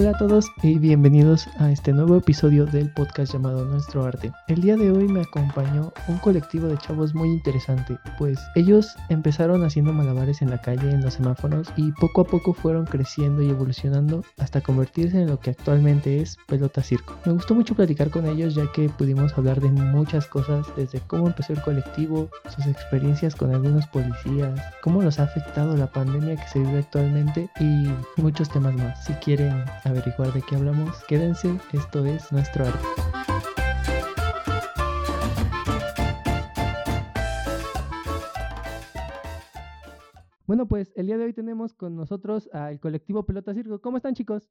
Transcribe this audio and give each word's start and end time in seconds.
Hola 0.00 0.12
a 0.12 0.16
todos 0.16 0.50
y 0.62 0.78
bienvenidos 0.78 1.46
a 1.58 1.70
este 1.70 1.92
nuevo 1.92 2.16
episodio 2.16 2.64
del 2.64 2.90
podcast 2.90 3.34
llamado 3.34 3.66
Nuestro 3.66 4.02
Arte. 4.02 4.32
El 4.48 4.62
día 4.62 4.74
de 4.74 4.90
hoy 4.90 5.06
me 5.06 5.20
acompañó 5.20 5.92
un 6.08 6.16
colectivo 6.16 6.68
de 6.68 6.78
chavos 6.78 7.14
muy 7.14 7.28
interesante, 7.28 7.98
pues 8.16 8.38
ellos 8.54 8.96
empezaron 9.10 9.62
haciendo 9.62 9.92
malabares 9.92 10.40
en 10.40 10.48
la 10.48 10.62
calle, 10.62 10.90
en 10.90 11.02
los 11.02 11.12
semáforos 11.12 11.68
y 11.76 11.92
poco 11.92 12.22
a 12.22 12.24
poco 12.24 12.54
fueron 12.54 12.86
creciendo 12.86 13.42
y 13.42 13.50
evolucionando 13.50 14.24
hasta 14.38 14.62
convertirse 14.62 15.20
en 15.20 15.28
lo 15.28 15.38
que 15.38 15.50
actualmente 15.50 16.22
es 16.22 16.38
Pelota 16.46 16.82
Circo. 16.82 17.18
Me 17.26 17.32
gustó 17.32 17.54
mucho 17.54 17.74
platicar 17.74 18.08
con 18.08 18.24
ellos 18.24 18.54
ya 18.54 18.72
que 18.72 18.88
pudimos 18.88 19.36
hablar 19.36 19.60
de 19.60 19.68
muchas 19.68 20.24
cosas, 20.26 20.66
desde 20.78 21.00
cómo 21.00 21.26
empezó 21.26 21.52
el 21.52 21.60
colectivo, 21.60 22.30
sus 22.48 22.64
experiencias 22.64 23.36
con 23.36 23.54
algunos 23.54 23.86
policías, 23.88 24.58
cómo 24.82 25.02
los 25.02 25.20
ha 25.20 25.24
afectado 25.24 25.76
la 25.76 25.92
pandemia 25.92 26.36
que 26.36 26.48
se 26.48 26.60
vive 26.60 26.78
actualmente 26.78 27.50
y 27.60 27.86
muchos 28.16 28.48
temas 28.48 28.74
más. 28.76 29.04
Si 29.04 29.12
quieren 29.14 29.62
averiguar 29.90 30.32
de 30.32 30.42
qué 30.42 30.56
hablamos, 30.56 31.04
quédense, 31.04 31.58
esto 31.72 32.04
es 32.06 32.30
nuestro 32.32 32.64
arte. 32.64 32.78
Bueno, 40.46 40.66
pues 40.66 40.92
el 40.96 41.06
día 41.06 41.18
de 41.18 41.24
hoy 41.24 41.32
tenemos 41.32 41.74
con 41.74 41.94
nosotros 41.94 42.48
al 42.52 42.80
colectivo 42.80 43.24
Pelota 43.24 43.54
Circo. 43.54 43.80
¿Cómo 43.80 43.96
están, 43.96 44.14
chicos? 44.14 44.50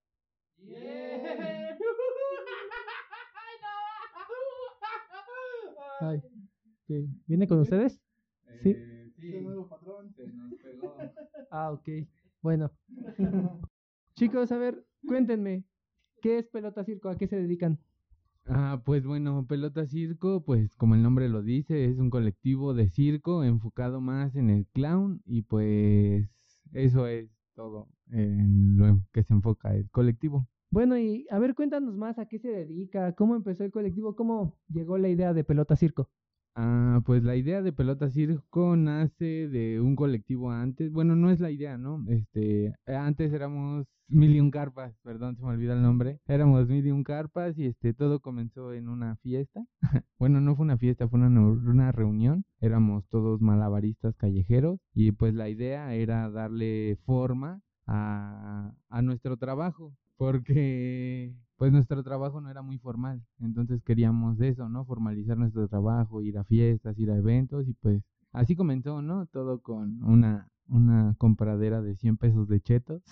Ay, 6.02 6.21
¿qué? 6.88 7.05
¿Viene 7.27 7.47
con 7.47 7.59
ustedes? 7.59 7.99
Sí. 8.61 8.71
Eh, 8.71 9.11
sí, 9.19 9.42
nuevo 9.42 9.67
patrón 9.67 10.14
se 10.14 10.27
nos 10.27 10.53
pegó. 10.55 10.95
Ah, 11.52 11.71
ok. 11.71 11.88
Bueno. 12.42 12.71
Chicos, 14.16 14.52
a 14.52 14.58
ver, 14.58 14.86
cuéntenme, 15.08 15.64
¿qué 16.22 16.39
es 16.39 16.47
Pelota 16.47 16.83
Circo? 16.83 17.09
¿A 17.09 17.17
qué 17.17 17.28
se 17.28 17.38
dedican? 17.38 17.80
Ah, 18.45 18.81
pues 18.83 19.05
bueno, 19.05 19.45
Pelota 19.47 19.86
Circo, 19.86 20.44
pues 20.44 20.75
como 20.75 20.95
el 20.95 21.03
nombre 21.03 21.30
lo 21.30 21.44
dice, 21.44 21.86
es 21.86 22.00
un 22.00 22.09
colectivo 22.09 22.73
de 22.73 22.89
circo 22.89 23.44
enfocado 23.44 24.02
más 24.02 24.36
en 24.36 24.50
el 24.50 24.66
clown 24.67 25.22
y 25.25 25.44
pues 25.44 26.27
eso 26.73 27.05
es 27.05 27.30
todo 27.53 27.88
en 28.11 28.77
lo 28.77 29.02
que 29.11 29.23
se 29.23 29.33
enfoca 29.33 29.75
el 29.75 29.89
colectivo. 29.92 30.47
Bueno, 30.72 30.97
y 30.97 31.27
a 31.30 31.39
ver, 31.39 31.55
cuéntanos 31.55 31.95
más 31.95 32.20
a 32.20 32.27
qué 32.27 32.39
se 32.39 32.50
dedica, 32.50 33.14
cómo 33.14 33.36
empezó 33.36 33.64
el 33.64 33.72
colectivo, 33.72 34.16
cómo 34.16 34.55
llegó 34.67 34.97
la 34.97 35.09
idea 35.09 35.33
de 35.33 35.44
Pelota 35.44 35.75
Circo. 35.75 36.09
Ah, 36.55 37.02
pues 37.05 37.23
la 37.23 37.36
idea 37.36 37.61
de 37.61 37.72
Pelota 37.72 38.09
Circo 38.09 38.75
nace 38.75 39.47
de 39.47 39.80
un 39.80 39.95
colectivo 39.95 40.52
antes. 40.52 40.92
Bueno, 40.92 41.16
no 41.16 41.31
es 41.31 41.39
la 41.39 41.52
idea, 41.52 41.78
¿no? 41.78 42.03
Este, 42.08 42.73
antes 42.86 43.31
éramos 43.31 43.88
Million 44.09 44.50
Carpas, 44.52 44.94
perdón, 45.03 45.36
se 45.38 45.44
me 45.44 45.50
olvida 45.50 45.73
el 45.73 45.81
nombre. 45.81 46.20
Éramos 46.27 46.67
Million 46.67 47.03
Carpas 47.03 47.58
y 47.58 47.66
este, 47.67 47.94
todo 47.94 48.20
comenzó 48.20 48.73
en 48.73 48.89
una 48.89 49.16
fiesta. 49.17 49.64
bueno, 50.20 50.42
no 50.42 50.55
fue 50.55 50.66
una 50.66 50.77
fiesta, 50.77 51.08
fue 51.08 51.20
una, 51.20 51.42
una 51.42 51.92
reunión. 51.92 52.44
Éramos 52.59 53.08
todos 53.08 53.39
malabaristas 53.42 54.16
callejeros 54.16 54.80
y 54.94 55.11
pues 55.11 55.33
la 55.36 55.50
idea 55.50 55.94
era 55.94 56.30
darle 56.30 56.97
forma 57.05 57.61
a, 57.86 58.73
a 58.89 59.02
nuestro 59.02 59.38
trabajo 59.38 59.94
porque 60.17 61.33
pues 61.59 61.73
nuestro 61.73 62.02
trabajo 62.03 62.39
no 62.39 62.49
era 62.49 62.61
muy 62.61 62.77
formal, 62.77 63.21
entonces 63.41 63.83
queríamos 63.83 64.39
eso, 64.39 64.69
¿no? 64.69 64.85
Formalizar 64.85 65.38
nuestro 65.38 65.67
trabajo, 65.67 66.21
ir 66.21 66.38
a 66.38 66.45
fiestas, 66.45 66.97
ir 66.97 67.11
a 67.11 67.17
eventos 67.17 67.67
y 67.67 67.73
pues 67.73 68.02
así 68.31 68.55
comenzó, 68.55 69.02
¿no? 69.02 69.25
Todo 69.25 69.61
con 69.61 70.02
una, 70.03 70.49
una 70.69 71.15
compradera 71.17 71.81
de 71.81 71.97
100 71.97 72.15
pesos 72.15 72.47
de 72.47 72.61
chetos. 72.61 73.03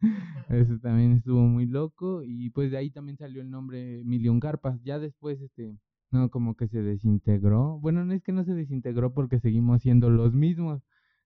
Eso 0.50 0.78
también 0.78 1.12
estuvo 1.12 1.40
muy 1.40 1.64
loco 1.64 2.22
y 2.22 2.50
pues 2.50 2.70
de 2.70 2.76
ahí 2.76 2.90
también 2.90 3.16
salió 3.16 3.40
el 3.40 3.50
nombre 3.50 4.02
Million 4.04 4.40
Carpas. 4.40 4.78
Ya 4.82 4.98
después, 4.98 5.40
este, 5.40 5.78
no, 6.10 6.28
como 6.28 6.54
que 6.54 6.68
se 6.68 6.82
desintegró. 6.82 7.78
Bueno, 7.80 8.04
no 8.04 8.12
es 8.12 8.22
que 8.22 8.32
no 8.32 8.44
se 8.44 8.52
desintegró 8.52 9.14
porque 9.14 9.40
seguimos 9.40 9.80
siendo 9.80 10.10
los 10.10 10.34
mismos. 10.34 10.82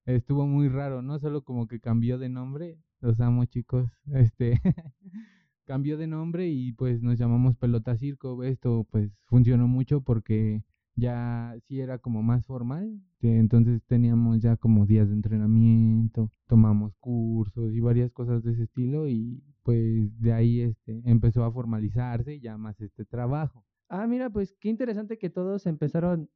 Estuvo 0.06 0.46
muy 0.46 0.68
raro, 0.68 1.02
¿no? 1.02 1.18
Solo 1.18 1.42
como 1.42 1.66
que 1.66 1.80
cambió 1.80 2.16
de 2.16 2.28
nombre. 2.28 2.78
Los 3.00 3.18
amo, 3.18 3.44
chicos. 3.46 3.90
Este, 4.06 4.60
cambió 5.70 5.96
de 5.96 6.08
nombre 6.08 6.48
y 6.48 6.72
pues 6.72 7.00
nos 7.00 7.16
llamamos 7.16 7.54
Pelota 7.54 7.96
Circo. 7.96 8.42
Esto 8.42 8.88
pues 8.90 9.12
funcionó 9.22 9.68
mucho 9.68 10.00
porque 10.00 10.64
ya 10.96 11.54
sí 11.68 11.78
era 11.78 11.98
como 11.98 12.24
más 12.24 12.44
formal. 12.44 13.00
Entonces 13.20 13.80
teníamos 13.86 14.40
ya 14.40 14.56
como 14.56 14.84
días 14.84 15.06
de 15.06 15.14
entrenamiento, 15.14 16.32
tomamos 16.48 16.96
cursos 16.98 17.72
y 17.72 17.78
varias 17.78 18.10
cosas 18.10 18.42
de 18.42 18.50
ese 18.50 18.64
estilo 18.64 19.06
y 19.06 19.44
pues 19.62 20.10
de 20.20 20.32
ahí 20.32 20.60
este 20.60 21.02
empezó 21.04 21.44
a 21.44 21.52
formalizarse 21.52 22.40
ya 22.40 22.58
más 22.58 22.80
este 22.80 23.04
trabajo. 23.04 23.64
Ah, 23.88 24.08
mira, 24.08 24.28
pues 24.28 24.56
qué 24.58 24.70
interesante 24.70 25.18
que 25.18 25.30
todos 25.30 25.66
empezaron 25.66 26.28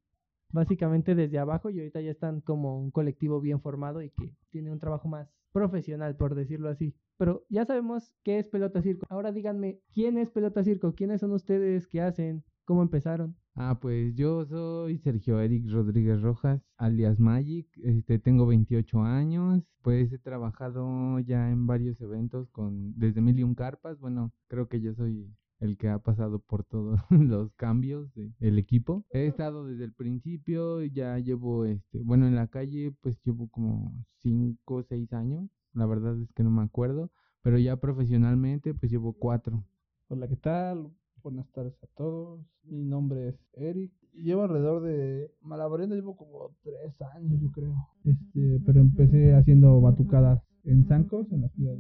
básicamente 0.53 1.17
desde 1.17 1.41
abajo 1.41 1.71
y 1.71 1.81
ahorita 1.81 2.01
ya 2.01 2.13
están 2.13 2.41
como 2.41 2.79
un 2.79 2.93
colectivo 2.93 3.41
bien 3.41 3.61
formado 3.61 4.01
y 4.01 4.11
que 4.11 4.33
tiene 4.51 4.71
un 4.71 4.79
trabajo 4.79 5.09
más 5.09 5.29
profesional, 5.55 6.17
por 6.17 6.35
decirlo 6.35 6.69
así. 6.69 6.95
Pero 7.17 7.47
ya 7.49 7.65
sabemos 7.65 8.13
qué 8.25 8.41
es 8.41 8.49
Pelota 8.49 8.83
Circo. 8.83 9.07
Ahora 9.09 9.31
díganme, 9.31 9.81
¿quién 9.95 10.19
es 10.19 10.31
Pelota 10.31 10.65
Circo? 10.65 10.95
¿Quiénes 10.95 11.21
son 11.21 11.31
ustedes? 11.31 11.87
¿Qué 11.87 12.03
hacen? 12.03 12.43
¿Cómo 12.65 12.83
empezaron? 12.83 13.37
Ah, 13.55 13.79
pues 13.81 14.17
yo 14.17 14.45
soy 14.47 14.99
Sergio 14.99 15.41
Eric 15.41 15.71
Rodríguez 15.71 16.21
Rojas, 16.23 16.61
alias 16.77 17.21
Magic. 17.21 17.69
Este, 17.85 18.19
tengo 18.19 18.47
28 18.47 19.03
años. 19.03 19.63
Pues 19.83 20.13
he 20.13 20.19
trabajado 20.19 21.21
ya 21.21 21.49
en 21.51 21.69
varios 21.69 22.01
eventos 22.01 22.51
con 22.51 22.99
desde 22.99 23.21
Million 23.21 23.55
Carpas. 23.55 24.01
Bueno, 24.01 24.33
creo 24.49 24.69
que 24.69 24.81
yo 24.81 24.93
soy 24.95 25.31
el 25.65 25.79
que 25.79 25.89
ha 25.89 25.99
pasado 25.99 26.41
por 26.41 26.65
todos 26.65 27.01
los 27.11 27.53
cambios 27.55 28.13
del 28.15 28.59
equipo. 28.59 29.05
He 29.11 29.27
estado 29.27 29.67
desde 29.67 29.85
el 29.85 29.93
principio, 29.93 30.83
ya 30.83 31.19
llevo, 31.19 31.65
este, 31.65 32.03
bueno, 32.03 32.27
en 32.27 32.35
la 32.35 32.49
calle 32.49 32.95
pues 33.01 33.19
llevo 33.25 33.49
como 33.49 33.93
5 34.21 34.75
o 34.75 34.83
6 34.83 35.13
años, 35.15 35.49
la 35.73 35.87
verdad 35.87 36.21
es 36.21 36.31
que 36.33 36.43
no 36.43 36.51
me 36.51 36.63
acuerdo, 36.63 37.11
pero 37.43 37.59
ya 37.59 37.77
profesionalmente 37.77 38.75
pues 38.75 38.93
llevo 38.93 39.15
4. 39.15 39.65
Hola, 40.09 40.29
¿qué 40.29 40.37
tal? 40.37 40.91
Buenas 41.23 41.51
tardes 41.53 41.83
a 41.83 41.87
todos. 41.97 42.45
Mi 42.65 42.85
nombre 42.85 43.29
es 43.29 43.37
Eric. 43.55 43.91
Llevo 44.13 44.43
alrededor 44.43 44.83
de 44.83 45.31
malabarendo, 45.41 45.95
llevo 45.95 46.17
como 46.17 46.55
3 46.63 47.01
años, 47.15 47.41
yo 47.41 47.51
creo. 47.51 47.75
Este, 48.05 48.61
pero 48.67 48.81
empecé 48.81 49.35
haciendo 49.35 49.81
batucadas 49.81 50.43
en 50.65 50.87
Zancos, 50.87 51.33
en 51.33 51.41
la 51.41 51.49
ciudad 51.49 51.77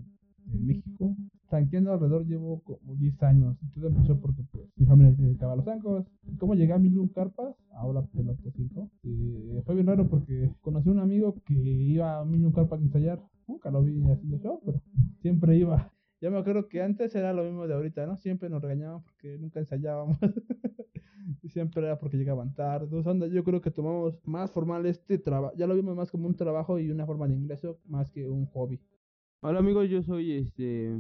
de 0.46 0.58
México. 0.58 1.14
Tanqueando 1.54 1.92
alrededor 1.92 2.26
llevo 2.26 2.64
como 2.64 2.96
10 2.96 3.22
años. 3.22 3.56
Todo 3.76 3.86
empezó 3.86 4.18
porque 4.18 4.42
pues, 4.50 4.64
mi 4.74 4.86
familia 4.86 5.14
se 5.14 5.22
dedicaba 5.22 5.54
los. 5.54 6.04
¿Cómo 6.40 6.56
llegué 6.56 6.72
a 6.72 6.78
Milun 6.78 7.06
Carpas? 7.06 7.54
Ahora 7.70 8.02
pelota 8.02 8.50
circo. 8.50 8.90
Eh, 9.04 9.62
fue 9.64 9.76
bien 9.76 9.86
raro 9.86 10.08
porque 10.08 10.50
conocí 10.62 10.88
a 10.88 10.92
un 10.92 10.98
amigo 10.98 11.36
que 11.46 11.54
iba 11.54 12.18
a 12.18 12.24
Milun 12.24 12.50
Carpas 12.50 12.80
a 12.80 12.82
ensayar. 12.82 13.22
Nunca 13.46 13.70
lo 13.70 13.84
vi 13.84 14.02
haciendo 14.10 14.38
show, 14.38 14.60
pero 14.64 14.82
siempre 15.20 15.56
iba. 15.56 15.92
Ya 16.20 16.30
me 16.30 16.38
acuerdo 16.38 16.68
que 16.68 16.80
antes 16.80 17.14
era 17.14 17.34
lo 17.34 17.44
mismo 17.44 17.68
de 17.68 17.74
ahorita, 17.74 18.06
¿no? 18.06 18.16
Siempre 18.16 18.48
nos 18.48 18.62
regañaban 18.62 19.02
porque 19.02 19.36
nunca 19.38 19.60
ensayábamos. 19.60 20.16
y 21.42 21.50
siempre 21.50 21.84
era 21.84 21.98
porque 21.98 22.16
llegaban 22.16 22.54
tarde. 22.54 22.88
Entonces, 22.90 23.30
yo 23.30 23.44
creo 23.44 23.60
que 23.60 23.70
tomamos 23.70 24.18
más 24.24 24.50
formal 24.50 24.86
este 24.86 25.18
trabajo. 25.18 25.54
Ya 25.54 25.66
lo 25.66 25.74
vimos 25.74 25.94
más 25.94 26.10
como 26.10 26.26
un 26.26 26.34
trabajo 26.34 26.78
y 26.78 26.90
una 26.90 27.04
forma 27.04 27.28
de 27.28 27.34
ingreso 27.34 27.78
más 27.86 28.10
que 28.10 28.26
un 28.26 28.46
hobby. 28.46 28.80
Hola 29.42 29.58
amigos, 29.58 29.90
yo 29.90 30.02
soy 30.02 30.32
este 30.32 30.90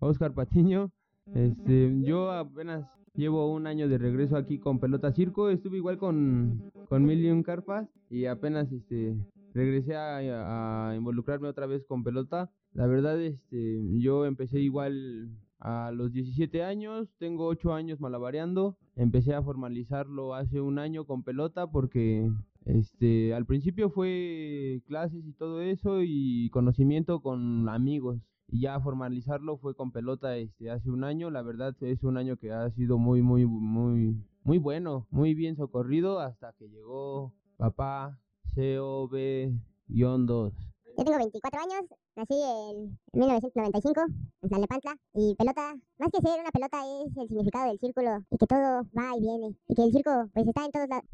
Oscar 0.00 0.34
Patiño. 0.34 0.90
Este, 1.34 1.94
yo 2.02 2.30
apenas 2.30 2.86
llevo 3.14 3.52
un 3.52 3.66
año 3.66 3.88
de 3.88 3.98
regreso 3.98 4.36
aquí 4.36 4.58
con 4.58 4.78
Pelota 4.78 5.12
Circo. 5.12 5.50
Estuve 5.50 5.76
igual 5.76 5.98
con, 5.98 6.72
con 6.88 7.04
Million 7.04 7.42
Carpas 7.42 7.88
y 8.08 8.26
apenas 8.26 8.72
este 8.72 9.16
regresé 9.54 9.96
a, 9.96 10.90
a, 10.90 10.96
involucrarme 10.96 11.48
otra 11.48 11.66
vez 11.66 11.84
con 11.86 12.04
pelota. 12.04 12.50
La 12.72 12.86
verdad, 12.86 13.20
este, 13.20 13.80
yo 13.98 14.24
empecé 14.24 14.60
igual 14.60 15.30
a 15.58 15.90
los 15.90 16.12
17 16.12 16.62
años, 16.62 17.08
tengo 17.18 17.46
8 17.46 17.74
años 17.74 18.00
malabareando. 18.00 18.76
Empecé 18.96 19.34
a 19.34 19.42
formalizarlo 19.42 20.34
hace 20.34 20.60
un 20.60 20.78
año 20.78 21.04
con 21.04 21.24
pelota 21.24 21.66
porque 21.70 22.30
este, 22.64 23.34
al 23.34 23.46
principio 23.46 23.90
fue 23.90 24.82
clases 24.86 25.24
y 25.26 25.32
todo 25.32 25.60
eso 25.62 26.02
y 26.02 26.50
conocimiento 26.50 27.20
con 27.20 27.68
amigos. 27.68 28.20
Y 28.50 28.62
ya 28.62 28.80
formalizarlo 28.80 29.58
fue 29.58 29.74
con 29.74 29.92
pelota 29.92 30.36
este 30.36 30.70
hace 30.70 30.90
un 30.90 31.04
año. 31.04 31.30
La 31.30 31.42
verdad 31.42 31.76
es 31.80 32.02
un 32.02 32.16
año 32.16 32.36
que 32.36 32.52
ha 32.52 32.70
sido 32.70 32.98
muy 32.98 33.22
muy 33.22 33.46
muy 33.46 34.16
muy 34.42 34.58
bueno, 34.58 35.06
muy 35.10 35.34
bien 35.34 35.56
socorrido 35.56 36.20
hasta 36.20 36.54
que 36.54 36.68
llegó 36.68 37.34
papá 37.58 38.18
COB-2. 38.54 40.52
Yo 40.98 41.04
tengo 41.04 41.18
24 41.18 41.60
años, 41.60 41.90
nací 42.16 42.34
en 42.34 42.98
1995 43.12 44.00
en 44.42 44.48
Tlalnepantla 44.48 44.96
y 45.14 45.36
pelota, 45.36 45.76
más 45.98 46.10
que 46.10 46.20
ser 46.20 46.40
una 46.40 46.50
pelota 46.50 46.78
es 47.04 47.16
el 47.16 47.28
significado 47.28 47.68
del 47.68 47.78
círculo 47.78 48.24
y 48.30 48.36
que 48.36 48.46
todo 48.46 48.82
va 48.96 49.16
y 49.16 49.20
viene 49.20 49.54
y 49.68 49.74
que 49.76 49.84
el 49.84 49.92
circo 49.92 50.28
pues 50.34 50.48
está 50.48 50.64
en 50.64 50.72
todos 50.72 50.88
lados. 50.88 51.04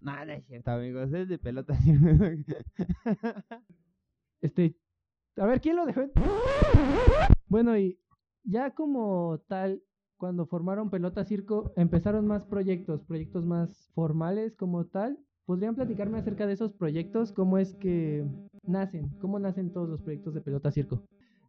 Nada 0.00 0.34
es 0.34 0.46
cierto 0.46 0.70
amigos, 0.70 1.12
es 1.12 1.28
de 1.28 1.38
pelota. 1.38 1.76
este, 4.40 4.76
a 5.36 5.46
ver, 5.46 5.60
¿quién 5.60 5.76
lo 5.76 5.86
dejó? 5.86 6.02
Bueno, 7.48 7.78
y 7.78 7.98
Ya 8.42 8.74
como 8.74 9.38
tal, 9.46 9.82
cuando 10.16 10.46
formaron 10.46 10.90
Pelota 10.90 11.24
Circo, 11.24 11.72
empezaron 11.76 12.26
más 12.26 12.44
proyectos, 12.44 13.02
proyectos 13.04 13.46
más 13.46 13.90
formales 13.94 14.56
como 14.56 14.86
tal. 14.86 15.18
¿Podrían 15.46 15.74
platicarme 15.74 16.18
acerca 16.18 16.46
de 16.46 16.54
esos 16.54 16.72
proyectos? 16.72 17.32
¿Cómo 17.32 17.58
es 17.58 17.74
que 17.74 18.24
nacen? 18.66 19.10
¿Cómo 19.20 19.38
nacen 19.38 19.72
todos 19.72 19.88
los 19.88 20.02
proyectos 20.02 20.34
de 20.34 20.40
Pelota 20.40 20.70
Circo? 20.70 21.02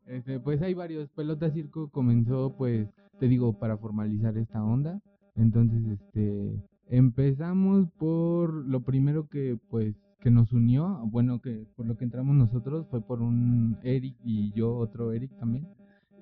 Este, 0.05 0.39
pues 0.39 0.61
hay 0.61 0.73
varios. 0.73 1.09
Pelota 1.09 1.49
Circo 1.49 1.89
comenzó, 1.89 2.55
pues, 2.57 2.87
te 3.19 3.27
digo, 3.27 3.57
para 3.57 3.77
formalizar 3.77 4.37
esta 4.37 4.63
onda. 4.63 5.01
Entonces, 5.35 5.99
este, 5.99 6.61
empezamos 6.87 7.89
por 7.97 8.53
lo 8.53 8.81
primero 8.81 9.27
que, 9.27 9.57
pues, 9.69 9.95
que 10.25 10.31
nos 10.31 10.51
unió, 10.54 11.01
bueno, 11.12 11.39
que 11.39 11.68
por 11.75 11.86
lo 11.86 11.98
que 11.98 12.04
entramos 12.04 12.36
nosotros 12.36 12.88
fue 12.89 13.00
por 13.00 13.22
un 13.22 13.77
Eric 13.83 14.18
y 14.24 14.51
yo, 14.54 14.75
otro 14.75 15.12
Eric 15.12 15.38
también. 15.38 15.68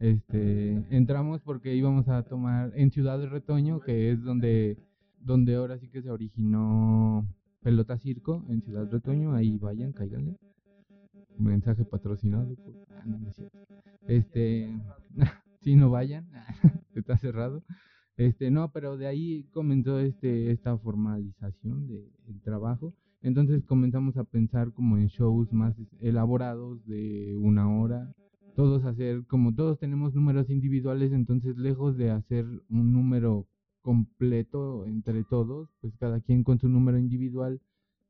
Este, 0.01 0.73
entramos 0.93 1.39
porque 1.39 1.73
íbamos 1.73 2.09
a 2.09 2.21
tomar 2.23 2.73
en 2.75 2.91
Ciudad 2.91 3.17
de 3.17 3.27
Retoño, 3.27 3.79
que 3.79 4.11
es 4.11 4.21
donde, 4.21 4.77
donde 5.21 5.55
ahora 5.55 5.79
sí 5.79 5.87
que 5.87 6.01
se 6.01 6.11
originó 6.11 7.25
Pelota 7.61 7.97
Circo, 7.97 8.43
en 8.49 8.61
Ciudad 8.61 8.83
de 8.87 8.91
Retoño, 8.91 9.35
ahí 9.35 9.57
vayan, 9.57 9.93
cáiganle. 9.93 10.35
Mensaje 11.37 11.85
patrocinado. 11.85 12.53
Por... 12.55 12.75
Ah, 12.89 13.03
no, 13.05 13.19
no 13.19 13.29
es. 13.29 13.41
Este, 14.05 14.69
si 15.61 15.77
no 15.77 15.91
vayan, 15.91 16.27
está 16.93 17.15
cerrado. 17.15 17.63
Este, 18.17 18.51
no, 18.51 18.69
pero 18.73 18.97
de 18.97 19.07
ahí 19.07 19.45
comenzó 19.53 19.97
este, 19.99 20.51
esta 20.51 20.77
formalización 20.77 21.87
del 21.87 22.41
trabajo. 22.43 22.93
Entonces 23.23 23.63
comenzamos 23.65 24.17
a 24.17 24.25
pensar 24.25 24.73
como 24.73 24.97
en 24.97 25.07
shows 25.07 25.51
más 25.53 25.73
elaborados 26.01 26.85
de 26.85 27.37
una 27.37 27.73
hora. 27.73 28.13
Todos 28.53 28.83
hacer, 28.83 29.25
como 29.27 29.55
todos 29.55 29.79
tenemos 29.79 30.13
números 30.13 30.49
individuales, 30.49 31.13
entonces 31.13 31.57
lejos 31.57 31.95
de 31.97 32.11
hacer 32.11 32.45
un 32.69 32.91
número 32.91 33.47
completo 33.81 34.85
entre 34.85 35.23
todos, 35.23 35.69
pues 35.79 35.95
cada 35.97 36.19
quien 36.19 36.43
con 36.43 36.59
su 36.59 36.67
número 36.67 36.99
individual 36.99 37.61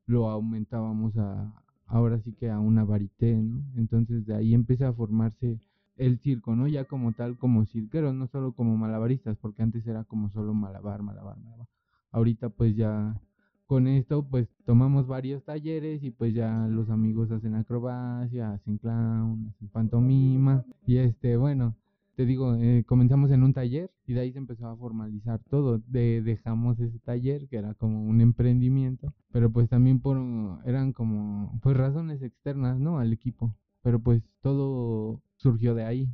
lo 0.06 0.28
aumentábamos 0.28 1.16
a, 1.16 1.54
ahora 1.86 2.18
sí 2.20 2.32
que 2.32 2.50
a 2.50 2.58
una 2.58 2.84
varité, 2.84 3.36
¿no? 3.36 3.62
Entonces 3.76 4.26
de 4.26 4.34
ahí 4.34 4.52
empieza 4.52 4.88
a 4.88 4.92
formarse 4.92 5.60
el 5.96 6.18
circo, 6.18 6.56
¿no? 6.56 6.66
Ya 6.66 6.84
como 6.86 7.12
tal, 7.12 7.38
como 7.38 7.66
cirquero, 7.66 8.12
no 8.12 8.26
solo 8.26 8.52
como 8.52 8.76
malabaristas, 8.76 9.36
porque 9.38 9.62
antes 9.62 9.86
era 9.86 10.02
como 10.02 10.28
solo 10.30 10.54
malabar, 10.54 11.02
malabar, 11.02 11.38
malabar. 11.38 11.68
Ahorita 12.10 12.48
pues 12.48 12.74
ya 12.76 13.20
con 13.66 13.86
esto 13.86 14.26
pues 14.28 14.48
tomamos 14.64 15.06
varios 15.06 15.44
talleres 15.44 16.02
y 16.02 16.10
pues 16.10 16.34
ya 16.34 16.66
los 16.68 16.90
amigos 16.90 17.30
hacen 17.30 17.54
acrobacia, 17.54 18.52
hacen 18.52 18.78
clown, 18.78 19.48
hacen 19.48 19.68
pantomima 19.68 20.64
y 20.86 20.98
este, 20.98 21.36
bueno, 21.36 21.76
te 22.16 22.26
digo, 22.26 22.54
eh, 22.54 22.84
comenzamos 22.86 23.30
en 23.32 23.42
un 23.42 23.52
taller 23.52 23.90
y 24.06 24.12
de 24.12 24.20
ahí 24.20 24.32
se 24.32 24.38
empezó 24.38 24.68
a 24.68 24.76
formalizar 24.76 25.40
todo. 25.50 25.78
De, 25.86 26.22
dejamos 26.22 26.78
ese 26.78 26.98
taller 27.00 27.48
que 27.48 27.56
era 27.56 27.74
como 27.74 28.04
un 28.04 28.20
emprendimiento, 28.20 29.12
pero 29.32 29.50
pues 29.50 29.68
también 29.68 30.00
por 30.00 30.16
eran 30.64 30.92
como 30.92 31.58
pues 31.62 31.76
razones 31.76 32.22
externas, 32.22 32.78
¿no? 32.78 32.98
Al 32.98 33.12
equipo, 33.12 33.56
pero 33.82 33.98
pues 33.98 34.22
todo 34.42 35.22
surgió 35.36 35.74
de 35.74 35.84
ahí. 35.84 36.08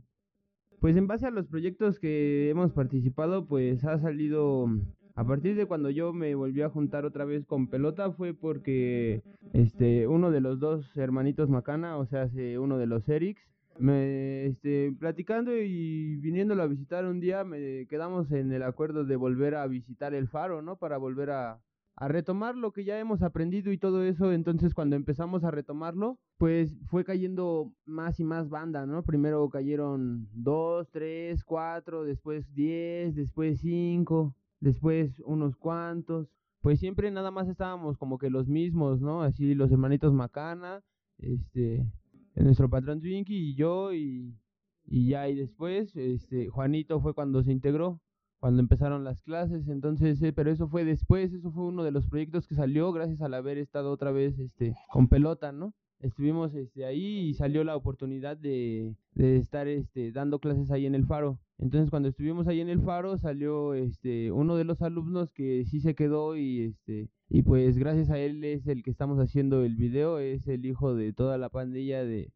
Pues 0.81 0.97
en 0.97 1.06
base 1.06 1.26
a 1.26 1.31
los 1.31 1.47
proyectos 1.47 1.99
que 1.99 2.49
hemos 2.49 2.73
participado, 2.73 3.47
pues 3.47 3.85
ha 3.85 3.99
salido 3.99 4.67
a 5.15 5.25
partir 5.25 5.57
de 5.57 5.67
cuando 5.67 5.91
yo 5.91 6.12
me 6.12 6.35
volví 6.35 6.62
a 6.62 6.71
juntar 6.71 7.05
otra 7.05 7.25
vez 7.25 7.47
con 7.47 7.69
pelota 7.69 8.12
fue 8.12 8.35
porque 8.35 9.23
este 9.53 10.07
uno 10.07 10.31
de 10.31 10.41
los 10.41 10.59
dos 10.61 10.97
hermanitos 10.97 11.51
Macana, 11.51 11.97
o 11.97 12.07
sea, 12.07 12.29
uno 12.59 12.79
de 12.79 12.87
los 12.87 13.09
Erics, 13.09 13.43
me 13.79 14.47
este 14.47 14.93
platicando 14.99 15.57
y 15.57 16.17
viniéndolo 16.17 16.62
a 16.62 16.67
visitar 16.67 17.07
un 17.07 17.21
día 17.21 17.45
me 17.45 17.87
quedamos 17.87 18.31
en 18.33 18.53
el 18.53 18.62
acuerdo 18.62 19.05
de 19.05 19.17
volver 19.17 19.55
a 19.55 19.67
visitar 19.67 20.15
el 20.15 20.29
faro, 20.29 20.62
¿no? 20.62 20.77
Para 20.77 20.99
volver 20.99 21.31
a 21.31 21.61
a 22.01 22.09
retomar 22.09 22.57
lo 22.57 22.73
que 22.73 22.85
ya 22.85 22.99
hemos 22.99 23.23
aprendido 23.23 23.71
y 23.71 23.79
todo 23.79 24.03
eso, 24.05 24.33
entonces 24.33 24.73
cuando 24.73 24.97
empezamos 24.97 25.45
a 25.45 25.51
retomarlo, 25.51 26.19
pues 26.39 26.75
fue 26.87 27.05
cayendo 27.05 27.75
más 27.85 28.19
y 28.21 28.25
más 28.25 28.49
banda, 28.49 28.87
¿no? 28.87 29.03
Primero 29.03 29.47
cayeron 29.51 30.27
dos, 30.33 30.89
tres, 30.91 31.45
cuatro, 31.45 32.05
después 32.05 32.55
diez, 32.55 33.15
después 33.15 33.61
cinco, 33.61 34.35
después 34.61 35.21
unos 35.25 35.57
cuantos, 35.57 36.29
pues 36.61 36.79
siempre 36.79 37.11
nada 37.11 37.31
más 37.31 37.49
estábamos 37.49 37.99
como 37.99 38.19
que 38.19 38.31
los 38.31 38.49
mismos, 38.49 39.01
¿no? 39.01 39.23
Así 39.23 39.55
los 39.55 39.73
hermanitos 39.73 40.12
Macana, 40.12 40.83
este, 41.19 41.87
nuestro 42.35 42.69
patrón 42.69 43.01
Twinkie 43.01 43.51
y 43.51 43.55
yo 43.55 43.93
y, 43.93 44.37
y 44.85 45.09
ya 45.09 45.29
y 45.29 45.35
después, 45.35 45.95
este, 45.97 46.49
Juanito 46.49 47.01
fue 47.01 47.15
cuando 47.15 47.43
se 47.43 47.53
integró, 47.53 48.01
cuando 48.39 48.61
empezaron 48.61 49.05
las 49.05 49.23
clases, 49.23 49.69
entonces, 49.69 50.21
eh, 50.23 50.33
pero 50.33 50.51
eso 50.51 50.69
fue 50.69 50.85
después, 50.85 51.33
eso 51.33 51.51
fue 51.51 51.65
uno 51.65 51.85
de 51.85 51.91
los 51.91 52.07
proyectos 52.07 52.47
que 52.47 52.55
salió 52.55 52.93
gracias 52.93 53.21
al 53.21 53.35
haber 53.35 53.59
estado 53.59 53.91
otra 53.91 54.12
vez, 54.12 54.39
este, 54.39 54.75
con 54.91 55.09
pelota, 55.09 55.53
¿no? 55.53 55.75
Estuvimos 56.00 56.55
este, 56.55 56.85
ahí 56.85 57.29
y 57.29 57.35
salió 57.35 57.64
la 57.64 57.76
oportunidad 57.76 58.37
de, 58.37 58.94
de, 59.14 59.37
estar 59.37 59.69
este, 59.69 60.12
dando 60.12 60.38
clases 60.38 60.70
ahí 60.70 60.87
en 60.87 60.94
el 60.94 61.06
faro. 61.06 61.38
Entonces 61.58 61.91
cuando 61.91 62.08
estuvimos 62.08 62.49
ahí 62.49 62.61
en 62.61 62.69
el 62.69 62.81
faro 62.81 63.19
salió 63.19 63.75
este, 63.75 64.32
uno 64.32 64.56
de 64.56 64.64
los 64.64 64.82
alumnos 64.82 65.31
que 65.31 65.64
sí 65.67 65.81
se 65.81 65.94
quedó 65.94 66.37
y, 66.37 66.62
este, 66.62 67.08
y 67.29 67.43
pues 67.43 67.76
gracias 67.76 68.11
a 68.11 68.19
él 68.19 68.43
es 68.44 68.67
el 68.67 68.82
que 68.82 68.91
estamos 68.91 69.19
haciendo 69.19 69.62
el 69.62 69.76
video, 69.76 70.19
es 70.19 70.47
el 70.49 70.64
hijo 70.64 70.94
de 70.94 71.12
toda 71.12 71.38
la 71.38 71.50
pandilla 71.50 72.05
de, 72.05 72.32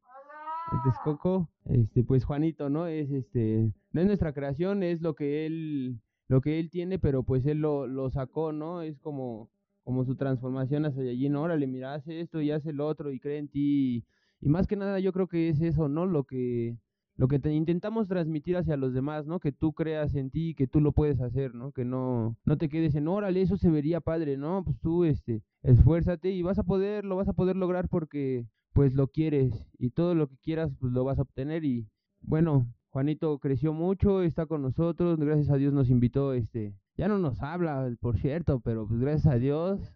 Texcoco, 0.83 1.51
este, 1.67 2.05
pues 2.05 2.25
Juanito, 2.25 2.71
¿no? 2.71 2.87
Es 2.87 3.11
este, 3.11 3.71
no 3.93 4.01
es 4.01 4.07
nuestra 4.07 4.33
creación, 4.33 4.83
es 4.83 5.03
lo 5.03 5.15
que 5.15 5.47
él, 5.47 6.01
lo 6.27 6.41
que 6.41 6.59
él 6.59 6.71
tiene, 6.71 6.99
pero 6.99 7.23
pues 7.23 7.45
él 7.47 7.59
lo, 7.59 7.87
lo 7.87 8.11
sacó, 8.11 8.53
¿no? 8.53 8.83
Es 8.83 8.99
como 8.99 9.51
como 9.85 10.05
su 10.05 10.17
transformación 10.17 10.87
hacia 10.87 11.03
allí, 11.03 11.29
¿no? 11.29 11.43
Órale, 11.43 11.67
mira, 11.67 11.95
hace 11.95 12.21
esto 12.21 12.41
y 12.41 12.51
hace 12.51 12.73
lo 12.73 12.87
otro 12.87 13.13
y 13.13 13.21
cree 13.21 13.39
en 13.39 13.49
ti. 13.49 14.05
Y, 14.41 14.49
más 14.49 14.67
que 14.67 14.77
nada 14.77 14.99
yo 14.99 15.13
creo 15.13 15.29
que 15.29 15.49
es 15.49 15.61
eso, 15.61 15.89
¿no? 15.89 16.07
Lo 16.07 16.25
que, 16.25 16.77
lo 17.17 17.29
que 17.29 17.39
te 17.39 17.53
intentamos 17.53 18.09
transmitir 18.09 18.57
hacia 18.57 18.77
los 18.77 18.93
demás, 18.95 19.27
¿no? 19.27 19.41
Que 19.41 19.53
tú 19.53 19.73
creas 19.73 20.15
en 20.15 20.31
ti, 20.31 20.55
que 20.55 20.67
tú 20.67 20.81
lo 20.81 20.93
puedes 20.93 21.21
hacer, 21.21 21.55
¿no? 21.55 21.73
Que 21.73 21.85
no, 21.85 22.37
no 22.45 22.59
te 22.59 22.69
quedes 22.69 22.95
en, 22.95 23.09
órale, 23.09 23.43
eso 23.43 23.57
se 23.57 23.71
vería 23.71 24.01
padre, 24.01 24.37
¿no? 24.37 24.65
Pues 24.65 24.79
tú, 24.81 25.05
este, 25.05 25.43
esfuérzate 25.63 26.31
y 26.31 26.43
vas 26.43 26.59
a 26.59 26.65
poder, 26.65 27.05
lo 27.05 27.17
vas 27.17 27.29
a 27.29 27.35
poder 27.35 27.57
lograr 27.57 27.89
porque, 27.89 28.47
pues 28.73 28.95
lo 28.95 29.09
quieres 29.09 29.67
y 29.79 29.91
todo 29.91 30.15
lo 30.15 30.29
que 30.29 30.37
quieras, 30.39 30.73
pues 30.81 30.93
lo 30.93 31.05
vas 31.05 31.19
a 31.19 31.23
obtener 31.23 31.65
y, 31.65 31.87
bueno, 32.21 32.67
Juanito 32.89 33.39
creció 33.39 33.73
mucho, 33.73 34.23
está 34.23 34.47
con 34.47 34.63
nosotros, 34.63 35.19
gracias 35.21 35.51
a 35.51 35.57
Dios 35.57 35.73
nos 35.73 35.91
invitó, 35.91 36.33
este, 36.33 36.75
ya 36.97 37.09
no 37.09 37.19
nos 37.19 37.43
habla, 37.43 37.95
por 38.01 38.19
cierto, 38.19 38.61
pero 38.61 38.87
pues 38.87 39.01
gracias 39.01 39.35
a 39.35 39.39
Dios, 39.39 39.95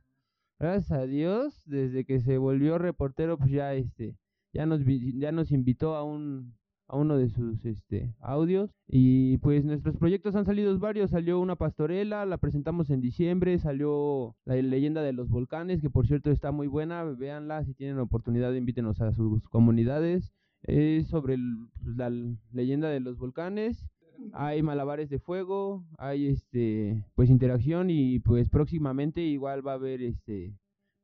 gracias 0.58 0.92
a 0.92 1.06
Dios, 1.06 1.62
desde 1.64 2.04
que 2.04 2.20
se 2.20 2.38
volvió 2.38 2.78
reportero, 2.78 3.38
pues 3.38 3.50
ya 3.50 3.74
este, 3.74 4.16
ya 4.52 4.66
nos 4.66 4.80
ya 4.84 5.32
nos 5.32 5.52
invitó 5.52 5.94
a 5.94 6.04
un 6.04 6.58
a 6.88 6.96
uno 6.96 7.18
de 7.18 7.28
sus 7.28 7.64
este 7.64 8.14
audios. 8.20 8.70
Y 8.88 9.38
pues 9.38 9.64
nuestros 9.64 9.96
proyectos 9.96 10.34
han 10.34 10.46
salido 10.46 10.76
varios, 10.78 11.10
salió 11.10 11.38
una 11.38 11.56
pastorela, 11.56 12.26
la 12.26 12.38
presentamos 12.38 12.90
en 12.90 13.00
diciembre, 13.00 13.58
salió 13.58 14.36
la 14.44 14.56
leyenda 14.56 15.02
de 15.02 15.12
los 15.12 15.28
volcanes, 15.28 15.80
que 15.80 15.90
por 15.90 16.06
cierto 16.06 16.30
está 16.30 16.50
muy 16.50 16.66
buena, 16.66 17.04
véanla, 17.04 17.64
si 17.64 17.74
tienen 17.74 17.98
oportunidad 17.98 18.52
invítenos 18.54 19.00
a 19.00 19.12
sus 19.12 19.46
comunidades, 19.48 20.32
es 20.62 21.08
sobre 21.08 21.36
pues, 21.84 21.96
la 21.96 22.10
leyenda 22.52 22.88
de 22.88 23.00
los 23.00 23.18
volcanes, 23.18 23.86
hay 24.32 24.62
malabares 24.62 25.08
de 25.10 25.18
fuego, 25.18 25.84
hay 25.98 26.28
este 26.28 27.04
pues 27.14 27.30
interacción 27.30 27.90
y 27.90 28.18
pues 28.20 28.48
próximamente 28.48 29.20
igual 29.20 29.66
va 29.66 29.72
a 29.72 29.76
haber 29.76 30.02
este 30.02 30.54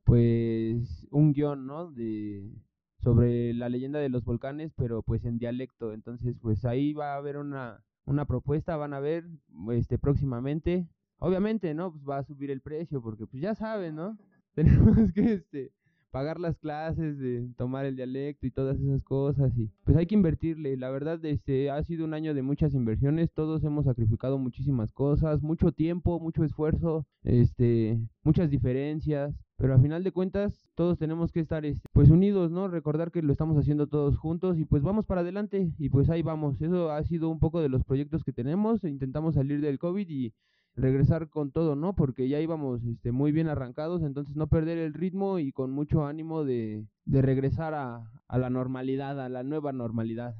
pues 0.04 1.06
un 1.10 1.32
guion, 1.32 1.66
¿no? 1.66 1.90
de 1.90 2.50
sobre 2.98 3.52
la 3.52 3.68
leyenda 3.68 3.98
de 3.98 4.08
los 4.08 4.24
volcanes, 4.24 4.72
pero 4.76 5.02
pues 5.02 5.24
en 5.24 5.38
dialecto. 5.38 5.92
Entonces, 5.92 6.36
pues 6.40 6.64
ahí 6.64 6.94
va 6.94 7.14
a 7.14 7.16
haber 7.18 7.36
una 7.36 7.84
una 8.06 8.26
propuesta, 8.26 8.76
van 8.76 8.94
a 8.94 9.00
ver 9.00 9.24
este 9.72 9.98
próximamente. 9.98 10.88
Obviamente, 11.18 11.74
¿no? 11.74 11.92
Pues 11.92 12.04
va 12.08 12.18
a 12.18 12.24
subir 12.24 12.50
el 12.50 12.60
precio 12.60 13.02
porque 13.02 13.26
pues 13.26 13.42
ya 13.42 13.54
saben, 13.54 13.94
¿no? 13.96 14.18
Tenemos 14.54 15.12
que 15.12 15.34
este 15.34 15.72
pagar 16.14 16.38
las 16.38 16.56
clases, 16.56 17.18
de 17.18 17.48
tomar 17.56 17.86
el 17.86 17.96
dialecto 17.96 18.46
y 18.46 18.52
todas 18.52 18.78
esas 18.78 19.02
cosas 19.02 19.50
y 19.58 19.68
pues 19.82 19.96
hay 19.96 20.06
que 20.06 20.14
invertirle. 20.14 20.76
La 20.76 20.88
verdad 20.88 21.22
este 21.24 21.72
ha 21.72 21.82
sido 21.82 22.04
un 22.04 22.14
año 22.14 22.34
de 22.34 22.42
muchas 22.42 22.72
inversiones, 22.72 23.32
todos 23.32 23.64
hemos 23.64 23.86
sacrificado 23.86 24.38
muchísimas 24.38 24.92
cosas, 24.92 25.42
mucho 25.42 25.72
tiempo, 25.72 26.20
mucho 26.20 26.44
esfuerzo, 26.44 27.04
este, 27.24 27.98
muchas 28.22 28.48
diferencias, 28.48 29.34
pero 29.56 29.74
a 29.74 29.80
final 29.80 30.04
de 30.04 30.12
cuentas 30.12 30.68
todos 30.76 30.98
tenemos 30.98 31.32
que 31.32 31.40
estar 31.40 31.66
este, 31.66 31.88
pues 31.92 32.10
unidos, 32.10 32.48
¿no? 32.52 32.68
Recordar 32.68 33.10
que 33.10 33.20
lo 33.20 33.32
estamos 33.32 33.58
haciendo 33.58 33.88
todos 33.88 34.16
juntos 34.16 34.56
y 34.56 34.64
pues 34.64 34.84
vamos 34.84 35.06
para 35.06 35.22
adelante 35.22 35.72
y 35.80 35.88
pues 35.88 36.10
ahí 36.10 36.22
vamos. 36.22 36.62
Eso 36.62 36.92
ha 36.92 37.02
sido 37.02 37.28
un 37.28 37.40
poco 37.40 37.60
de 37.60 37.68
los 37.68 37.82
proyectos 37.82 38.22
que 38.22 38.32
tenemos, 38.32 38.84
intentamos 38.84 39.34
salir 39.34 39.60
del 39.60 39.80
COVID 39.80 40.08
y 40.08 40.32
regresar 40.76 41.28
con 41.28 41.52
todo, 41.52 41.76
¿no? 41.76 41.94
Porque 41.94 42.28
ya 42.28 42.40
íbamos 42.40 42.84
este, 42.84 43.12
muy 43.12 43.32
bien 43.32 43.48
arrancados, 43.48 44.02
entonces 44.02 44.36
no 44.36 44.48
perder 44.48 44.78
el 44.78 44.94
ritmo 44.94 45.38
y 45.38 45.52
con 45.52 45.70
mucho 45.70 46.04
ánimo 46.06 46.44
de, 46.44 46.86
de 47.04 47.22
regresar 47.22 47.74
a, 47.74 48.10
a 48.28 48.38
la 48.38 48.50
normalidad, 48.50 49.20
a 49.20 49.28
la 49.28 49.42
nueva 49.42 49.72
normalidad. 49.72 50.36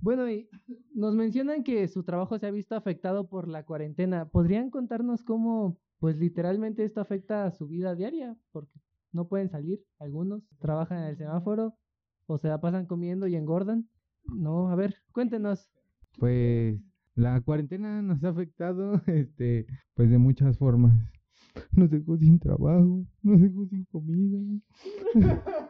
Bueno, 0.00 0.30
y 0.30 0.48
nos 0.94 1.14
mencionan 1.14 1.62
que 1.64 1.86
su 1.88 2.04
trabajo 2.04 2.38
se 2.38 2.46
ha 2.46 2.50
visto 2.50 2.74
afectado 2.74 3.28
por 3.28 3.48
la 3.48 3.64
cuarentena. 3.64 4.28
¿Podrían 4.28 4.70
contarnos 4.70 5.22
cómo, 5.22 5.78
pues 5.98 6.16
literalmente 6.16 6.84
esto 6.84 7.00
afecta 7.00 7.44
a 7.44 7.50
su 7.50 7.68
vida 7.68 7.94
diaria? 7.94 8.36
Porque 8.52 8.80
no 9.12 9.28
pueden 9.28 9.50
salir, 9.50 9.80
algunos 9.98 10.42
trabajan 10.58 10.98
en 10.98 11.04
el 11.04 11.16
semáforo 11.16 11.76
o 12.26 12.38
se 12.38 12.48
la 12.48 12.60
pasan 12.60 12.86
comiendo 12.86 13.26
y 13.26 13.36
engordan. 13.36 13.88
No, 14.24 14.68
a 14.68 14.76
ver, 14.76 14.96
cuéntenos. 15.12 15.70
Pues 16.18 16.78
la 17.18 17.40
cuarentena 17.40 18.00
nos 18.00 18.22
ha 18.22 18.28
afectado, 18.28 19.02
este, 19.06 19.66
pues 19.94 20.08
de 20.08 20.18
muchas 20.18 20.56
formas. 20.56 20.96
Nos 21.72 21.90
dejó 21.90 22.16
sin 22.16 22.38
trabajo, 22.38 23.04
nos 23.22 23.40
dejó 23.40 23.66
sin 23.66 23.84
comida. 23.86 24.38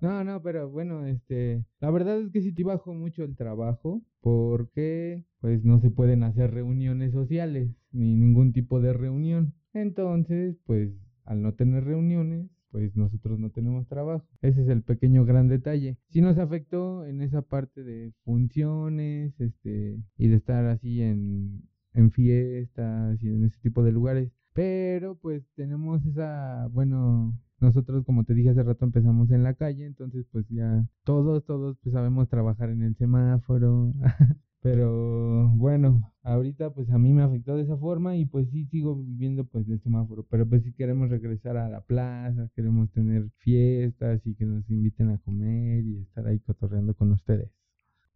No, 0.00 0.22
no, 0.22 0.42
pero 0.42 0.68
bueno, 0.68 1.06
este, 1.06 1.64
la 1.80 1.90
verdad 1.90 2.20
es 2.20 2.30
que 2.30 2.42
sí 2.42 2.52
te 2.52 2.62
bajó 2.62 2.92
mucho 2.92 3.24
el 3.24 3.36
trabajo 3.36 4.02
porque 4.20 5.24
pues 5.40 5.64
no 5.64 5.80
se 5.80 5.90
pueden 5.90 6.24
hacer 6.24 6.52
reuniones 6.52 7.12
sociales 7.12 7.70
ni 7.90 8.14
ningún 8.14 8.52
tipo 8.52 8.82
de 8.82 8.92
reunión. 8.92 9.54
Entonces, 9.72 10.58
pues 10.66 10.92
al 11.24 11.40
no 11.40 11.54
tener 11.54 11.84
reuniones, 11.84 12.50
pues 12.74 12.96
nosotros 12.96 13.38
no 13.38 13.50
tenemos 13.50 13.86
trabajo. 13.86 14.26
Ese 14.42 14.62
es 14.62 14.68
el 14.68 14.82
pequeño 14.82 15.24
gran 15.24 15.46
detalle. 15.46 15.96
Sí 16.08 16.20
nos 16.20 16.38
afectó 16.38 17.06
en 17.06 17.22
esa 17.22 17.40
parte 17.40 17.84
de 17.84 18.12
funciones, 18.24 19.32
este, 19.40 20.02
y 20.18 20.26
de 20.26 20.34
estar 20.34 20.66
así 20.66 21.00
en, 21.00 21.68
en 21.92 22.10
fiestas 22.10 23.22
y 23.22 23.28
en 23.28 23.44
ese 23.44 23.60
tipo 23.60 23.84
de 23.84 23.92
lugares. 23.92 24.32
Pero 24.54 25.14
pues 25.14 25.44
tenemos 25.54 26.04
esa, 26.04 26.66
bueno, 26.72 27.38
nosotros 27.60 28.04
como 28.04 28.24
te 28.24 28.34
dije 28.34 28.50
hace 28.50 28.64
rato 28.64 28.84
empezamos 28.84 29.30
en 29.30 29.44
la 29.44 29.54
calle, 29.54 29.86
entonces 29.86 30.26
pues 30.32 30.44
ya 30.48 30.84
todos, 31.04 31.44
todos 31.44 31.78
pues 31.80 31.92
sabemos 31.92 32.28
trabajar 32.28 32.70
en 32.70 32.82
el 32.82 32.96
semáforo. 32.96 33.92
Pero 34.64 35.50
bueno, 35.56 36.10
ahorita 36.22 36.72
pues 36.72 36.88
a 36.88 36.96
mí 36.96 37.12
me 37.12 37.22
afectó 37.22 37.54
de 37.54 37.64
esa 37.64 37.76
forma 37.76 38.16
y 38.16 38.24
pues 38.24 38.48
sí 38.48 38.64
sigo 38.64 38.96
viviendo 38.96 39.44
pues 39.44 39.66
del 39.66 39.78
semáforo, 39.82 40.24
pero 40.30 40.48
pues 40.48 40.62
sí 40.62 40.72
queremos 40.72 41.10
regresar 41.10 41.58
a 41.58 41.68
la 41.68 41.82
plaza, 41.82 42.50
queremos 42.56 42.90
tener 42.90 43.28
fiestas 43.36 44.26
y 44.26 44.34
que 44.34 44.46
nos 44.46 44.70
inviten 44.70 45.10
a 45.10 45.18
comer 45.18 45.84
y 45.84 45.98
estar 45.98 46.26
ahí 46.26 46.40
cotorreando 46.40 46.94
con 46.94 47.12
ustedes. 47.12 47.50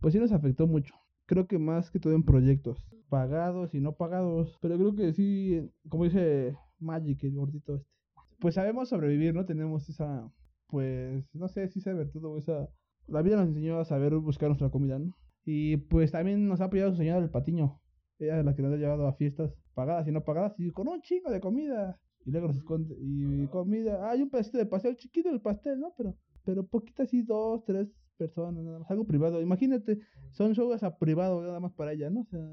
Pues 0.00 0.14
sí 0.14 0.20
nos 0.20 0.32
afectó 0.32 0.66
mucho. 0.66 0.94
Creo 1.26 1.46
que 1.46 1.58
más 1.58 1.90
que 1.90 2.00
todo 2.00 2.14
en 2.14 2.22
proyectos, 2.22 2.82
pagados 3.10 3.74
y 3.74 3.80
no 3.80 3.96
pagados. 3.98 4.56
Pero 4.62 4.78
creo 4.78 4.96
que 4.96 5.12
sí, 5.12 5.70
como 5.90 6.04
dice 6.04 6.56
Magic, 6.78 7.24
el 7.24 7.34
gordito 7.34 7.74
este. 7.76 7.90
Pues 8.40 8.54
sabemos 8.54 8.88
sobrevivir, 8.88 9.34
¿no? 9.34 9.44
Tenemos 9.44 9.86
esa, 9.90 10.32
pues, 10.68 11.28
no 11.34 11.48
sé 11.48 11.68
si 11.68 11.80
esa 11.80 11.92
virtud 11.92 12.24
o 12.24 12.38
esa... 12.38 12.70
La 13.06 13.20
vida 13.20 13.36
nos 13.36 13.48
enseñó 13.48 13.80
a 13.80 13.84
saber 13.84 14.14
buscar 14.14 14.48
nuestra 14.48 14.70
comida, 14.70 14.98
¿no? 14.98 15.14
Y 15.50 15.78
pues 15.78 16.12
también 16.12 16.46
nos 16.46 16.60
ha 16.60 16.64
apoyado 16.64 16.90
su 16.90 16.98
señora 16.98 17.22
del 17.22 17.30
patiño. 17.30 17.80
Ella 18.18 18.40
es 18.40 18.44
la 18.44 18.54
que 18.54 18.60
nos 18.60 18.70
ha 18.70 18.76
llevado 18.76 19.06
a 19.06 19.14
fiestas 19.14 19.56
pagadas 19.72 20.06
y 20.06 20.12
no 20.12 20.22
pagadas 20.22 20.52
y 20.58 20.70
con 20.72 20.88
un 20.88 21.00
chingo 21.00 21.30
de 21.30 21.40
comida. 21.40 21.98
Y 22.26 22.32
luego 22.32 22.48
nos 22.48 22.58
esconde. 22.58 22.94
Y 23.00 23.46
comida. 23.46 24.10
Hay 24.10 24.20
un 24.20 24.28
pedacito 24.28 24.58
de 24.58 24.66
pastel, 24.66 24.96
chiquito 24.96 25.30
el 25.30 25.40
pastel, 25.40 25.80
¿no? 25.80 25.94
Pero, 25.96 26.14
pero 26.44 26.66
poquito 26.66 27.02
así, 27.02 27.22
dos, 27.22 27.64
tres 27.64 27.88
personas, 28.18 28.62
nada 28.62 28.80
más. 28.80 28.90
Algo 28.90 29.06
privado. 29.06 29.40
Imagínate, 29.40 29.98
son 30.32 30.52
shows 30.52 30.82
a 30.82 30.98
privado 30.98 31.40
nada 31.40 31.60
más 31.60 31.72
para 31.72 31.94
ella, 31.94 32.10
¿no? 32.10 32.20
O 32.20 32.26
sea, 32.26 32.46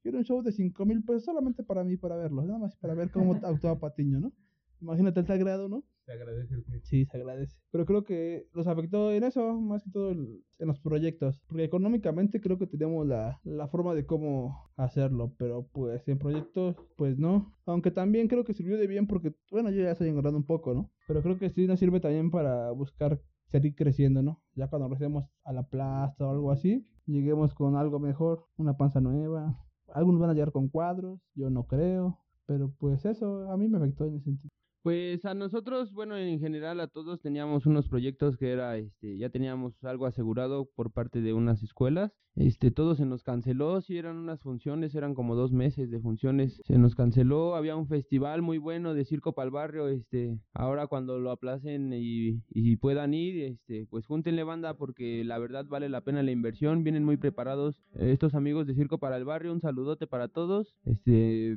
quiero 0.00 0.16
un 0.16 0.24
show 0.24 0.40
de 0.42 0.52
cinco 0.52 0.86
mil 0.86 1.04
pesos 1.04 1.24
solamente 1.24 1.62
para 1.62 1.84
mí, 1.84 1.98
para 1.98 2.16
verlo. 2.16 2.42
Nada 2.42 2.58
más 2.58 2.74
para 2.76 2.94
ver 2.94 3.10
cómo 3.10 3.34
actúa 3.44 3.78
Patiño, 3.78 4.18
¿no? 4.18 4.32
Imagínate 4.80 5.20
el 5.20 5.26
sagrado, 5.26 5.68
¿no? 5.68 5.84
Se 6.10 6.14
agradece. 6.16 6.56
Sí, 6.82 7.04
se 7.06 7.16
agradece. 7.18 7.56
Pero 7.70 7.86
creo 7.86 8.02
que 8.02 8.48
los 8.52 8.66
afectó 8.66 9.12
en 9.12 9.22
eso, 9.22 9.60
más 9.60 9.84
que 9.84 9.90
todo 9.92 10.10
el- 10.10 10.42
en 10.58 10.66
los 10.66 10.80
proyectos. 10.80 11.40
Porque 11.46 11.62
económicamente 11.62 12.40
creo 12.40 12.58
que 12.58 12.66
tenemos 12.66 13.06
la, 13.06 13.38
la 13.44 13.68
forma 13.68 13.94
de 13.94 14.06
cómo 14.06 14.72
hacerlo. 14.76 15.32
Pero 15.38 15.68
pues 15.72 16.06
en 16.08 16.18
proyectos, 16.18 16.74
pues 16.96 17.16
no. 17.16 17.54
Aunque 17.64 17.92
también 17.92 18.26
creo 18.26 18.42
que 18.44 18.54
sirvió 18.54 18.76
de 18.76 18.88
bien 18.88 19.06
porque, 19.06 19.36
bueno, 19.52 19.70
yo 19.70 19.82
ya 19.84 19.92
estoy 19.92 20.08
engordando 20.08 20.38
un 20.38 20.46
poco, 20.46 20.74
¿no? 20.74 20.90
Pero 21.06 21.22
creo 21.22 21.38
que 21.38 21.50
sí 21.50 21.68
nos 21.68 21.78
sirve 21.78 22.00
también 22.00 22.32
para 22.32 22.72
buscar 22.72 23.20
seguir 23.46 23.76
creciendo, 23.76 24.20
¿no? 24.20 24.42
Ya 24.56 24.66
cuando 24.68 24.88
regresemos 24.88 25.26
a 25.44 25.52
la 25.52 25.62
plaza 25.68 26.26
o 26.26 26.30
algo 26.32 26.50
así, 26.50 26.88
lleguemos 27.06 27.54
con 27.54 27.76
algo 27.76 28.00
mejor, 28.00 28.46
una 28.56 28.76
panza 28.76 29.00
nueva. 29.00 29.56
Algunos 29.94 30.20
van 30.20 30.30
a 30.30 30.34
llegar 30.34 30.50
con 30.50 30.68
cuadros, 30.68 31.20
yo 31.36 31.50
no 31.50 31.68
creo. 31.68 32.18
Pero 32.46 32.74
pues 32.80 33.04
eso 33.04 33.48
a 33.48 33.56
mí 33.56 33.68
me 33.68 33.78
afectó 33.78 34.06
en 34.06 34.16
ese 34.16 34.24
sentido. 34.24 34.50
Pues 34.82 35.26
a 35.26 35.34
nosotros, 35.34 35.92
bueno, 35.92 36.16
en 36.16 36.40
general 36.40 36.80
a 36.80 36.86
todos 36.86 37.20
teníamos 37.20 37.66
unos 37.66 37.86
proyectos 37.90 38.38
que 38.38 38.50
era, 38.50 38.78
este, 38.78 39.18
ya 39.18 39.28
teníamos 39.28 39.74
algo 39.84 40.06
asegurado 40.06 40.70
por 40.74 40.90
parte 40.90 41.20
de 41.20 41.34
unas 41.34 41.62
escuelas. 41.62 42.12
Este, 42.34 42.70
todo 42.70 42.94
se 42.94 43.04
nos 43.04 43.22
canceló, 43.22 43.82
sí 43.82 43.98
eran 43.98 44.16
unas 44.16 44.40
funciones, 44.40 44.94
eran 44.94 45.14
como 45.14 45.34
dos 45.34 45.52
meses 45.52 45.90
de 45.90 46.00
funciones, 46.00 46.62
se 46.64 46.78
nos 46.78 46.94
canceló, 46.94 47.56
había 47.56 47.76
un 47.76 47.88
festival 47.88 48.40
muy 48.40 48.56
bueno 48.56 48.94
de 48.94 49.04
circo 49.04 49.34
para 49.34 49.46
el 49.46 49.50
barrio, 49.50 49.88
este, 49.88 50.38
ahora 50.54 50.86
cuando 50.86 51.18
lo 51.18 51.30
aplacen 51.30 51.92
y, 51.92 52.40
y 52.48 52.76
puedan 52.76 53.12
ir, 53.12 53.42
este, 53.42 53.84
pues 53.90 54.06
júntenle 54.06 54.44
banda 54.44 54.78
porque 54.78 55.24
la 55.24 55.38
verdad 55.38 55.66
vale 55.66 55.90
la 55.90 56.00
pena 56.00 56.22
la 56.22 56.30
inversión, 56.30 56.84
vienen 56.84 57.04
muy 57.04 57.18
preparados 57.18 57.82
estos 57.96 58.34
amigos 58.34 58.66
de 58.66 58.74
circo 58.74 58.96
para 58.98 59.18
el 59.18 59.24
barrio, 59.24 59.52
un 59.52 59.60
saludote 59.60 60.06
para 60.06 60.28
todos, 60.28 60.76
este, 60.86 61.56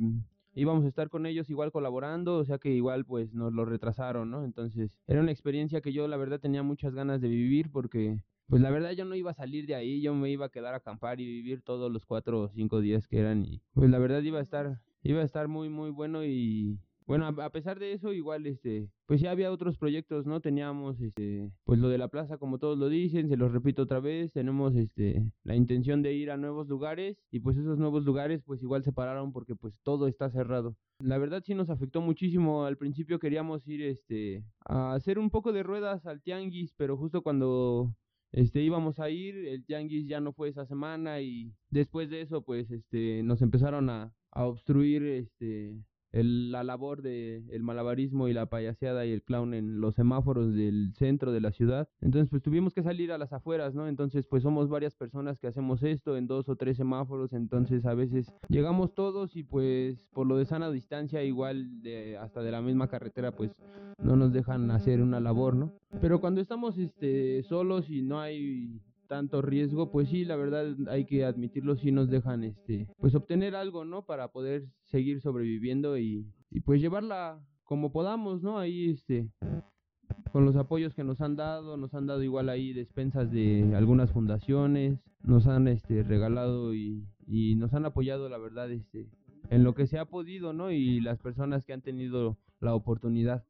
íbamos 0.55 0.85
a 0.85 0.87
estar 0.87 1.09
con 1.09 1.25
ellos 1.25 1.49
igual 1.49 1.71
colaborando, 1.71 2.37
o 2.37 2.45
sea 2.45 2.57
que 2.57 2.69
igual 2.69 3.05
pues 3.05 3.33
nos 3.33 3.53
lo 3.53 3.65
retrasaron, 3.65 4.29
¿no? 4.31 4.43
Entonces 4.43 4.91
era 5.07 5.21
una 5.21 5.31
experiencia 5.31 5.81
que 5.81 5.93
yo 5.93 6.07
la 6.07 6.17
verdad 6.17 6.39
tenía 6.39 6.63
muchas 6.63 6.93
ganas 6.93 7.21
de 7.21 7.29
vivir 7.29 7.71
porque 7.71 8.23
pues 8.47 8.61
la 8.61 8.69
verdad 8.69 8.91
yo 8.91 9.05
no 9.05 9.15
iba 9.15 9.31
a 9.31 9.35
salir 9.35 9.65
de 9.65 9.75
ahí, 9.75 10.01
yo 10.01 10.13
me 10.13 10.29
iba 10.29 10.45
a 10.47 10.49
quedar 10.49 10.73
a 10.73 10.77
acampar 10.77 11.19
y 11.19 11.25
vivir 11.25 11.61
todos 11.61 11.91
los 11.91 12.05
cuatro 12.05 12.41
o 12.41 12.49
cinco 12.49 12.81
días 12.81 13.07
que 13.07 13.19
eran 13.19 13.45
y 13.45 13.61
pues 13.73 13.89
la 13.89 13.99
verdad 13.99 14.21
iba 14.21 14.39
a 14.39 14.43
estar, 14.43 14.81
iba 15.01 15.21
a 15.21 15.25
estar 15.25 15.47
muy 15.47 15.69
muy 15.69 15.89
bueno 15.89 16.23
y 16.23 16.77
bueno, 17.05 17.27
a, 17.27 17.49
pesar 17.49 17.79
de 17.79 17.93
eso, 17.93 18.13
igual, 18.13 18.45
este, 18.45 18.89
pues 19.05 19.21
ya 19.21 19.31
había 19.31 19.51
otros 19.51 19.77
proyectos, 19.77 20.25
¿no? 20.25 20.41
Teníamos, 20.41 20.99
este, 21.01 21.51
pues 21.65 21.79
lo 21.79 21.89
de 21.89 21.97
la 21.97 22.07
plaza, 22.07 22.37
como 22.37 22.59
todos 22.59 22.77
lo 22.77 22.89
dicen, 22.89 23.29
se 23.29 23.37
los 23.37 23.51
repito 23.51 23.83
otra 23.83 23.99
vez, 23.99 24.31
tenemos, 24.31 24.75
este, 24.75 25.23
la 25.43 25.55
intención 25.55 26.01
de 26.01 26.13
ir 26.13 26.31
a 26.31 26.37
nuevos 26.37 26.67
lugares 26.67 27.17
y 27.31 27.39
pues 27.39 27.57
esos 27.57 27.77
nuevos 27.77 28.05
lugares, 28.05 28.41
pues 28.45 28.61
igual 28.63 28.83
se 28.83 28.93
pararon 28.93 29.33
porque 29.33 29.55
pues 29.55 29.73
todo 29.83 30.07
está 30.07 30.29
cerrado. 30.29 30.75
La 30.99 31.17
verdad 31.17 31.43
sí 31.45 31.53
nos 31.53 31.69
afectó 31.69 32.01
muchísimo. 32.01 32.65
Al 32.65 32.77
principio 32.77 33.19
queríamos 33.19 33.67
ir, 33.67 33.81
este, 33.81 34.43
a 34.65 34.93
hacer 34.93 35.19
un 35.19 35.29
poco 35.29 35.51
de 35.51 35.63
ruedas 35.63 36.05
al 36.05 36.21
tianguis, 36.21 36.73
pero 36.77 36.97
justo 36.97 37.21
cuando 37.21 37.93
este 38.31 38.61
íbamos 38.61 38.99
a 38.99 39.09
ir, 39.09 39.35
el 39.35 39.65
tianguis 39.65 40.07
ya 40.07 40.19
no 40.19 40.33
fue 40.33 40.49
esa 40.49 40.65
semana 40.65 41.21
y 41.21 41.53
después 41.69 42.09
de 42.09 42.21
eso 42.21 42.41
pues 42.43 42.71
este 42.71 43.21
nos 43.23 43.41
empezaron 43.43 43.89
a, 43.91 44.11
a 44.31 44.45
obstruir 44.45 45.03
este 45.03 45.77
el- 46.13 46.51
la 46.51 46.63
labor 46.63 47.01
de 47.01 47.43
el 47.49 47.63
malabarismo 47.63 48.27
y 48.27 48.33
la 48.33 48.45
payaseada 48.45 49.05
y 49.05 49.11
el 49.11 49.21
clown 49.23 49.53
en 49.53 49.81
los 49.81 49.95
semáforos 49.95 50.53
del 50.53 50.93
centro 50.95 51.31
de 51.31 51.41
la 51.41 51.51
ciudad. 51.51 51.89
Entonces, 52.01 52.29
pues 52.29 52.41
tuvimos 52.41 52.73
que 52.73 52.83
salir 52.83 53.11
a 53.11 53.17
las 53.17 53.33
afueras, 53.33 53.75
¿no? 53.75 53.87
Entonces, 53.87 54.25
pues 54.29 54.43
somos 54.43 54.69
varias 54.69 54.95
personas 54.95 55.37
que 55.39 55.47
hacemos 55.47 55.83
esto 55.83 56.15
en 56.15 56.27
dos 56.27 56.47
o 56.49 56.55
tres 56.55 56.77
semáforos, 56.77 57.33
entonces 57.33 57.85
a 57.85 57.93
veces 57.93 58.31
llegamos 58.47 58.93
todos 58.93 59.35
y 59.35 59.43
pues 59.43 60.05
por 60.13 60.27
lo 60.27 60.37
de 60.37 60.45
sana 60.45 60.71
distancia 60.71 61.23
igual 61.23 61.81
de 61.81 62.17
hasta 62.17 62.41
de 62.41 62.51
la 62.51 62.61
misma 62.61 62.87
carretera, 62.87 63.31
pues 63.35 63.51
no 63.97 64.15
nos 64.15 64.31
dejan 64.31 64.69
hacer 64.71 65.01
una 65.01 65.19
labor, 65.19 65.55
¿no? 65.55 65.73
Pero 65.99 66.21
cuando 66.21 66.41
estamos 66.41 66.77
este 66.77 67.43
solos 67.43 67.89
y 67.89 68.01
no 68.01 68.19
hay 68.19 68.79
tanto 69.07 69.41
riesgo, 69.41 69.91
pues 69.91 70.09
sí, 70.09 70.25
la 70.25 70.35
verdad 70.35 70.75
hay 70.87 71.05
que 71.05 71.25
admitirlo, 71.25 71.75
sí 71.75 71.91
nos 71.91 72.09
dejan 72.09 72.43
este, 72.43 72.87
pues 72.99 73.15
obtener 73.15 73.55
algo, 73.55 73.85
¿no? 73.85 74.05
Para 74.05 74.31
poder 74.31 74.65
seguir 74.85 75.21
sobreviviendo 75.21 75.97
y, 75.97 76.25
y 76.49 76.59
pues 76.61 76.81
llevarla 76.81 77.39
como 77.63 77.91
podamos, 77.91 78.41
¿no? 78.41 78.59
Ahí 78.59 78.89
este 78.89 79.29
con 80.31 80.45
los 80.45 80.55
apoyos 80.55 80.95
que 80.95 81.03
nos 81.03 81.21
han 81.21 81.35
dado, 81.35 81.77
nos 81.77 81.93
han 81.93 82.07
dado 82.07 82.23
igual 82.23 82.49
ahí 82.49 82.73
despensas 82.73 83.31
de 83.31 83.71
algunas 83.75 84.11
fundaciones, 84.11 84.99
nos 85.21 85.45
han 85.45 85.67
este 85.67 86.01
regalado 86.01 86.73
y, 86.73 87.07
y 87.27 87.55
nos 87.55 87.73
han 87.73 87.85
apoyado 87.85 88.29
la 88.29 88.39
verdad 88.39 88.71
este 88.71 89.09
en 89.49 89.63
lo 89.63 89.75
que 89.75 89.87
se 89.87 89.99
ha 89.99 90.05
podido, 90.05 90.53
¿no? 90.53 90.71
Y 90.71 91.01
las 91.01 91.19
personas 91.19 91.65
que 91.65 91.73
han 91.73 91.81
tenido 91.81 92.37
la 92.59 92.73
oportunidad 92.73 93.45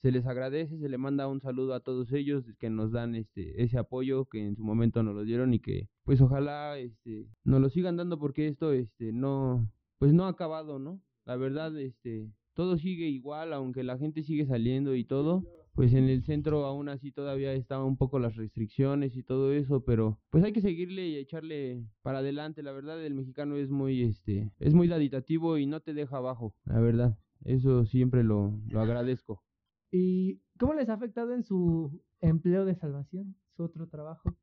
se 0.00 0.12
les 0.12 0.26
agradece, 0.26 0.78
se 0.78 0.88
le 0.88 0.98
manda 0.98 1.26
un 1.26 1.40
saludo 1.40 1.74
a 1.74 1.80
todos 1.80 2.12
ellos 2.12 2.44
que 2.58 2.70
nos 2.70 2.92
dan 2.92 3.14
este 3.14 3.62
ese 3.62 3.78
apoyo 3.78 4.26
que 4.26 4.46
en 4.46 4.56
su 4.56 4.62
momento 4.62 5.02
nos 5.02 5.14
lo 5.14 5.24
dieron 5.24 5.54
y 5.54 5.60
que 5.60 5.88
pues 6.04 6.20
ojalá 6.20 6.78
este 6.78 7.26
nos 7.44 7.60
lo 7.60 7.68
sigan 7.68 7.96
dando 7.96 8.18
porque 8.18 8.46
esto 8.46 8.72
este 8.72 9.12
no 9.12 9.68
pues 9.98 10.12
no 10.12 10.24
ha 10.24 10.28
acabado, 10.28 10.78
¿no? 10.78 11.00
La 11.24 11.36
verdad 11.36 11.76
este 11.78 12.30
todo 12.54 12.78
sigue 12.78 13.08
igual, 13.08 13.52
aunque 13.52 13.84
la 13.84 13.98
gente 13.98 14.22
sigue 14.22 14.44
saliendo 14.46 14.96
y 14.96 15.04
todo, 15.04 15.44
pues 15.74 15.92
en 15.94 16.08
el 16.08 16.24
centro 16.24 16.64
aún 16.64 16.88
así 16.88 17.12
todavía 17.12 17.52
estaban 17.52 17.86
un 17.86 17.96
poco 17.96 18.18
las 18.18 18.34
restricciones 18.34 19.16
y 19.16 19.22
todo 19.22 19.52
eso, 19.52 19.84
pero 19.84 20.18
pues 20.30 20.42
hay 20.42 20.52
que 20.52 20.60
seguirle 20.60 21.06
y 21.06 21.16
echarle 21.16 21.84
para 22.02 22.18
adelante, 22.18 22.62
la 22.62 22.72
verdad 22.72 23.04
el 23.04 23.14
mexicano 23.14 23.56
es 23.56 23.70
muy 23.70 24.02
este 24.02 24.50
es 24.58 24.74
muy 24.74 24.88
daditativo 24.88 25.58
y 25.58 25.66
no 25.66 25.80
te 25.80 25.94
deja 25.94 26.16
abajo, 26.16 26.54
la 26.64 26.80
verdad. 26.80 27.18
Eso 27.44 27.84
siempre 27.84 28.24
lo, 28.24 28.60
lo 28.68 28.80
agradezco. 28.80 29.44
¿Y 29.90 30.40
cómo 30.58 30.74
les 30.74 30.88
ha 30.88 30.94
afectado 30.94 31.32
en 31.32 31.44
su 31.44 32.02
empleo 32.20 32.64
de 32.64 32.74
salvación, 32.74 33.36
su 33.56 33.64
otro 33.64 33.88
trabajo? 33.88 34.36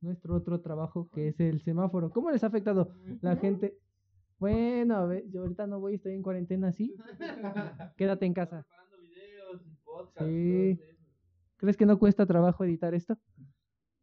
nuestro 0.00 0.34
otro 0.34 0.60
trabajo 0.60 1.08
que 1.12 1.28
es 1.28 1.40
el 1.40 1.60
semáforo. 1.62 2.10
¿Cómo 2.10 2.30
les 2.30 2.42
ha 2.44 2.48
afectado 2.48 2.94
la 3.20 3.36
gente? 3.36 3.76
Bueno, 4.38 4.96
a 4.96 5.06
ver, 5.06 5.28
yo 5.30 5.42
ahorita 5.42 5.66
no 5.66 5.80
voy, 5.80 5.96
estoy 5.96 6.14
en 6.14 6.22
cuarentena, 6.22 6.72
¿sí? 6.72 6.96
Quédate 7.96 8.24
en 8.24 8.32
casa. 8.32 8.66
Sí. 10.18 10.80
¿Crees 11.58 11.76
que 11.76 11.84
no 11.84 11.98
cuesta 11.98 12.24
trabajo 12.24 12.64
editar 12.64 12.94
esto? 12.94 13.18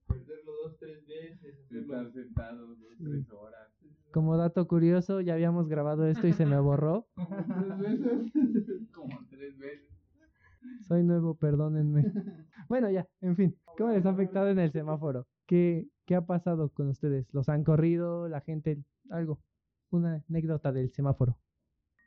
Perderlo 0.08 0.52
dos, 0.64 0.78
tres 0.78 1.06
veces. 1.08 1.72
Estar 1.72 2.12
sentado 2.12 2.68
dos, 2.68 2.98
tres 3.00 3.32
horas. 3.32 3.68
Como 4.12 4.38
dato 4.38 4.68
curioso, 4.68 5.22
ya 5.22 5.34
habíamos 5.34 5.68
grabado 5.68 6.06
esto 6.06 6.28
y 6.28 6.34
se 6.34 6.46
me 6.46 6.60
borró. 6.60 7.08
Como 8.94 9.26
tres 9.30 9.58
veces. 9.58 9.87
Soy 10.88 11.04
nuevo, 11.04 11.36
perdónenme. 11.36 12.04
Bueno, 12.70 12.92
ya, 12.92 13.08
en 13.22 13.38
fin. 13.38 13.56
¿Cómo 13.78 13.92
les 13.92 14.06
ha 14.06 14.10
afectado 14.10 14.50
en 14.50 14.60
el 14.60 14.74
semáforo? 14.74 15.26
¿Qué, 15.46 15.88
¿Qué 16.06 16.16
ha 16.16 16.26
pasado 16.26 16.68
con 16.68 16.90
ustedes? 16.90 17.26
¿Los 17.32 17.48
han 17.48 17.64
corrido? 17.64 18.28
¿La 18.28 18.42
gente? 18.42 18.84
Algo. 19.10 19.40
Una 19.90 20.22
anécdota 20.28 20.74
del 20.74 20.92
semáforo. 20.92 21.38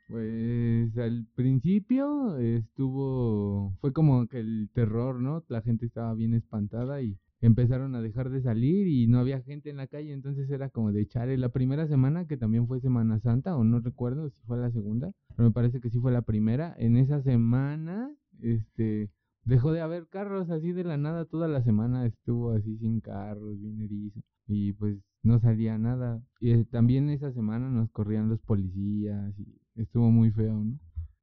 Pues 0.07 0.97
al 0.97 1.25
principio 1.35 2.37
estuvo, 2.37 3.73
fue 3.79 3.93
como 3.93 4.27
que 4.27 4.39
el 4.39 4.69
terror, 4.73 5.19
¿no? 5.19 5.43
La 5.47 5.61
gente 5.61 5.85
estaba 5.85 6.13
bien 6.13 6.33
espantada 6.33 7.01
y 7.01 7.17
empezaron 7.39 7.95
a 7.95 8.01
dejar 8.01 8.29
de 8.29 8.41
salir 8.41 8.87
y 8.87 9.07
no 9.07 9.19
había 9.19 9.41
gente 9.41 9.69
en 9.69 9.77
la 9.77 9.87
calle, 9.87 10.11
entonces 10.11 10.49
era 10.49 10.69
como 10.69 10.91
de 10.91 11.01
echarle 11.01 11.37
la 11.37 11.49
primera 11.49 11.87
semana, 11.87 12.27
que 12.27 12.37
también 12.37 12.67
fue 12.67 12.81
Semana 12.81 13.19
Santa, 13.19 13.55
o 13.55 13.63
no 13.63 13.79
recuerdo 13.79 14.29
si 14.29 14.41
fue 14.41 14.57
la 14.57 14.69
segunda, 14.71 15.11
pero 15.35 15.47
me 15.47 15.53
parece 15.53 15.79
que 15.79 15.89
sí 15.89 15.97
fue 15.99 16.11
la 16.11 16.21
primera. 16.21 16.75
En 16.77 16.97
esa 16.97 17.21
semana, 17.21 18.11
este, 18.39 19.09
dejó 19.43 19.71
de 19.71 19.81
haber 19.81 20.07
carros 20.07 20.49
así 20.49 20.71
de 20.71 20.83
la 20.83 20.97
nada, 20.97 21.25
toda 21.25 21.47
la 21.47 21.63
semana 21.63 22.05
estuvo 22.05 22.51
así 22.51 22.77
sin 22.77 23.01
carros, 23.01 23.59
bien 23.59 24.11
y 24.47 24.73
pues 24.73 24.97
no 25.23 25.39
salía 25.39 25.77
nada. 25.77 26.21
Y 26.39 26.51
eh, 26.51 26.65
también 26.65 27.09
esa 27.09 27.31
semana 27.31 27.69
nos 27.69 27.89
corrían 27.91 28.29
los 28.29 28.39
policías 28.41 29.37
y 29.39 29.61
estuvo 29.75 30.09
muy 30.11 30.31
feo, 30.31 30.63
¿no? 30.63 30.79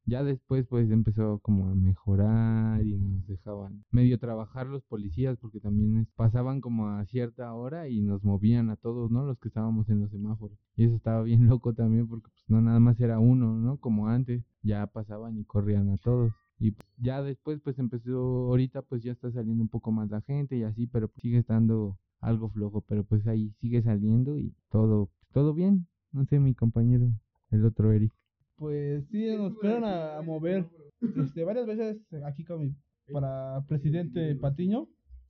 Ya 0.07 0.25
después 0.25 0.67
pues 0.67 0.91
empezó 0.91 1.39
como 1.41 1.69
a 1.69 1.75
mejorar 1.75 2.83
y 2.83 2.97
nos 2.97 3.27
dejaban 3.27 3.85
medio 3.91 4.19
trabajar 4.19 4.67
los 4.67 4.83
policías 4.85 5.37
porque 5.37 5.61
también 5.61 6.09
pasaban 6.17 6.63
como 6.63 6.89
a 6.89 7.05
cierta 7.05 7.53
hora 7.53 7.89
y 7.91 8.01
nos 8.01 8.25
movían 8.25 8.71
a 8.71 8.77
todos, 8.77 9.11
¿no? 9.11 9.27
Los 9.27 9.39
que 9.39 9.49
estábamos 9.49 9.87
en 9.91 10.01
los 10.01 10.11
semáforos. 10.11 10.59
Y 10.77 10.85
eso 10.85 10.97
estaba 10.97 11.23
bien 11.23 11.47
loco 11.49 11.75
también 11.75 12.09
porque 12.09 12.31
pues 12.31 12.45
no 12.49 12.63
nada 12.63 12.81
más 12.81 12.99
era 13.01 13.19
uno, 13.19 13.55
¿no? 13.59 13.77
Como 13.77 14.09
antes, 14.09 14.43
ya 14.63 14.87
pasaban 14.87 15.37
y 15.37 15.45
corrían 15.45 15.91
a 15.91 15.99
todos. 15.99 16.33
Y 16.59 16.73
pues, 16.73 16.89
ya 16.99 17.23
después 17.23 17.61
pues 17.63 17.79
empezó, 17.79 18.19
ahorita 18.49 18.83
pues 18.83 19.03
ya 19.03 19.13
está 19.13 19.31
saliendo 19.31 19.63
un 19.63 19.69
poco 19.69 19.93
más 19.93 20.11
la 20.11 20.21
gente 20.23 20.57
y 20.57 20.65
así, 20.65 20.87
pero 20.87 21.11
sigue 21.21 21.39
estando 21.39 21.99
algo 22.21 22.51
flojo, 22.51 22.81
pero 22.81 23.05
pues 23.05 23.27
ahí 23.27 23.53
sigue 23.61 23.83
saliendo 23.83 24.37
y 24.39 24.53
todo, 24.71 25.11
todo 25.33 25.55
bien. 25.55 25.87
No 26.13 26.25
sé, 26.25 26.41
mi 26.41 26.55
compañero, 26.55 27.13
el 27.51 27.65
otro 27.65 27.93
Eric. 27.93 28.13
Pues 28.57 29.07
sí, 29.11 29.27
nos 29.37 29.55
fueron 29.55 29.85
a, 29.85 30.19
a 30.19 30.23
mover 30.23 30.67
este, 31.01 31.45
varias 31.45 31.67
veces 31.67 31.99
aquí 32.25 32.45
con 32.45 32.61
mi, 32.61 32.75
para 33.13 33.65
presidente 33.69 34.35
Patiño. 34.35 34.89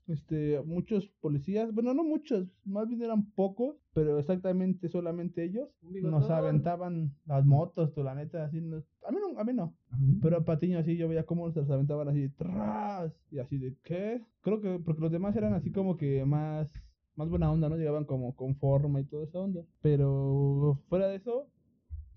Este, 0.08 0.60
muchos 0.64 1.06
policías, 1.20 1.72
bueno, 1.74 1.92
no 1.92 2.02
muchos, 2.02 2.48
más 2.64 2.88
bien 2.88 3.02
eran 3.02 3.30
pocos, 3.32 3.76
pero 3.92 4.18
exactamente 4.18 4.88
solamente 4.88 5.44
ellos 5.44 5.68
nos 6.10 6.22
aventaban 6.38 7.14
las 7.26 7.44
motos, 7.44 7.92
tú, 7.92 8.02
la 8.02 8.14
neta, 8.14 8.44
así. 8.44 8.60
nos- 8.62 8.84
a 9.06 9.10
mí 9.12 9.18
no, 9.20 9.38
a 9.38 9.44
mí 9.44 9.52
no, 9.52 9.74
pero 10.22 10.38
a 10.38 10.44
Patiño 10.44 10.78
así 10.78 10.96
yo 10.96 11.08
veía 11.08 11.26
cómo 11.26 11.50
se 11.52 11.60
los 11.60 11.70
aventaban 11.70 12.08
así, 12.08 12.30
tras, 12.30 13.12
y 13.30 13.38
así 13.38 13.58
de, 13.58 13.76
¿qué? 13.84 14.22
Creo 14.40 14.60
que 14.62 14.78
porque 14.78 15.02
los 15.02 15.12
demás 15.12 15.36
eran 15.36 15.52
así 15.52 15.70
como 15.70 15.96
que 15.98 16.24
más, 16.24 16.72
más 17.14 17.28
buena 17.28 17.52
onda, 17.52 17.68
¿no? 17.68 17.76
Llegaban 17.76 18.06
como 18.06 18.34
con 18.34 18.56
forma 18.56 19.00
y 19.00 19.04
toda 19.04 19.24
esa 19.24 19.40
onda. 19.40 19.62
Pero 19.82 20.80
fuera 20.88 21.08
de 21.08 21.16
eso, 21.16 21.48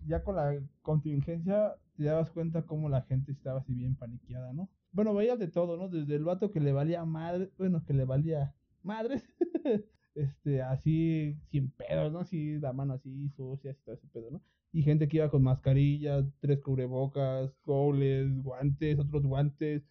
ya 0.07 0.23
con 0.23 0.37
la 0.37 0.57
contingencia 0.81 1.75
te 1.97 2.03
dabas 2.05 2.29
cuenta 2.31 2.61
cómo 2.65 2.87
la 2.87 3.01
gente 3.01 3.31
estaba 3.33 3.59
así 3.59 3.73
bien 3.73 3.95
paniqueada, 3.95 4.53
¿no? 4.53 4.69
Bueno, 4.91 5.13
veías 5.13 5.39
de 5.39 5.47
todo, 5.47 5.77
¿no? 5.77 5.87
Desde 5.87 6.15
el 6.15 6.23
vato 6.23 6.51
que 6.51 6.59
le 6.59 6.73
valía 6.73 7.05
madre, 7.05 7.49
bueno, 7.57 7.83
que 7.85 7.93
le 7.93 8.05
valía 8.05 8.53
madres, 8.83 9.23
este, 10.15 10.61
así, 10.61 11.37
sin 11.49 11.71
pedos, 11.71 12.11
¿no? 12.11 12.19
Así, 12.19 12.59
la 12.59 12.73
mano 12.73 12.93
así, 12.93 13.29
sucia, 13.29 13.71
así, 13.71 13.81
todo 13.83 13.95
ese 13.95 14.07
pedo, 14.07 14.31
¿no? 14.31 14.41
Y 14.73 14.83
gente 14.83 15.07
que 15.07 15.17
iba 15.17 15.29
con 15.29 15.43
mascarillas, 15.43 16.25
tres 16.39 16.61
cubrebocas, 16.61 17.53
goles, 17.63 18.41
guantes, 18.41 18.99
otros 18.99 19.23
guantes, 19.23 19.83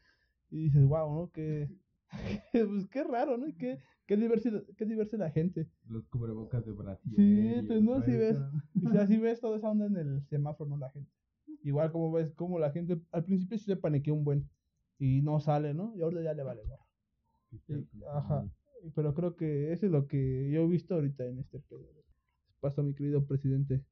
y 0.51 0.65
dices, 0.65 0.85
wow, 0.85 1.15
¿no? 1.15 1.31
Que, 1.31 1.71
pues 2.53 2.87
qué 2.91 3.05
raro, 3.05 3.37
¿no? 3.37 3.47
Y 3.47 3.55
qué, 3.55 3.79
qué 4.07 4.17
diversa, 4.17 4.51
qué 4.77 4.85
diversa 4.85 5.17
la 5.17 5.31
gente. 5.31 5.69
Los 5.87 6.07
cubrebocas 6.09 6.65
de 6.67 6.73
Brasil. 6.73 7.13
Sí, 7.17 7.63
pues 7.67 7.83
no, 7.83 8.03
si 8.03 8.13
ves. 8.13 8.37
Y 8.75 8.87
si 8.89 8.97
así 8.97 9.17
ves 9.19 9.41
toda 9.41 9.57
esa 9.57 9.71
onda 9.71 9.87
en 9.87 9.97
el 9.97 10.23
semáforo, 10.27 10.69
¿no? 10.71 10.77
La 10.77 10.91
gente. 10.91 11.11
Igual 11.63 11.93
como 11.93 12.11
ves, 12.13 12.33
como 12.33 12.59
la 12.59 12.71
gente 12.71 13.01
al 13.13 13.25
principio 13.25 13.59
sí 13.59 13.65
se 13.65 13.77
paniqueó 13.77 14.15
un 14.15 14.25
buen 14.25 14.49
y 15.01 15.23
no 15.23 15.41
sale, 15.41 15.75
¿no? 15.75 15.93
Y 15.97 16.03
ahora 16.03 16.23
ya 16.23 16.35
le 16.35 16.45
vale 16.45 16.63
gorro. 16.63 16.87
Sí, 17.67 17.89
ajá. 18.15 18.47
Pero 18.95 19.13
creo 19.15 19.35
que 19.35 19.73
eso 19.73 19.87
es 19.87 19.93
lo 19.93 20.07
que 20.07 20.51
yo 20.53 20.61
he 20.63 20.67
visto 20.69 20.95
ahorita 20.95 21.25
en 21.27 21.41
este 21.41 21.59
pedo. 21.59 21.89
Paso 22.61 22.83
mi 22.83 22.95
querido 22.95 23.27
presidente 23.27 23.83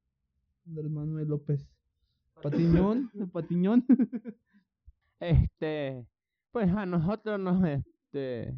Andrés 0.66 0.90
Manuel 0.90 1.26
López. 1.28 1.66
Patiñón, 2.42 3.10
Patiñón. 3.32 3.84
Este, 5.20 6.06
pues 6.52 6.70
a 6.70 6.86
nosotros 6.86 7.40
nos, 7.40 7.64
este, 7.66 8.56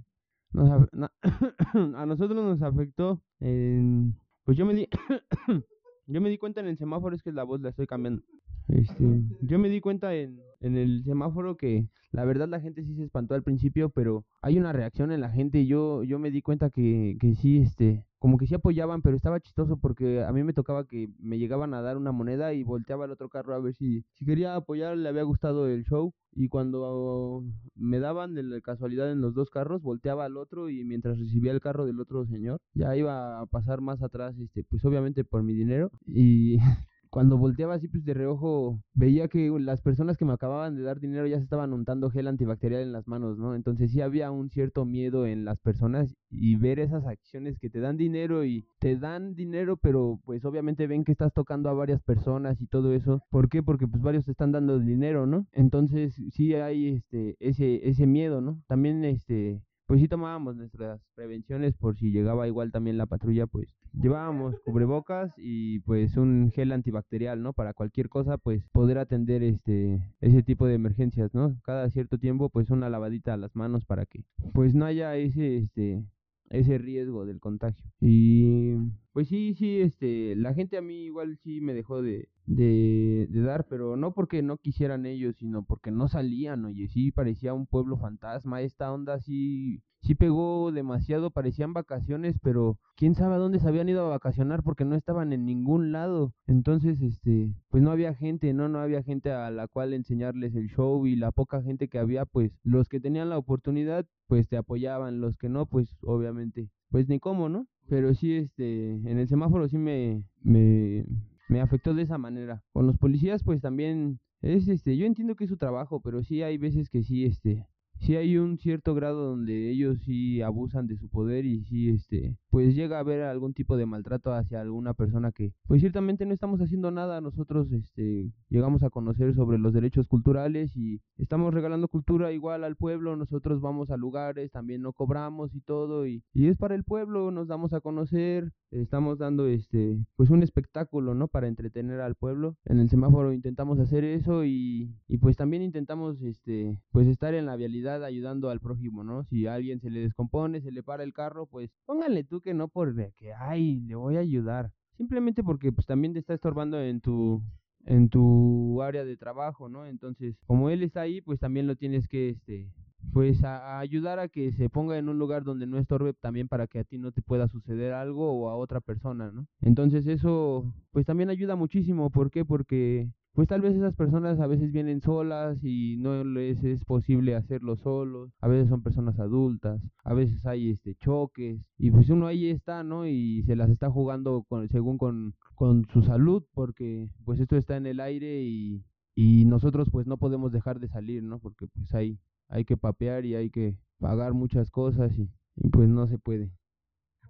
nos 0.53 0.69
a 1.97 2.05
nosotros 2.05 2.37
nos 2.37 2.61
afectó, 2.61 3.23
en- 3.39 4.15
pues 4.45 4.59
yo 4.59 4.67
me 4.67 4.75
di, 4.75 4.87
yo 6.07 6.21
me 6.21 6.29
di 6.29 6.37
cuenta 6.37 6.61
en 6.61 6.67
el 6.67 6.77
semáforo, 6.77 7.17
es 7.17 7.23
que 7.23 7.33
la 7.33 7.45
voz 7.45 7.63
la 7.63 7.71
estoy 7.71 7.87
cambiando. 7.87 8.23
Este, 8.73 9.23
yo 9.43 9.59
me 9.59 9.69
di 9.69 9.81
cuenta 9.81 10.15
en, 10.15 10.41
en 10.61 10.77
el 10.77 11.03
semáforo 11.05 11.57
que 11.57 11.89
la 12.13 12.25
verdad 12.25 12.49
la 12.49 12.61
gente 12.61 12.85
sí 12.85 12.95
se 12.95 13.05
espantó 13.05 13.35
al 13.35 13.43
principio, 13.43 13.91
pero 13.91 14.25
hay 14.43 14.59
una 14.59 14.73
reacción 14.73 15.13
en 15.13 15.21
la 15.21 15.31
gente 15.31 15.67
yo, 15.67 16.03
yo 16.03 16.19
me 16.19 16.31
di 16.31 16.43
cuenta 16.43 16.71
que, 16.71 17.17
que 17.21 17.35
sí, 17.35 17.59
este, 17.59 18.05
como 18.19 18.37
que 18.37 18.47
sí 18.47 18.55
apoyaban, 18.55 19.01
pero 19.01 19.17
estaba 19.17 19.41
chistoso 19.41 19.79
porque 19.79 20.23
a 20.23 20.33
mí 20.33 20.43
me 20.43 20.53
tocaba 20.53 20.87
que 20.87 21.09
me 21.19 21.39
llegaban 21.39 21.73
a 21.73 21.83
dar 21.83 21.97
una 21.97 22.13
moneda 22.13 22.53
y 22.53 22.65
volteaba 22.65 23.05
el 23.05 23.13
otro 23.13 23.29
carro 23.29 23.55
a 23.55 23.61
ver 23.61 23.75
si, 23.75 24.05
si 24.15 24.27
quería 24.27 24.57
apoyar, 24.57 24.97
le 24.97 25.09
había 25.09 25.23
gustado 25.23 25.69
el 25.69 25.85
show. 25.85 26.13
Y 26.33 26.49
cuando 26.49 27.43
me 27.75 27.99
daban 27.99 28.35
de 28.35 28.63
casualidad 28.63 29.11
en 29.11 29.21
los 29.21 29.35
dos 29.35 29.51
carros, 29.51 29.83
volteaba 29.83 30.27
al 30.27 30.37
otro 30.37 30.69
y 30.69 30.85
mientras 30.85 31.19
recibía 31.19 31.51
el 31.51 31.61
carro 31.61 31.87
del 31.87 31.99
otro 31.99 32.25
señor, 32.27 32.61
ya 32.73 32.95
iba 32.95 33.41
a 33.41 33.47
pasar 33.47 33.81
más 33.81 34.03
atrás, 34.03 34.39
este, 34.39 34.65
pues 34.65 34.85
obviamente 34.85 35.25
por 35.25 35.43
mi 35.43 35.55
dinero. 35.55 35.91
Y 36.07 36.59
cuando 37.11 37.37
volteaba 37.37 37.75
así 37.75 37.89
pues 37.89 38.05
de 38.05 38.15
reojo 38.15 38.81
veía 38.95 39.29
que 39.29 39.51
las 39.59 39.83
personas 39.83 40.17
que 40.17 40.25
me 40.25 40.33
acababan 40.33 40.77
de 40.77 40.83
dar 40.83 41.01
dinero 41.01 41.27
ya 41.27 41.39
se 41.39 41.45
estaban 41.45 41.73
untando 41.73 42.11
gel 42.11 42.29
antibacterial 42.29 42.83
en 42.83 42.93
las 42.93 43.07
manos, 43.09 43.39
¿no? 43.39 43.55
Entonces 43.55 43.91
sí 43.91 44.01
había 44.01 44.31
un 44.31 44.49
cierto 44.51 44.85
miedo 44.85 45.27
en 45.27 45.45
las 45.45 45.59
personas 45.59 46.15
y 46.31 46.57
ver 46.57 46.79
esas 46.79 47.07
acciones 47.07 47.59
que 47.59 47.71
te 47.71 47.81
dan 47.81 47.97
dinero 47.97 48.45
y 48.45 48.65
te 48.79 48.97
dan 48.97 49.35
dinero, 49.35 49.77
pero 49.77 50.21
pues 50.25 50.45
obviamente 50.45 50.87
ven 50.87 51.05
que 51.05 51.13
estás 51.13 51.33
tocando 51.33 51.69
a 51.69 51.75
varias 51.75 52.01
personas 52.03 52.61
y 52.61 52.67
todo 52.67 52.93
eso. 52.95 53.23
¿Por 53.31 53.49
qué? 53.49 53.63
Porque 53.63 53.87
pues 53.89 54.03
varios 54.03 54.25
te 54.25 54.31
están 54.31 54.53
dando 54.53 54.79
dinero, 54.79 55.27
¿no? 55.27 55.47
Entonces 55.53 56.15
sí 56.33 56.55
hay 56.55 56.89
este 56.89 57.37
ese 57.41 57.89
ese 57.89 58.07
miedo, 58.07 58.41
¿no? 58.41 58.63
También 58.69 59.05
este 59.05 59.61
pues 59.91 60.03
sí 60.03 60.07
tomábamos 60.07 60.55
nuestras 60.55 61.03
prevenciones 61.17 61.75
por 61.75 61.99
si 61.99 62.13
llegaba 62.13 62.47
igual 62.47 62.71
también 62.71 62.97
la 62.97 63.07
patrulla, 63.07 63.49
pues 63.49 63.75
llevábamos 63.93 64.55
cubrebocas 64.65 65.35
y 65.37 65.81
pues 65.81 66.17
un 66.17 66.53
gel 66.55 66.71
antibacterial, 66.71 67.43
¿no? 67.43 67.55
Para 67.55 67.75
cualquier 67.75 68.09
cosa, 68.09 68.39
pues 68.39 68.63
poder 68.71 68.99
atender 68.99 69.43
este 69.43 70.01
ese 70.21 70.45
tipo 70.45 70.69
de 70.69 70.75
emergencias, 70.75 71.35
¿no? 71.35 71.57
Cada 71.65 71.91
cierto 71.91 72.19
tiempo, 72.19 72.51
pues 72.51 72.71
una 72.71 72.89
lavadita 72.89 73.35
a 73.35 73.37
las 73.37 73.57
manos 73.57 73.85
para 73.85 74.07
que 74.07 74.23
pues 74.53 74.77
no 74.77 74.85
haya 74.85 75.17
ese 75.17 75.57
este 75.57 76.05
ese 76.51 76.79
riesgo 76.79 77.27
del 77.27 77.41
contagio. 77.41 77.91
Y 78.01 78.77
pues 79.13 79.29
sí, 79.29 79.55
sí, 79.55 79.81
este, 79.81 80.37
la 80.37 80.55
gente 80.55 80.77
a 80.79 80.83
mí 80.83 81.05
igual 81.05 81.39
sí 81.43 81.61
me 81.61 81.75
dejó 81.75 82.03
de, 82.03 82.29
de, 82.47 83.27
de 83.31 83.41
dar, 83.43 83.67
pero 83.69 83.97
no 83.97 84.13
porque 84.13 84.43
no 84.43 84.57
quisieran 84.59 85.07
ellos, 85.07 85.37
sino 85.37 85.65
porque 85.65 85.91
no 85.91 86.09
salían, 86.09 86.65
oye, 86.65 86.89
sí 86.89 87.13
parecía 87.13 87.55
un 87.55 87.67
pueblo 87.67 87.97
fantasma, 87.97 88.63
esta 88.63 88.93
onda 88.93 89.19
sí, 89.21 89.83
sí 90.03 90.15
pegó 90.15 90.73
demasiado, 90.73 91.31
parecían 91.31 91.73
vacaciones, 91.73 92.39
pero 92.43 92.79
quién 92.97 93.15
sabe 93.15 93.35
a 93.35 93.39
dónde 93.39 93.61
se 93.61 93.69
habían 93.69 93.89
ido 93.89 94.05
a 94.07 94.11
vacacionar 94.11 94.63
porque 94.63 94.85
no 94.85 94.95
estaban 94.95 95.33
en 95.33 95.45
ningún 95.45 95.93
lado. 95.93 96.35
Entonces, 96.47 97.01
este, 97.03 97.53
pues 97.69 97.83
no 97.83 97.91
había 97.91 98.15
gente, 98.15 98.53
no, 98.53 98.69
no 98.69 98.79
había 98.79 99.03
gente 99.03 99.31
a 99.33 99.51
la 99.51 99.69
cual 99.69 99.93
enseñarles 99.93 100.55
el 100.55 100.69
show 100.69 101.07
y 101.07 101.17
la 101.17 101.33
poca 101.33 101.63
gente 101.63 101.89
que 101.89 101.99
había, 101.99 102.25
pues 102.25 102.53
los 102.63 102.89
que 102.89 103.01
tenían 103.01 103.29
la 103.29 103.39
oportunidad, 103.39 104.07
pues 104.27 104.49
te 104.49 104.57
apoyaban, 104.57 105.21
los 105.21 105.37
que 105.37 105.49
no, 105.49 105.67
pues 105.67 105.97
obviamente, 106.03 106.71
pues 106.91 107.09
ni 107.09 107.19
cómo, 107.19 107.49
¿no? 107.49 107.67
Pero 107.91 108.15
sí, 108.15 108.37
este, 108.37 108.93
en 108.93 109.19
el 109.19 109.27
semáforo 109.27 109.69
sí 109.69 109.77
me, 109.77 110.23
me, 110.43 111.05
me 111.49 111.61
afectó 111.61 111.93
de 111.93 112.03
esa 112.03 112.19
manera. 112.19 112.63
Con 112.73 112.87
los 112.87 112.97
policías, 112.97 113.43
pues 113.43 113.61
también 113.61 114.21
es, 114.43 114.69
este, 114.69 114.97
yo 114.97 115.07
entiendo 115.07 115.35
que 115.35 115.43
es 115.43 115.51
su 115.51 115.57
trabajo, 115.57 116.01
pero 116.01 116.23
sí 116.23 116.41
hay 116.41 116.57
veces 116.57 116.89
que 116.89 117.03
sí, 117.03 117.25
este, 117.25 117.67
sí 118.01 118.17
hay 118.17 118.37
un 118.39 118.59
cierto 118.59 118.95
grado 118.95 119.31
donde 119.31 119.71
ellos 119.71 119.99
sí 120.05 120.43
abusan 120.43 120.87
de 120.87 120.97
su 120.97 121.09
poder 121.09 121.45
y 121.45 121.63
sí, 121.65 121.91
este, 121.91 122.37
pues 122.51 122.75
llega 122.75 122.97
a 122.97 123.01
haber 123.01 123.23
algún 123.23 123.55
tipo 123.55 123.77
de 123.77 123.87
maltrato 123.87 124.33
hacia 124.33 124.61
alguna 124.61 124.95
persona 124.95 125.33
que, 125.33 125.53
pues 125.67 125.81
ciertamente 125.81 126.27
no 126.27 126.35
estamos 126.35 126.61
haciendo 126.61 126.91
nada, 126.91 127.21
nosotros, 127.21 127.71
este, 127.73 128.33
llegamos 128.49 128.83
a 128.83 128.91
conocer 128.91 129.35
sobre 129.35 129.59
los 129.59 129.73
derechos 129.73 130.07
culturales 130.07 130.77
y 130.77 131.01
estamos 131.19 131.53
regalando 131.55 131.89
cultura 131.89 132.33
igual 132.33 132.65
al 132.65 132.77
pueblo, 132.77 133.17
nosotros 133.17 133.61
vamos 133.61 133.91
a 133.91 133.97
lugares, 133.97 134.51
también 134.51 134.83
no 134.83 134.93
cobramos 134.93 135.55
y 135.55 135.61
todo 135.61 136.07
y, 136.07 136.23
y 136.33 136.49
es 136.49 136.57
para 136.57 136.75
el 136.75 136.85
pueblo, 136.85 137.31
nos 137.31 137.49
damos 137.49 137.73
a 137.73 137.81
conocer, 137.81 138.53
estamos 138.71 139.19
dando, 139.19 139.47
este, 139.47 139.99
pues 140.17 140.31
un 140.31 140.43
espectáculo, 140.43 141.15
¿no? 141.15 141.29
Para 141.29 141.49
entretener 141.49 142.01
al 142.01 142.15
pueblo. 142.15 142.57
En 142.65 142.79
el 142.79 142.89
semáforo 142.89 143.33
intentamos 143.33 143.79
hacer 143.79 144.05
eso 144.05 144.45
y, 144.45 144.95
y 145.09 145.19
pues 145.19 145.37
también 145.37 145.63
intentamos, 145.63 146.23
este, 146.23 146.79
pues 146.93 147.09
estar 147.09 147.35
en 147.35 147.47
la 147.47 147.57
vialidad 147.57 147.90
ayudando 147.95 148.51
al 148.51 148.61
prójimo, 148.61 149.05
¿no? 149.05 149.25
Si 149.25 149.47
a 149.47 149.55
alguien 149.55 149.81
se 149.81 149.91
le 149.91 150.01
descompone, 150.01 150.61
se 150.61 150.73
le 150.73 150.83
para 150.83 151.03
el 151.03 151.13
carro, 151.13 151.47
pues 151.47 151.71
póngale 151.87 152.25
tú 152.25 152.41
que 152.41 152.55
no 152.55 152.69
por 152.69 152.91
que, 153.15 153.33
ay, 153.33 153.81
le 153.81 153.95
voy 153.95 154.17
a 154.17 154.21
ayudar. 154.21 154.73
Simplemente 154.97 155.43
porque 155.43 155.73
pues 155.73 155.87
también 155.87 156.13
te 156.13 156.19
está 156.19 156.35
estorbando 156.35 156.81
en 156.81 157.01
tu 157.01 157.43
en 157.87 158.11
tu 158.11 158.83
área 158.83 159.05
de 159.05 159.17
trabajo, 159.17 159.69
¿no? 159.69 159.87
Entonces, 159.87 160.37
como 160.47 160.69
él 160.71 160.83
está 160.83 161.01
ahí, 161.01 161.21
pues 161.21 161.41
también 161.41 161.67
lo 161.67 161.77
tienes 161.77 162.09
que 162.09 162.29
este 162.29 162.71
pues 163.13 163.43
a, 163.45 163.79
ayudar 163.79 164.19
a 164.19 164.29
que 164.29 164.53
se 164.53 164.69
ponga 164.69 164.99
en 164.99 165.09
un 165.09 165.19
lugar 165.19 165.43
donde 165.43 165.67
no 165.67 165.79
estorbe 165.79 166.13
también 166.13 166.49
para 166.49 166.67
que 166.67 166.81
a 166.81 166.85
ti 166.85 166.99
no 166.99 167.13
te 167.13 167.23
pueda 167.23 167.49
suceder 167.49 167.93
algo 167.93 168.33
o 168.33 168.51
a 168.51 168.57
otra 168.57 168.81
persona, 168.81 169.31
¿no? 169.33 169.47
Entonces 169.63 170.07
eso 170.07 170.73
pues 170.91 171.07
también 171.07 171.31
ayuda 171.31 171.57
muchísimo, 171.57 172.11
¿por 172.11 172.31
qué? 172.31 172.45
Porque 172.45 173.11
pues 173.33 173.49
tal 173.49 173.61
vez 173.61 173.75
esas 173.77 173.95
personas 173.95 174.41
a 174.41 174.47
veces 174.47 174.73
vienen 174.73 175.01
solas 175.01 175.59
y 175.63 175.97
no 175.99 176.25
les 176.25 176.63
es 176.65 176.85
posible 176.85 177.35
hacerlo 177.37 177.77
solos, 177.77 178.31
a 178.41 178.49
veces 178.49 178.69
son 178.69 178.83
personas 178.83 179.19
adultas, 179.21 179.81
a 180.05 180.15
veces 180.15 180.45
hay 180.47 180.71
este 180.71 180.95
choques 180.97 181.61
y 181.79 181.91
pues 181.91 182.11
uno 182.11 182.27
ahí 182.27 182.49
está, 182.51 182.83
¿no? 182.85 183.07
Y 183.07 183.43
se 183.45 183.57
las 183.57 183.71
está 183.71 183.91
jugando 183.91 184.45
con, 184.49 184.69
según 184.69 184.99
con, 184.99 185.35
con 185.55 185.87
su 185.93 186.03
salud 186.03 186.45
porque 186.55 187.09
pues 187.25 187.41
esto 187.41 187.57
está 187.57 187.77
en 187.77 187.87
el 187.87 188.01
aire 188.01 188.43
y, 188.43 188.85
y 189.15 189.45
nosotros 189.47 189.89
pues 189.91 190.07
no 190.07 190.17
podemos 190.19 190.53
dejar 190.53 190.81
de 190.81 190.89
salir, 190.89 191.23
¿no? 191.23 191.39
Porque 191.39 191.67
pues 191.69 191.95
hay, 191.95 192.19
hay 192.49 192.65
que 192.65 192.77
papear 192.77 193.25
y 193.25 193.35
hay 193.37 193.51
que 193.51 193.77
pagar 193.99 194.35
muchas 194.35 194.71
cosas 194.71 195.17
y, 195.19 195.31
y 195.57 195.69
pues 195.71 195.89
no 195.89 196.07
se 196.09 196.19
puede. 196.19 196.51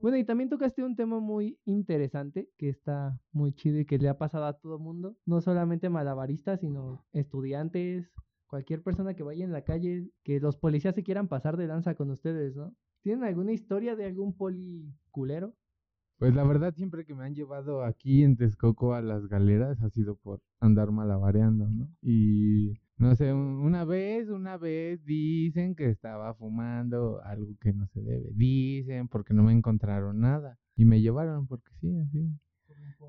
Bueno, 0.00 0.16
y 0.16 0.24
también 0.24 0.48
tocaste 0.48 0.82
un 0.82 0.96
tema 0.96 1.20
muy 1.20 1.58
interesante 1.66 2.48
que 2.56 2.70
está 2.70 3.20
muy 3.32 3.52
chido 3.52 3.78
y 3.78 3.84
que 3.84 3.98
le 3.98 4.08
ha 4.08 4.16
pasado 4.16 4.46
a 4.46 4.54
todo 4.54 4.78
mundo, 4.78 5.16
no 5.26 5.42
solamente 5.42 5.90
malabaristas, 5.90 6.60
sino 6.60 7.04
estudiantes, 7.12 8.10
cualquier 8.46 8.82
persona 8.82 9.14
que 9.14 9.22
vaya 9.22 9.44
en 9.44 9.52
la 9.52 9.62
calle, 9.62 10.10
que 10.22 10.40
los 10.40 10.56
policías 10.56 10.94
se 10.94 11.02
quieran 11.02 11.28
pasar 11.28 11.58
de 11.58 11.66
danza 11.66 11.94
con 11.94 12.10
ustedes, 12.10 12.56
¿no? 12.56 12.74
¿Tienen 13.02 13.24
alguna 13.24 13.52
historia 13.52 13.94
de 13.94 14.06
algún 14.06 14.34
poli 14.34 14.90
culero? 15.10 15.54
Pues 16.18 16.34
la 16.34 16.44
verdad, 16.44 16.74
siempre 16.74 17.04
que 17.04 17.14
me 17.14 17.24
han 17.24 17.34
llevado 17.34 17.84
aquí 17.84 18.24
en 18.24 18.36
Texcoco 18.36 18.94
a 18.94 19.02
las 19.02 19.26
galeras 19.26 19.82
ha 19.82 19.90
sido 19.90 20.16
por 20.16 20.40
andar 20.60 20.92
malabareando, 20.92 21.68
¿no? 21.68 21.88
Y 22.02 22.78
no 23.00 23.16
sé, 23.16 23.32
un- 23.32 23.60
una 23.64 23.84
vez, 23.84 24.28
una 24.28 24.56
vez 24.58 25.04
dicen 25.04 25.74
que 25.74 25.88
estaba 25.90 26.34
fumando 26.34 27.20
algo 27.24 27.56
que 27.60 27.72
no 27.72 27.86
se 27.88 28.00
debe. 28.02 28.30
Dicen 28.34 29.08
porque 29.08 29.34
no 29.34 29.42
me 29.42 29.52
encontraron 29.52 30.20
nada. 30.20 30.58
Y 30.76 30.84
me 30.84 31.00
llevaron 31.00 31.46
porque 31.46 31.70
sí, 31.80 31.96
así. 31.98 32.28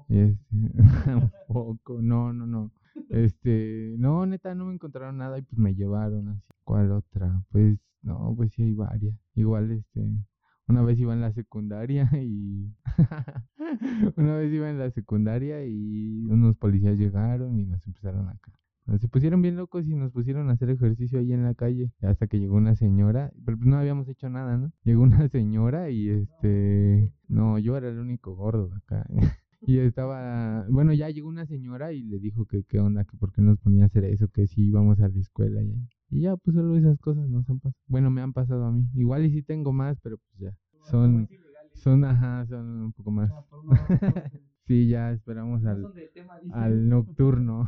Este, 0.10 0.45
un 1.30 1.32
poco, 1.47 2.01
no, 2.01 2.34
no, 2.34 2.45
no. 2.47 2.71
Este, 3.10 3.95
no, 3.97 4.25
neta, 4.25 4.56
no 4.56 4.65
me 4.65 4.73
encontraron 4.73 5.17
nada 5.17 5.38
y 5.39 5.41
pues 5.43 5.58
me 5.60 5.75
llevaron 5.75 6.30
así. 6.30 6.41
¿Cuál 6.63 6.91
otra? 6.91 7.43
Pues, 7.51 7.80
no, 8.01 8.34
pues 8.36 8.51
sí 8.54 8.63
hay 8.63 8.73
varias. 8.73 9.15
Igual, 9.36 9.71
este, 9.71 10.01
una 10.67 10.82
vez 10.84 10.99
iba 10.99 11.13
en 11.13 11.21
la 11.21 11.32
secundaria 11.34 12.10
y 12.21 12.73
una 14.17 14.36
vez 14.38 14.51
iba 14.54 14.69
en 14.69 14.80
la 14.80 14.91
secundaria 14.91 15.65
y 15.65 16.25
unos 16.27 16.56
policías 16.58 16.97
llegaron 16.97 17.60
y 17.60 17.65
nos 17.65 17.86
empezaron 17.88 18.27
a 18.30 18.38
ca- 18.38 18.51
Se 18.99 19.07
pusieron 19.07 19.41
bien 19.41 19.55
locos 19.55 19.87
y 19.87 19.95
nos 19.95 20.11
pusieron 20.11 20.49
a 20.49 20.53
hacer 20.53 20.69
ejercicio 20.69 21.19
ahí 21.19 21.31
en 21.33 21.43
la 21.43 21.53
calle 21.53 21.91
hasta 22.01 22.27
que 22.27 22.39
llegó 22.39 22.55
una 22.55 22.75
señora, 22.75 23.31
pero 23.45 23.57
pues 23.57 23.67
no 23.67 23.77
habíamos 23.77 24.07
hecho 24.09 24.29
nada, 24.29 24.57
¿no? 24.57 24.71
Llegó 24.83 25.03
una 25.03 25.27
señora 25.29 25.89
y 25.89 26.09
este, 26.09 27.13
no, 27.27 27.57
yo 27.59 27.77
era 27.77 27.89
el 27.89 27.99
único 27.99 28.35
gordo 28.35 28.67
de 28.69 28.75
acá. 28.77 29.05
Y 29.63 29.77
estaba, 29.77 30.65
bueno, 30.69 30.91
ya 30.91 31.07
llegó 31.11 31.29
una 31.29 31.45
señora 31.45 31.93
y 31.93 32.01
le 32.01 32.17
dijo 32.17 32.45
que 32.45 32.63
qué 32.63 32.79
onda, 32.79 33.05
que 33.05 33.15
por 33.15 33.31
qué 33.31 33.43
nos 33.43 33.59
ponía 33.59 33.83
a 33.83 33.85
hacer 33.85 34.05
eso, 34.05 34.27
que 34.27 34.47
si 34.47 34.63
íbamos 34.63 34.99
a 35.01 35.07
la 35.07 35.19
escuela 35.19 35.61
y, 35.61 35.87
y 36.09 36.21
ya, 36.21 36.35
pues 36.35 36.55
solo 36.55 36.75
esas 36.77 36.97
cosas 36.99 37.29
nos 37.29 37.47
han 37.47 37.59
pasado. 37.59 37.79
Bueno, 37.85 38.09
me 38.09 38.21
han 38.21 38.33
pasado 38.33 38.65
a 38.65 38.71
mí. 38.71 38.87
Igual 38.95 39.23
y 39.25 39.29
sí 39.31 39.43
tengo 39.43 39.71
más, 39.71 39.99
pero 40.01 40.17
pues 40.17 40.39
ya. 40.39 40.57
Son, 40.89 41.29
son, 41.75 42.03
ajá, 42.05 42.43
son 42.47 42.85
un 42.85 42.91
poco 42.93 43.11
más. 43.11 43.31
sí, 44.65 44.87
ya 44.87 45.11
esperamos 45.11 45.63
al, 45.63 45.85
al 46.51 46.89
nocturno. 46.89 47.67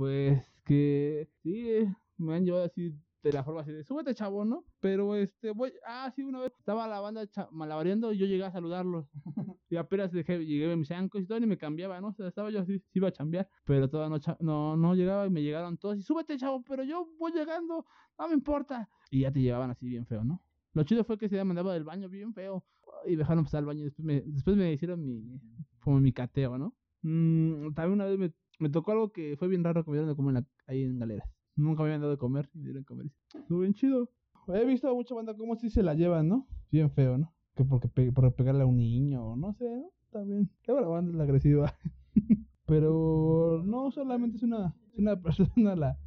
Pues 0.00 0.42
que 0.64 1.28
sí, 1.42 1.68
eh, 1.68 1.94
me 2.16 2.34
han 2.34 2.46
llevado 2.46 2.64
así 2.64 2.98
de 3.22 3.32
la 3.34 3.44
forma 3.44 3.60
así 3.60 3.70
de, 3.70 3.84
súbete 3.84 4.14
chavo, 4.14 4.46
¿no? 4.46 4.64
Pero 4.80 5.14
este, 5.14 5.50
voy, 5.50 5.74
ah, 5.86 6.10
sí, 6.16 6.22
una 6.22 6.40
vez 6.40 6.54
estaba 6.58 6.88
la 6.88 7.00
banda 7.00 7.28
malabareando 7.50 8.10
y 8.10 8.16
yo 8.16 8.24
llegué 8.24 8.42
a 8.42 8.50
saludarlos. 8.50 9.10
y 9.68 9.76
apenas 9.76 10.10
dejé, 10.10 10.42
llegué 10.46 10.72
a 10.72 10.76
mis 10.76 10.90
ancos 10.90 11.20
y 11.20 11.26
todo 11.26 11.36
y 11.36 11.44
me 11.44 11.58
cambiaba, 11.58 12.00
¿no? 12.00 12.08
O 12.08 12.12
sea, 12.14 12.28
estaba 12.28 12.48
yo 12.48 12.60
así, 12.60 12.78
sí 12.78 12.86
iba 12.94 13.08
a 13.08 13.12
chambear, 13.12 13.46
pero 13.66 13.90
todavía 13.90 14.18
no, 14.18 14.36
no, 14.40 14.76
no 14.78 14.94
llegaba 14.94 15.26
y 15.26 15.30
me 15.30 15.42
llegaron 15.42 15.76
todos 15.76 15.98
y 15.98 16.02
súbete 16.02 16.38
chavo, 16.38 16.62
pero 16.62 16.82
yo 16.82 17.06
voy 17.18 17.32
llegando, 17.32 17.84
no 18.18 18.28
me 18.28 18.32
importa. 18.32 18.88
Y 19.10 19.20
ya 19.20 19.30
te 19.30 19.42
llevaban 19.42 19.70
así 19.70 19.86
bien 19.86 20.06
feo, 20.06 20.24
¿no? 20.24 20.42
Lo 20.72 20.82
chido 20.84 21.04
fue 21.04 21.18
que 21.18 21.28
se 21.28 21.44
mandaba 21.44 21.74
del 21.74 21.84
baño 21.84 22.08
bien 22.08 22.32
feo 22.32 22.64
y 23.04 23.16
dejaron 23.16 23.44
pasar 23.44 23.58
al 23.58 23.66
baño 23.66 23.80
y 23.80 23.84
después 23.84 24.06
me, 24.06 24.22
después 24.22 24.56
me 24.56 24.72
hicieron 24.72 25.04
mi, 25.04 25.38
como 25.78 26.00
mi 26.00 26.14
cateo, 26.14 26.56
¿no? 26.56 26.74
Mm, 27.02 27.74
también 27.74 27.92
una 27.92 28.04
vez 28.06 28.18
me, 28.18 28.32
me 28.60 28.68
tocó 28.70 28.92
algo 28.92 29.10
que 29.12 29.36
fue 29.36 29.48
bien 29.48 29.64
raro 29.64 29.84
que 29.84 29.90
me 29.90 29.96
dieron 29.96 30.10
de 30.10 30.16
comer 30.16 30.36
en 30.36 30.42
la- 30.42 30.48
ahí 30.72 30.82
en 30.84 30.98
galeras. 30.98 31.28
Nunca 31.56 31.82
me 31.82 31.88
habían 31.88 32.00
dado 32.00 32.12
de 32.12 32.18
comer 32.18 32.48
y 32.54 32.58
me 32.58 32.64
dieron 32.64 32.82
de 32.82 32.86
comer. 32.86 33.06
Estuvo 33.34 33.60
bien 33.60 33.74
chido. 33.74 34.08
He 34.48 34.64
visto 34.64 34.88
a 34.88 34.94
mucha 34.94 35.14
banda 35.14 35.34
como 35.36 35.56
si 35.56 35.70
se 35.70 35.82
la 35.82 35.94
llevan, 35.94 36.28
¿no? 36.28 36.46
Bien 36.70 36.90
feo, 36.90 37.18
¿no? 37.18 37.32
Que 37.54 37.64
porque 37.64 37.88
pe- 37.88 38.12
por 38.12 38.32
pegarle 38.34 38.62
a 38.62 38.66
un 38.66 38.76
niño, 38.76 39.24
o 39.24 39.36
no 39.36 39.52
sé, 39.54 39.64
¿no? 39.68 39.90
También. 40.10 40.50
Luego 40.66 40.80
la 40.80 40.88
banda 40.88 41.10
es 41.10 41.16
la 41.16 41.24
agresiva. 41.24 41.74
Pero 42.66 43.62
no 43.64 43.90
solamente 43.90 44.36
es 44.36 44.42
una, 44.42 44.74
es 44.92 44.98
una 44.98 45.20
persona 45.20 45.74
la, 45.76 45.98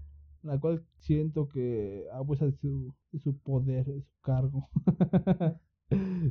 la 0.44 0.60
cual 0.60 0.86
siento 1.00 1.48
que 1.50 2.06
abusa 2.14 2.46
de 2.46 2.54
su, 2.54 2.94
de 3.12 3.20
su 3.20 3.38
poder, 3.38 3.86
de 3.86 4.02
su 4.02 4.12
cargo. 4.22 4.70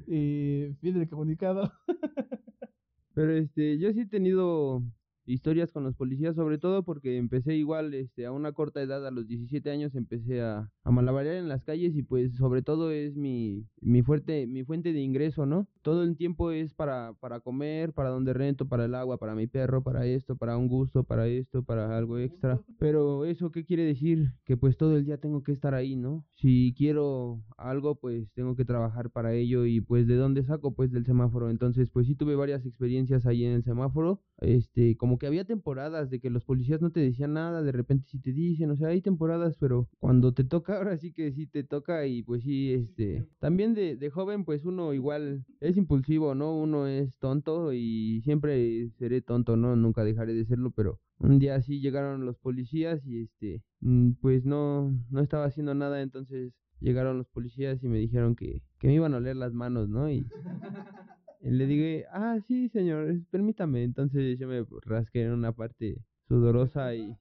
y 0.06 0.74
fin 0.80 0.94
del 0.94 1.08
comunicado. 1.08 1.70
Pero 3.14 3.32
este, 3.32 3.78
yo 3.78 3.92
sí 3.92 4.00
he 4.00 4.06
tenido 4.06 4.82
historias 5.26 5.72
con 5.72 5.84
los 5.84 5.94
policías, 5.94 6.36
sobre 6.36 6.58
todo 6.58 6.82
porque 6.82 7.16
empecé 7.16 7.54
igual, 7.56 7.94
este, 7.94 8.26
a 8.26 8.32
una 8.32 8.52
corta 8.52 8.82
edad, 8.82 9.06
a 9.06 9.10
los 9.10 9.26
17 9.26 9.70
años, 9.70 9.94
empecé 9.94 10.42
a, 10.42 10.70
malabarear 10.84 11.36
en 11.36 11.48
las 11.48 11.64
calles 11.64 11.96
y 11.96 12.02
pues 12.02 12.34
sobre 12.34 12.60
todo 12.60 12.90
es 12.90 13.16
mi, 13.16 13.66
mi 13.80 14.02
fuerte, 14.02 14.46
mi 14.46 14.62
fuente 14.62 14.92
de 14.92 15.00
ingreso, 15.00 15.46
¿no? 15.46 15.66
Todo 15.80 16.02
el 16.02 16.16
tiempo 16.16 16.50
es 16.50 16.74
para, 16.74 17.14
para 17.14 17.40
comer, 17.40 17.94
para 17.94 18.10
donde 18.10 18.34
rento, 18.34 18.68
para 18.68 18.84
el 18.84 18.94
agua, 18.94 19.18
para 19.18 19.34
mi 19.34 19.46
perro, 19.46 19.82
para 19.82 20.04
esto, 20.06 20.36
para 20.36 20.58
un 20.58 20.68
gusto, 20.68 21.04
para 21.04 21.26
esto, 21.26 21.62
para 21.62 21.96
algo 21.96 22.18
extra. 22.18 22.60
Pero 22.78 23.24
eso, 23.24 23.50
¿qué 23.50 23.64
quiere 23.64 23.84
decir? 23.84 24.32
Que 24.44 24.56
pues 24.56 24.76
todo 24.76 24.96
el 24.96 25.04
día 25.04 25.16
tengo 25.18 25.42
que 25.42 25.52
estar 25.52 25.74
ahí, 25.74 25.96
¿no? 25.96 26.26
Si 26.34 26.74
quiero 26.76 27.42
algo, 27.56 27.94
pues 27.94 28.30
tengo 28.34 28.54
que 28.54 28.64
trabajar 28.64 29.10
para 29.10 29.32
ello 29.34 29.64
y 29.64 29.80
pues 29.80 30.06
¿de 30.06 30.16
dónde 30.16 30.44
saco? 30.44 30.74
Pues 30.74 30.92
del 30.92 31.06
semáforo. 31.06 31.50
Entonces, 31.50 31.90
pues 31.90 32.06
sí 32.06 32.14
tuve 32.14 32.36
varias 32.36 32.66
experiencias 32.66 33.26
ahí 33.26 33.44
en 33.44 33.52
el 33.52 33.64
semáforo. 33.64 34.20
Este, 34.38 34.96
como 34.96 35.11
que 35.18 35.26
había 35.26 35.44
temporadas 35.44 36.10
de 36.10 36.20
que 36.20 36.30
los 36.30 36.44
policías 36.44 36.80
no 36.80 36.90
te 36.90 37.00
decían 37.00 37.34
nada, 37.34 37.62
de 37.62 37.72
repente 37.72 38.06
sí 38.08 38.18
te 38.18 38.32
dicen, 38.32 38.70
o 38.70 38.76
sea, 38.76 38.88
hay 38.88 39.00
temporadas, 39.00 39.56
pero 39.58 39.88
cuando 39.98 40.32
te 40.32 40.44
toca, 40.44 40.76
ahora 40.78 40.96
sí 40.96 41.12
que 41.12 41.32
sí 41.32 41.46
te 41.46 41.64
toca 41.64 42.06
y 42.06 42.22
pues 42.22 42.42
sí, 42.42 42.72
este, 42.72 43.26
también 43.38 43.74
de, 43.74 43.96
de 43.96 44.10
joven, 44.10 44.44
pues 44.44 44.64
uno 44.64 44.92
igual 44.94 45.44
es 45.60 45.76
impulsivo, 45.76 46.34
¿no? 46.34 46.56
Uno 46.56 46.86
es 46.86 47.18
tonto 47.18 47.72
y 47.72 48.20
siempre 48.22 48.90
seré 48.98 49.22
tonto, 49.22 49.56
¿no? 49.56 49.76
Nunca 49.76 50.04
dejaré 50.04 50.34
de 50.34 50.44
serlo, 50.44 50.70
pero 50.70 51.00
un 51.18 51.38
día 51.38 51.60
sí 51.62 51.80
llegaron 51.80 52.26
los 52.26 52.38
policías 52.38 53.04
y 53.06 53.22
este, 53.22 53.62
mm, 53.80 54.12
pues 54.20 54.44
no, 54.44 54.92
no 55.10 55.20
estaba 55.20 55.44
haciendo 55.44 55.74
nada, 55.74 56.02
entonces 56.02 56.52
llegaron 56.80 57.18
los 57.18 57.28
policías 57.28 57.82
y 57.82 57.88
me 57.88 57.98
dijeron 57.98 58.34
que, 58.34 58.62
que 58.78 58.88
me 58.88 58.94
iban 58.94 59.14
a 59.14 59.18
oler 59.18 59.36
las 59.36 59.52
manos, 59.52 59.88
¿no? 59.88 60.10
Y, 60.10 60.26
y 61.42 61.50
le 61.50 61.66
dije, 61.66 62.04
ah, 62.12 62.38
sí, 62.46 62.68
señor, 62.68 63.20
permítame. 63.30 63.82
Entonces 63.82 64.38
yo 64.38 64.46
me 64.46 64.64
rasqué 64.82 65.22
en 65.22 65.32
una 65.32 65.52
parte 65.52 66.00
sudorosa 66.28 66.94
y, 66.94 67.16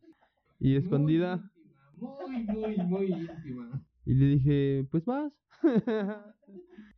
y 0.60 0.75
escondida. 0.75 1.51
Muy, 1.97 2.43
muy, 2.43 2.77
muy 2.77 3.05
íntima. 3.07 3.84
Y 4.05 4.13
le 4.13 4.25
dije, 4.27 4.88
pues 4.91 5.05
vas. 5.05 5.34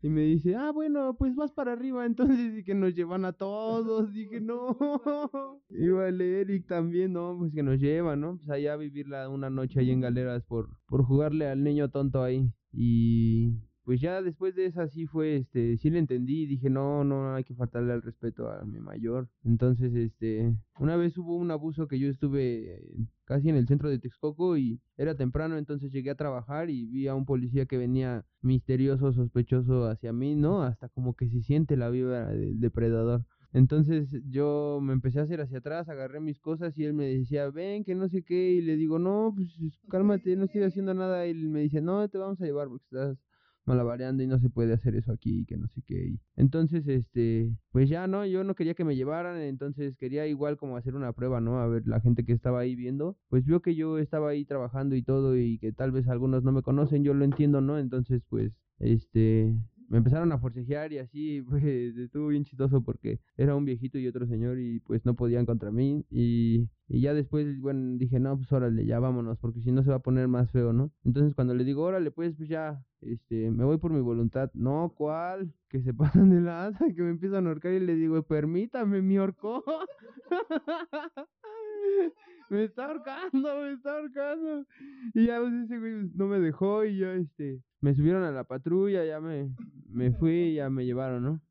Y 0.03 0.09
me 0.09 0.23
dice, 0.23 0.53
ah, 0.57 0.71
bueno, 0.71 1.15
pues 1.17 1.33
vas 1.33 1.53
para 1.53 1.71
arriba. 1.71 2.05
Entonces, 2.05 2.59
y 2.59 2.63
que 2.65 2.75
nos 2.75 2.93
llevan 2.93 3.23
a 3.23 3.31
todos. 3.31 4.11
Dije, 4.11 4.41
no. 4.41 4.77
Iba 5.69 6.09
el 6.09 6.19
Eric 6.19 6.67
también, 6.67 7.13
no, 7.13 7.37
pues 7.39 7.53
que 7.53 7.63
nos 7.63 7.79
lleva, 7.79 8.17
¿no? 8.17 8.35
Pues 8.35 8.49
allá 8.49 8.73
a 8.73 8.75
vivir 8.75 9.07
la, 9.07 9.29
una 9.29 9.49
noche 9.49 9.79
ahí 9.79 9.91
en 9.91 10.01
Galeras 10.01 10.43
por, 10.43 10.77
por 10.87 11.05
jugarle 11.05 11.47
al 11.47 11.63
niño 11.63 11.89
tonto 11.89 12.21
ahí. 12.21 12.51
Y 12.73 13.53
pues 13.83 13.99
ya 13.99 14.21
después 14.21 14.55
de 14.55 14.65
esa 14.65 14.87
sí 14.87 15.05
fue, 15.05 15.37
este, 15.37 15.77
sí 15.77 15.89
le 15.89 15.99
entendí 15.99 16.43
y 16.43 16.47
dije, 16.47 16.69
no, 16.69 17.03
no, 17.03 17.35
hay 17.35 17.43
que 17.43 17.53
faltarle 17.53 17.93
al 17.93 18.01
respeto 18.01 18.49
a 18.49 18.63
mi 18.63 18.79
mayor. 18.79 19.27
Entonces, 19.43 19.93
este, 19.93 20.55
una 20.79 20.95
vez 20.95 21.17
hubo 21.17 21.35
un 21.35 21.51
abuso 21.51 21.87
que 21.87 21.99
yo 21.99 22.07
estuve 22.09 22.81
casi 23.25 23.49
en 23.49 23.55
el 23.55 23.67
centro 23.67 23.89
de 23.89 23.99
Texcoco 23.99 24.57
y 24.57 24.79
era 24.97 25.15
temprano, 25.15 25.57
entonces 25.57 25.91
llegué 25.91 26.11
a 26.11 26.15
trabajar 26.15 26.69
y 26.69 26.85
vi 26.85 27.07
a 27.07 27.15
un 27.15 27.25
policía 27.25 27.65
que 27.65 27.77
venía 27.77 28.25
misterioso, 28.41 29.11
sospechoso 29.11 29.87
hacia 29.87 30.13
mí, 30.13 30.35
¿no? 30.35 30.63
Hasta 30.63 30.87
como 30.89 31.15
que 31.15 31.29
se 31.29 31.41
siente 31.41 31.75
la 31.75 31.89
vibra 31.89 32.27
del 32.27 32.59
depredador. 32.59 33.25
Entonces 33.53 34.09
yo 34.29 34.79
me 34.81 34.93
empecé 34.93 35.19
a 35.19 35.23
hacer 35.23 35.39
hacia 35.39 35.59
atrás, 35.59 35.87
agarré 35.87 36.19
mis 36.19 36.39
cosas 36.39 36.75
y 36.77 36.85
él 36.85 36.93
me 36.93 37.05
decía, 37.05 37.49
ven, 37.51 37.83
que 37.83 37.93
no 37.93 38.09
sé 38.09 38.23
qué, 38.23 38.51
y 38.53 38.61
le 38.61 38.75
digo, 38.77 38.97
no, 38.97 39.31
pues 39.35 39.47
cálmate, 39.89 40.35
no 40.35 40.45
estoy 40.45 40.63
haciendo 40.63 40.93
nada. 40.95 41.27
Y 41.27 41.31
él 41.31 41.49
me 41.49 41.61
dice, 41.61 41.79
no, 41.79 42.07
te 42.09 42.17
vamos 42.17 42.41
a 42.41 42.45
llevar 42.45 42.67
porque 42.67 42.85
estás 42.85 43.17
malabareando 43.65 44.23
y 44.23 44.27
no 44.27 44.39
se 44.39 44.49
puede 44.49 44.73
hacer 44.73 44.95
eso 44.95 45.11
aquí 45.11 45.41
y 45.41 45.45
que 45.45 45.57
no 45.57 45.67
sé 45.67 45.81
qué. 45.85 46.17
Entonces, 46.35 46.87
este, 46.87 47.51
pues 47.71 47.89
ya 47.89 48.07
no, 48.07 48.25
yo 48.25 48.43
no 48.43 48.55
quería 48.55 48.73
que 48.73 48.83
me 48.83 48.95
llevaran, 48.95 49.39
entonces 49.41 49.95
quería 49.97 50.27
igual 50.27 50.57
como 50.57 50.77
hacer 50.77 50.95
una 50.95 51.13
prueba, 51.13 51.41
¿no? 51.41 51.59
A 51.59 51.67
ver, 51.67 51.83
la 51.87 52.01
gente 52.01 52.25
que 52.25 52.33
estaba 52.33 52.59
ahí 52.59 52.75
viendo, 52.75 53.17
pues 53.29 53.45
vio 53.45 53.61
que 53.61 53.75
yo 53.75 53.97
estaba 53.97 54.29
ahí 54.29 54.45
trabajando 54.45 54.95
y 54.95 55.03
todo 55.03 55.37
y 55.37 55.57
que 55.59 55.71
tal 55.71 55.91
vez 55.91 56.07
algunos 56.07 56.43
no 56.43 56.51
me 56.51 56.61
conocen, 56.61 57.03
yo 57.03 57.13
lo 57.13 57.25
entiendo, 57.25 57.61
¿no? 57.61 57.79
Entonces, 57.79 58.21
pues, 58.29 58.51
este, 58.79 59.53
me 59.89 59.97
empezaron 59.97 60.31
a 60.31 60.39
forcejear 60.39 60.91
y 60.93 60.99
así, 60.99 61.41
pues 61.49 61.63
estuvo 61.63 62.27
bien 62.27 62.43
chistoso 62.43 62.83
porque 62.83 63.19
era 63.37 63.55
un 63.55 63.65
viejito 63.65 63.97
y 63.97 64.07
otro 64.07 64.27
señor 64.27 64.59
y 64.59 64.79
pues 64.79 65.05
no 65.05 65.15
podían 65.15 65.45
contra 65.45 65.71
mí 65.71 66.05
y, 66.09 66.69
y 66.87 67.01
ya 67.01 67.13
después, 67.13 67.59
bueno, 67.59 67.97
dije, 67.97 68.19
no, 68.19 68.37
pues 68.37 68.51
órale, 68.51 68.85
ya 68.85 68.99
vámonos 68.99 69.37
porque 69.37 69.61
si 69.61 69.71
no 69.71 69.83
se 69.83 69.89
va 69.89 69.97
a 69.97 70.03
poner 70.03 70.27
más 70.27 70.51
feo, 70.51 70.73
¿no? 70.73 70.91
Entonces 71.03 71.35
cuando 71.35 71.53
le 71.53 71.63
digo, 71.63 71.83
órale, 71.83 72.11
pues, 72.11 72.35
pues 72.35 72.49
ya, 72.49 72.85
este, 73.01 73.51
me 73.51 73.65
voy 73.65 73.77
por 73.77 73.91
mi 73.91 74.01
voluntad, 74.01 74.51
no, 74.53 74.93
¿cuál? 74.95 75.53
Que 75.69 75.81
se 75.81 75.93
pasan 75.93 76.29
de 76.29 76.41
lanza, 76.41 76.85
que 76.93 77.01
me 77.01 77.09
empiezan 77.09 77.45
a 77.45 77.49
ahorcar 77.49 77.73
y 77.73 77.79
le 77.79 77.95
digo, 77.95 78.21
permítame, 78.23 79.01
mi 79.01 79.17
horcó. 79.17 79.63
me 82.49 82.63
está 82.63 82.85
ahorcando, 82.85 83.61
me 83.61 83.73
está 83.73 83.97
ahorcando. 83.97 84.65
Y 85.13 85.27
ya 85.27 85.39
pues, 85.39 85.53
ese 85.53 85.79
güey 85.79 86.09
no 86.15 86.27
me 86.27 86.39
dejó 86.39 86.85
y 86.85 86.97
yo, 86.97 87.11
este, 87.11 87.61
me 87.81 87.93
subieron 87.93 88.23
a 88.23 88.31
la 88.31 88.43
patrulla, 88.43 89.05
ya 89.05 89.19
me, 89.19 89.49
me 89.89 90.11
fui 90.11 90.33
y 90.33 90.55
ya 90.55 90.69
me 90.69 90.85
llevaron, 90.85 91.23
¿no? 91.23 91.41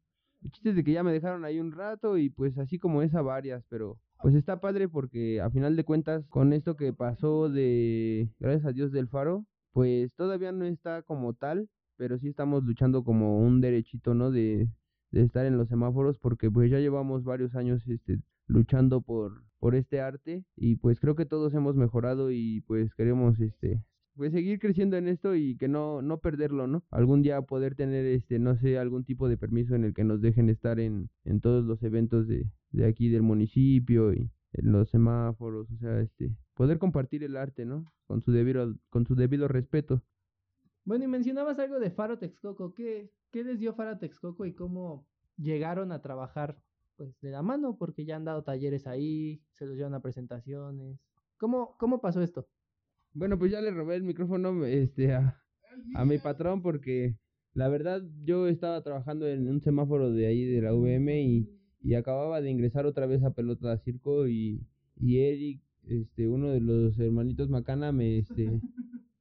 El 0.43 0.51
chiste 0.51 0.71
es 0.71 0.77
de 0.77 0.85
que 0.85 0.93
ya 0.93 1.03
me 1.03 1.13
dejaron 1.13 1.45
ahí 1.45 1.61
un 1.61 1.73
rato 1.73 2.19
y 2.19 2.29
pues 2.29 2.59
así 2.59 2.79
como 2.79 3.03
esa 3.03 3.23
varias, 3.23 3.65
pero 3.69 3.99
pues 4.21 4.35
está 4.35 4.61
padre 4.61 4.89
porque 4.89 5.41
a 5.41 5.51
final 5.51 5.77
de 5.77 5.85
cuentas 5.85 6.27
con 6.29 6.53
esto 6.53 6.77
que 6.77 6.93
pasó 6.93 7.49
de, 7.49 8.29
gracias 8.41 8.67
a 8.67 8.73
Dios 8.73 8.93
del 8.93 9.09
faro, 9.09 9.45
pues 9.73 10.13
todavía 10.15 10.53
no 10.53 10.65
está 10.65 11.03
como 11.03 11.35
tal, 11.35 11.69
pero 11.97 12.19
sí 12.19 12.29
estamos 12.29 12.65
luchando 12.65 13.05
como 13.05 13.39
un 13.39 13.61
derechito, 13.61 14.15
¿no? 14.15 14.31
De, 14.31 14.69
de 15.13 15.23
estar 15.23 15.47
en 15.47 15.57
los 15.57 15.69
semáforos 15.69 16.19
porque 16.19 16.51
pues 16.51 16.71
ya 16.71 16.79
llevamos 16.79 17.23
varios 17.23 17.55
años 17.55 17.87
este 17.87 18.19
luchando 18.53 19.01
por 19.01 19.45
por 19.59 19.75
este 19.75 20.01
arte 20.01 20.45
y 20.57 20.77
pues 20.77 20.99
creo 20.99 21.15
que 21.15 21.27
todos 21.27 21.55
hemos 21.55 21.77
mejorado 21.77 22.31
y 22.31 22.63
pues 22.63 22.95
queremos 22.95 23.39
este 23.41 23.81
pues 24.15 24.33
seguir 24.33 24.59
creciendo 24.59 24.97
en 24.97 25.09
esto 25.09 25.35
y 25.35 25.57
que 25.57 25.69
no 25.69 26.03
no 26.03 26.19
perderlo, 26.21 26.67
¿no? 26.67 26.85
Algún 26.91 27.23
día 27.23 27.41
poder 27.43 27.75
tener 27.75 28.05
este 28.07 28.39
no 28.39 28.57
sé 28.57 28.79
algún 28.79 29.05
tipo 29.05 29.29
de 29.29 29.39
permiso 29.39 29.75
en 29.75 29.85
el 29.85 29.95
que 29.95 30.05
nos 30.05 30.21
dejen 30.21 30.51
estar 30.51 30.81
en 30.81 31.11
en 31.25 31.41
todos 31.41 31.65
los 31.65 31.83
eventos 31.83 32.27
de 32.27 32.47
de 32.71 32.87
aquí 32.87 33.09
del 33.09 33.23
municipio 33.23 34.13
y 34.13 34.31
en 34.55 34.73
los 34.73 34.91
semáforos, 34.91 35.71
o 35.71 35.79
sea, 35.79 36.01
este 36.01 36.37
poder 36.55 36.79
compartir 36.79 37.25
el 37.25 37.37
arte, 37.37 37.65
¿no? 37.65 37.93
Con 38.07 38.21
su 38.21 38.33
debido 38.33 38.75
con 38.91 39.07
su 39.07 39.15
debido 39.15 39.49
respeto. 39.49 40.03
Bueno, 40.85 41.05
y 41.05 41.09
mencionabas 41.09 41.59
algo 41.59 41.79
de 41.79 41.91
Faro 41.91 42.19
Texcoco. 42.19 42.75
¿Qué, 42.75 43.13
¿Qué 43.31 43.45
les 43.45 43.61
dio 43.61 43.73
Faro 43.75 43.99
Texcoco 43.99 44.45
y 44.45 44.53
cómo 44.53 45.07
llegaron 45.37 45.93
a 45.93 46.03
trabajar 46.03 46.59
pues 46.97 47.19
de 47.21 47.31
la 47.31 47.43
mano? 47.43 47.77
Porque 47.79 48.05
ya 48.05 48.17
han 48.17 48.25
dado 48.25 48.43
talleres 48.43 48.87
ahí, 48.87 49.43
se 49.53 49.67
los 49.67 49.77
llevan 49.77 49.95
a 49.95 50.01
presentaciones. 50.01 50.99
¿Cómo, 51.39 51.77
cómo 51.79 52.01
pasó 52.01 52.23
esto? 52.23 52.49
Bueno, 53.13 53.39
pues 53.39 53.53
ya 53.53 53.61
le 53.61 53.71
robé 53.71 53.97
el 53.97 54.05
micrófono 54.05 54.65
este 54.65 55.13
a, 55.13 55.43
a 55.95 56.05
mi 56.05 56.19
patrón 56.19 56.63
porque 56.63 57.17
la 57.55 57.69
verdad 57.69 58.03
yo 58.25 58.49
estaba 58.49 58.83
trabajando 58.83 59.27
en 59.27 59.49
un 59.49 59.61
semáforo 59.61 60.11
de 60.11 60.27
ahí 60.27 60.45
de 60.45 60.63
la 60.63 60.73
VM 60.73 61.23
y, 61.23 61.49
y 61.81 61.95
acababa 61.95 62.41
de 62.41 62.51
ingresar 62.51 62.87
otra 62.87 63.07
vez 63.07 63.23
a 63.25 63.35
pelota 63.35 63.77
circo 63.79 64.29
y, 64.29 64.67
y 64.97 65.19
Eric, 65.19 65.63
este, 65.85 66.29
uno 66.29 66.51
de 66.51 66.61
los 66.61 66.99
hermanitos 66.99 67.51
Macana 67.51 67.93
me 67.93 68.19
este 68.19 68.61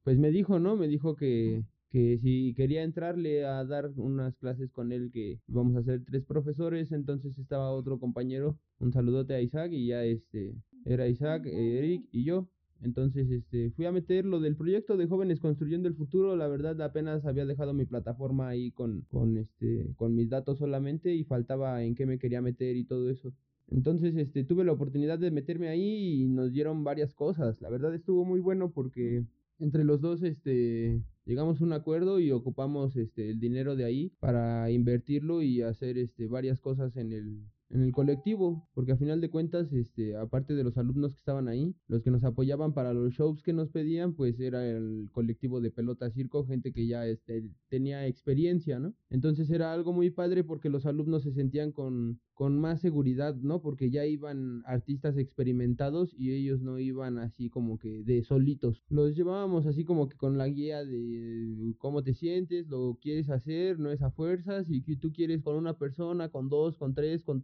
pues 0.04 0.18
me 0.18 0.30
dijo, 0.30 0.58
¿no? 0.58 0.76
Me 0.76 0.88
dijo 0.88 1.14
que, 1.14 1.64
que 1.92 2.16
si 2.16 2.54
quería 2.54 2.82
entrarle 2.84 3.44
a 3.44 3.62
dar 3.66 3.90
unas 3.96 4.34
clases 4.38 4.70
con 4.72 4.92
él, 4.92 5.10
que 5.12 5.40
íbamos 5.46 5.76
a 5.76 5.82
ser 5.82 6.02
tres 6.02 6.24
profesores, 6.24 6.90
entonces 6.90 7.38
estaba 7.38 7.70
otro 7.70 8.00
compañero, 8.00 8.58
un 8.78 8.94
saludote 8.94 9.34
a 9.34 9.42
Isaac 9.42 9.72
y 9.72 9.88
ya 9.88 10.02
este, 10.02 10.54
era 10.86 11.06
Isaac, 11.06 11.44
Eric 11.44 12.08
y 12.10 12.24
yo. 12.24 12.48
Entonces, 12.80 13.30
este, 13.30 13.70
fui 13.72 13.84
a 13.84 13.92
meter 13.92 14.24
lo 14.24 14.40
del 14.40 14.56
proyecto 14.56 14.96
de 14.96 15.06
jóvenes 15.06 15.38
construyendo 15.38 15.86
el 15.86 15.94
futuro. 15.94 16.34
La 16.34 16.48
verdad, 16.48 16.80
apenas 16.80 17.26
había 17.26 17.44
dejado 17.44 17.74
mi 17.74 17.84
plataforma 17.84 18.48
ahí 18.48 18.72
con, 18.72 19.02
con 19.02 19.36
este, 19.36 19.92
con 19.96 20.14
mis 20.14 20.30
datos 20.30 20.58
solamente 20.58 21.14
y 21.14 21.24
faltaba 21.24 21.84
en 21.84 21.94
qué 21.94 22.06
me 22.06 22.18
quería 22.18 22.40
meter 22.40 22.74
y 22.74 22.84
todo 22.84 23.10
eso. 23.10 23.34
Entonces, 23.68 24.16
este, 24.16 24.44
tuve 24.44 24.64
la 24.64 24.72
oportunidad 24.72 25.18
de 25.18 25.30
meterme 25.30 25.68
ahí 25.68 26.22
y 26.22 26.28
nos 26.28 26.52
dieron 26.52 26.84
varias 26.84 27.12
cosas. 27.14 27.60
La 27.60 27.68
verdad 27.68 27.94
estuvo 27.94 28.24
muy 28.24 28.40
bueno 28.40 28.70
porque 28.70 29.24
entre 29.58 29.84
los 29.84 30.00
dos, 30.00 30.22
este, 30.22 31.02
llegamos 31.24 31.60
a 31.60 31.64
un 31.64 31.72
acuerdo 31.72 32.20
y 32.20 32.30
ocupamos, 32.30 32.96
este, 32.96 33.30
el 33.30 33.40
dinero 33.40 33.76
de 33.76 33.84
ahí 33.84 34.10
para 34.20 34.70
invertirlo 34.70 35.42
y 35.42 35.62
hacer, 35.62 35.98
este, 35.98 36.26
varias 36.26 36.60
cosas 36.60 36.96
en 36.96 37.12
el, 37.12 37.42
en 37.72 37.82
el 37.82 37.92
colectivo, 37.92 38.68
porque 38.74 38.92
a 38.92 38.96
final 38.96 39.20
de 39.20 39.30
cuentas, 39.30 39.72
este, 39.72 40.14
aparte 40.16 40.54
de 40.54 40.62
los 40.62 40.76
alumnos 40.76 41.14
que 41.14 41.18
estaban 41.18 41.48
ahí, 41.48 41.74
los 41.88 42.02
que 42.02 42.10
nos 42.10 42.22
apoyaban 42.22 42.74
para 42.74 42.92
los 42.92 43.14
shows 43.14 43.42
que 43.42 43.54
nos 43.54 43.70
pedían, 43.70 44.14
pues 44.14 44.38
era 44.40 44.68
el 44.68 45.08
colectivo 45.10 45.60
de 45.60 45.70
pelota 45.70 46.10
circo, 46.10 46.44
gente 46.44 46.72
que 46.72 46.86
ya 46.86 47.06
este, 47.06 47.48
tenía 47.68 48.06
experiencia, 48.06 48.78
¿no? 48.78 48.94
Entonces 49.08 49.50
era 49.50 49.72
algo 49.72 49.92
muy 49.92 50.10
padre 50.10 50.44
porque 50.44 50.68
los 50.68 50.84
alumnos 50.84 51.22
se 51.22 51.32
sentían 51.32 51.72
con, 51.72 52.20
con 52.34 52.58
más 52.58 52.80
seguridad, 52.80 53.34
¿no? 53.36 53.62
Porque 53.62 53.90
ya 53.90 54.04
iban 54.04 54.62
artistas 54.66 55.16
experimentados 55.16 56.14
y 56.18 56.32
ellos 56.32 56.60
no 56.60 56.78
iban 56.78 57.18
así 57.18 57.48
como 57.48 57.78
que 57.78 58.02
de 58.02 58.22
solitos. 58.22 58.82
Los 58.88 59.16
llevábamos 59.16 59.66
así 59.66 59.84
como 59.84 60.08
que 60.08 60.16
con 60.16 60.36
la 60.36 60.48
guía 60.48 60.84
de 60.84 61.74
cómo 61.78 62.02
te 62.02 62.14
sientes, 62.14 62.68
lo 62.68 62.98
quieres 63.00 63.30
hacer, 63.30 63.78
no 63.78 63.90
es 63.90 64.02
a 64.02 64.10
fuerzas, 64.10 64.66
y 64.68 64.80
tú 64.96 65.12
quieres 65.12 65.42
con 65.42 65.56
una 65.56 65.78
persona, 65.78 66.28
con 66.28 66.48
dos, 66.48 66.76
con 66.76 66.94
tres, 66.94 67.22
con 67.22 67.42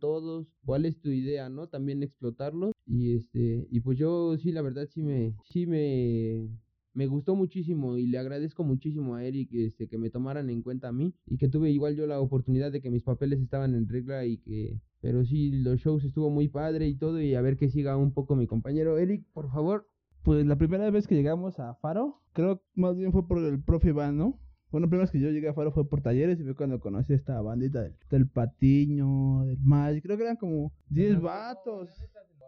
cuál 0.65 0.87
es 0.87 1.01
tu 1.01 1.11
idea, 1.11 1.49
¿no? 1.49 1.69
También 1.69 2.03
explotarlos. 2.03 2.73
Y 2.87 3.17
este, 3.17 3.67
y 3.71 3.81
pues 3.81 3.99
yo 3.99 4.37
sí, 4.39 4.53
la 4.53 4.63
verdad 4.63 4.89
sí 4.91 5.03
me, 5.03 5.35
sí 5.45 5.67
me 5.67 6.49
me 6.95 7.07
gustó 7.07 7.37
muchísimo 7.37 7.97
y 7.97 8.07
le 8.09 8.19
agradezco 8.19 8.65
muchísimo 8.65 9.15
a 9.15 9.25
Eric 9.25 9.51
este, 9.53 9.87
que 9.87 9.99
me 9.99 10.11
tomaran 10.11 10.51
en 10.51 10.63
cuenta 10.63 10.89
a 10.89 10.93
mí 10.93 11.15
y 11.27 11.37
que 11.37 11.49
tuve 11.49 11.71
igual 11.71 11.95
yo 11.95 12.09
la 12.09 12.19
oportunidad 12.19 12.73
de 12.73 12.81
que 12.81 12.91
mis 12.91 13.05
papeles 13.05 13.41
estaban 13.41 13.77
en 13.77 13.89
regla 13.89 14.27
y 14.27 14.39
que 14.39 14.81
pero 15.01 15.25
sí 15.25 15.53
los 15.53 15.79
shows 15.79 16.03
estuvo 16.03 16.29
muy 16.29 16.49
padre 16.49 16.89
y 16.89 16.97
todo 16.97 17.21
y 17.21 17.37
a 17.37 17.41
ver 17.41 17.57
que 17.57 17.71
siga 17.71 17.97
un 17.97 18.13
poco 18.13 18.35
mi 18.35 18.49
compañero 18.49 18.99
Eric 18.99 19.25
por 19.33 19.49
favor 19.49 19.87
Pues 20.25 20.45
la 20.45 20.57
primera 20.57 20.91
vez 20.91 21.07
que 21.07 21.15
llegamos 21.15 21.61
a 21.61 21.75
Faro, 21.77 22.21
creo 22.33 22.63
más 22.75 22.97
bien 22.97 23.13
fue 23.13 23.27
por 23.27 23.39
el 23.39 23.63
profe 23.63 23.91
Iván, 23.91 24.19
¿no? 24.19 24.41
Bueno, 24.71 24.87
vez 24.89 25.11
que 25.11 25.21
yo 25.21 25.31
llegué 25.31 25.49
a 25.49 25.55
Faro 25.55 25.73
fue 25.73 25.89
por 25.89 26.03
talleres 26.03 26.39
y 26.41 26.45
fue 26.45 26.55
cuando 26.55 26.81
conocí 26.81 27.15
esta 27.15 27.41
bandita 27.41 27.83
del, 27.83 27.95
del 28.11 28.27
Patiño, 28.29 29.45
del 29.47 29.59
Magic. 29.61 30.03
Creo 30.03 30.17
que 30.17 30.25
eran 30.25 30.37
como 30.37 30.73
10 30.91 31.21
vatos. 31.21 31.89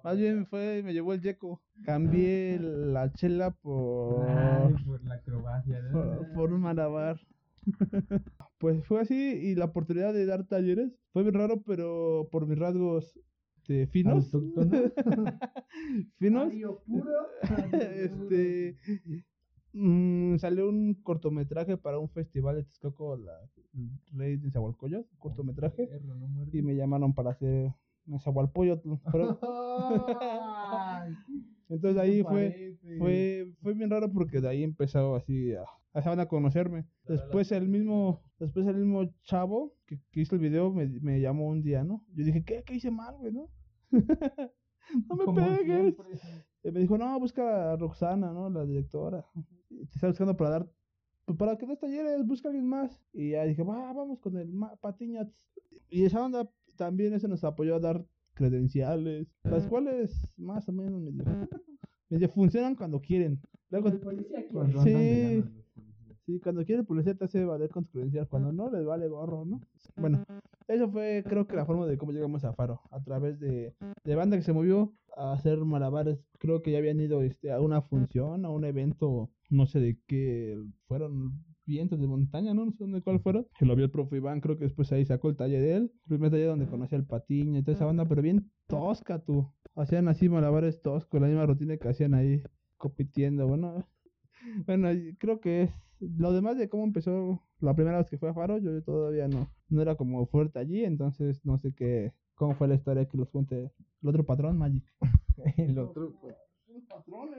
Más 0.05 0.19
bien 0.19 0.47
fue, 0.47 0.83
me 0.83 0.93
llevó 0.93 1.15
el 1.15 1.21
yeco. 1.21 1.63
Cambié 1.85 2.59
la 2.61 3.13
chela 3.13 3.51
por, 3.51 4.27
por 4.85 5.05
la 5.05 5.15
acrobacia. 5.15 5.81
por, 5.93 6.33
por 6.33 6.53
un 6.53 6.61
malabar. 6.61 7.19
pues 8.59 8.85
fue 8.87 9.01
así 9.01 9.15
y 9.15 9.55
la 9.55 9.67
oportunidad 9.67 10.15
de 10.15 10.25
dar 10.25 10.45
talleres 10.47 10.99
fue 11.13 11.23
bien 11.23 11.35
raro, 11.35 11.63
pero 11.63 12.29
por 12.31 12.47
mis 12.47 12.59
rasgos 12.59 13.19
este, 13.71 13.87
finos. 13.87 14.31
Finos. 16.19 16.53
este 17.83 18.77
mm, 19.73 20.37
salió 20.39 20.69
un 20.69 20.95
cortometraje 21.03 21.77
para 21.77 21.99
un 21.99 22.09
festival 22.09 22.57
de 22.57 22.65
Texcoco, 22.65 23.17
la 23.17 23.33
Rey 24.13 24.37
de 24.37 24.51
Zahualcoyot, 24.51 25.07
cortometraje, 25.19 25.89
y 26.53 26.63
me 26.63 26.75
llamaron 26.77 27.15
para 27.15 27.31
hacer 27.31 27.73
Nezahualcóyotl. 28.07 28.91
Pero- 29.13 29.39
Entonces 31.69 32.03
ahí 32.03 32.23
fue, 32.25 32.77
fue, 32.99 33.53
fue 33.63 33.75
bien 33.75 33.91
raro 33.91 34.11
porque 34.13 34.41
de 34.41 34.49
ahí 34.49 34.65
empezó 34.65 35.15
así 35.15 35.53
a, 35.55 35.63
a, 35.93 36.21
a 36.21 36.27
conocerme. 36.27 36.85
Después 37.07 37.53
el 37.53 37.69
mismo, 37.69 38.21
después 38.41 38.67
el 38.67 38.75
mismo 38.77 39.05
chavo 39.23 39.73
que, 39.87 40.01
que 40.11 40.21
hizo 40.23 40.35
el 40.35 40.41
video 40.41 40.73
me, 40.73 40.87
me 41.01 41.21
llamó 41.21 41.47
un 41.47 41.63
día, 41.63 41.85
¿no? 41.85 42.05
Yo 42.15 42.25
dije, 42.25 42.43
¿qué? 42.45 42.65
¿Qué 42.67 42.75
hice 42.75 42.91
mal, 42.91 43.15
güey, 43.19 43.33
no? 43.33 43.49
no 45.09 45.33
me 45.33 45.57
pegues. 45.59 45.95
Y 46.63 46.71
me 46.71 46.81
dijo, 46.81 46.99
no, 46.99 47.19
busca 47.19 47.73
a 47.73 47.77
Roxana, 47.77 48.33
¿no? 48.33 48.51
La 48.51 48.65
directora. 48.67 49.25
Te 49.69 49.83
está 49.95 50.09
buscando 50.09 50.37
para 50.37 50.51
dar, 50.51 50.71
pues 51.25 51.39
para 51.39 51.57
que 51.57 51.67
des 51.67 51.79
talleres, 51.79 52.27
busca 52.27 52.49
a 52.49 52.51
alguien 52.51 52.69
más. 52.69 53.01
Y 53.13 53.31
ya 53.31 53.45
dije, 53.45 53.63
va, 53.63 53.93
vamos 53.93 54.19
con 54.21 54.37
el 54.37 54.53
ma- 54.53 54.77
Patiñas. 54.77 55.29
Y 55.89 56.05
esa 56.05 56.25
onda 56.25 56.49
también 56.77 57.15
ese 57.15 57.29
nos 57.29 57.45
apoyó 57.45 57.77
a 57.77 57.81
dar 57.81 58.05
credenciales, 58.35 59.29
las 59.45 59.67
cuales 59.69 60.33
más 60.37 60.69
o 60.69 60.73
menos 60.73 61.01
medio, 61.01 61.25
medio 62.11 62.29
funcionan 62.29 62.75
cuando 62.75 63.01
quieren. 63.01 63.41
Luego, 63.71 63.89
sí, 64.85 65.45
sí, 66.27 66.41
cuando 66.41 66.65
quiere 66.65 66.81
el 66.81 66.87
policía 66.87 67.15
te 67.15 67.25
hace 67.25 67.45
valer 67.45 67.71
con 67.71 67.85
tu 67.85 67.93
credencial, 67.93 68.29
cuando 68.29 68.53
no, 68.53 68.71
les 68.71 68.85
vale 68.85 69.09
gorro, 69.09 69.45
¿no? 69.45 69.61
Bueno, 69.97 70.25
eso 70.69 70.91
fue 70.91 71.23
creo 71.27 71.47
que 71.47 71.57
la 71.57 71.65
forma 71.67 71.87
de 71.87 71.97
cómo 71.99 72.13
llegamos 72.13 72.45
a 72.45 72.53
Faro, 72.53 72.81
a 72.91 73.01
través 73.03 73.39
de, 73.41 73.75
de 74.05 74.15
banda 74.15 74.37
que 74.37 74.43
se 74.43 74.53
movió 74.53 74.93
a 75.17 75.33
hacer 75.33 75.59
malabares. 75.59 76.19
Creo 76.39 76.63
que 76.63 76.73
ya 76.73 76.79
habían 76.79 77.01
ido 77.01 77.23
este, 77.23 77.53
a 77.53 77.61
una 77.61 77.83
función, 77.83 78.45
a 78.45 78.51
un 78.51 78.65
evento, 78.65 79.31
no 79.49 79.67
sé 79.67 79.81
de 79.81 79.99
qué, 80.07 80.59
fueron 80.87 81.45
vientos 81.67 82.01
de 82.01 82.07
montaña, 82.07 82.53
¿no? 82.53 82.65
No 82.67 82.73
sé 82.73 82.85
de 82.87 83.03
cuál 83.03 83.21
fueron. 83.21 83.47
Que 83.59 83.67
lo 83.67 83.77
vio 83.77 83.85
el 83.85 83.91
profe 83.91 84.17
Iván, 84.17 84.41
creo 84.41 84.59
que 84.59 84.65
después 84.65 84.91
ahí 84.93 85.05
sacó 85.05 85.29
el 85.29 85.37
taller 85.37 85.61
de 85.61 85.77
él. 85.77 85.83
El 86.05 86.09
primer 86.09 86.31
taller 86.31 86.49
donde 86.49 86.67
conocí 86.67 86.95
al 86.95 87.07
Patiño 87.07 87.59
y 87.59 87.63
toda 87.63 87.77
esa 87.77 87.87
banda, 87.87 88.07
pero 88.07 88.23
bien 88.23 88.51
tosca 88.67 89.19
tú. 89.21 89.53
Hacían 89.75 90.09
así 90.09 90.29
malabares 90.29 90.83
toscos, 90.83 91.21
la 91.21 91.29
misma 91.29 91.47
rutina 91.47 91.77
que 91.77 91.89
hacían 91.89 92.15
ahí 92.15 92.43
compitiendo. 92.77 93.47
Bueno, 93.47 93.87
bueno, 94.67 94.89
creo 95.19 95.41
que 95.41 95.63
es 95.63 95.71
lo 96.01 96.33
demás 96.33 96.59
de 96.59 96.69
cómo 96.69 96.85
empezó 96.85 97.43
la 97.61 97.75
primera 97.75 97.99
vez 97.99 98.09
que 98.09 98.19
fue 98.19 98.31
a 98.31 98.35
Faro, 98.35 98.59
yo 98.59 98.83
todavía 98.83 99.29
no, 99.29 99.53
no 99.69 99.83
era 99.83 99.97
como 99.97 100.27
fuerte 100.27 100.59
allí, 100.59 100.85
entonces 100.85 101.45
no 101.45 101.59
sé 101.59 101.73
qué, 101.73 102.13
cómo 102.35 102.55
fue 102.55 102.69
la 102.69 102.75
historia 102.75 103.07
que 103.07 103.19
los 103.19 103.29
cuente 103.29 103.71
el 104.03 104.09
otro 104.09 104.25
patrón, 104.25 104.59
Magic. 104.59 104.85
El 105.57 105.79
otro, 105.79 106.15
pues. 106.21 106.35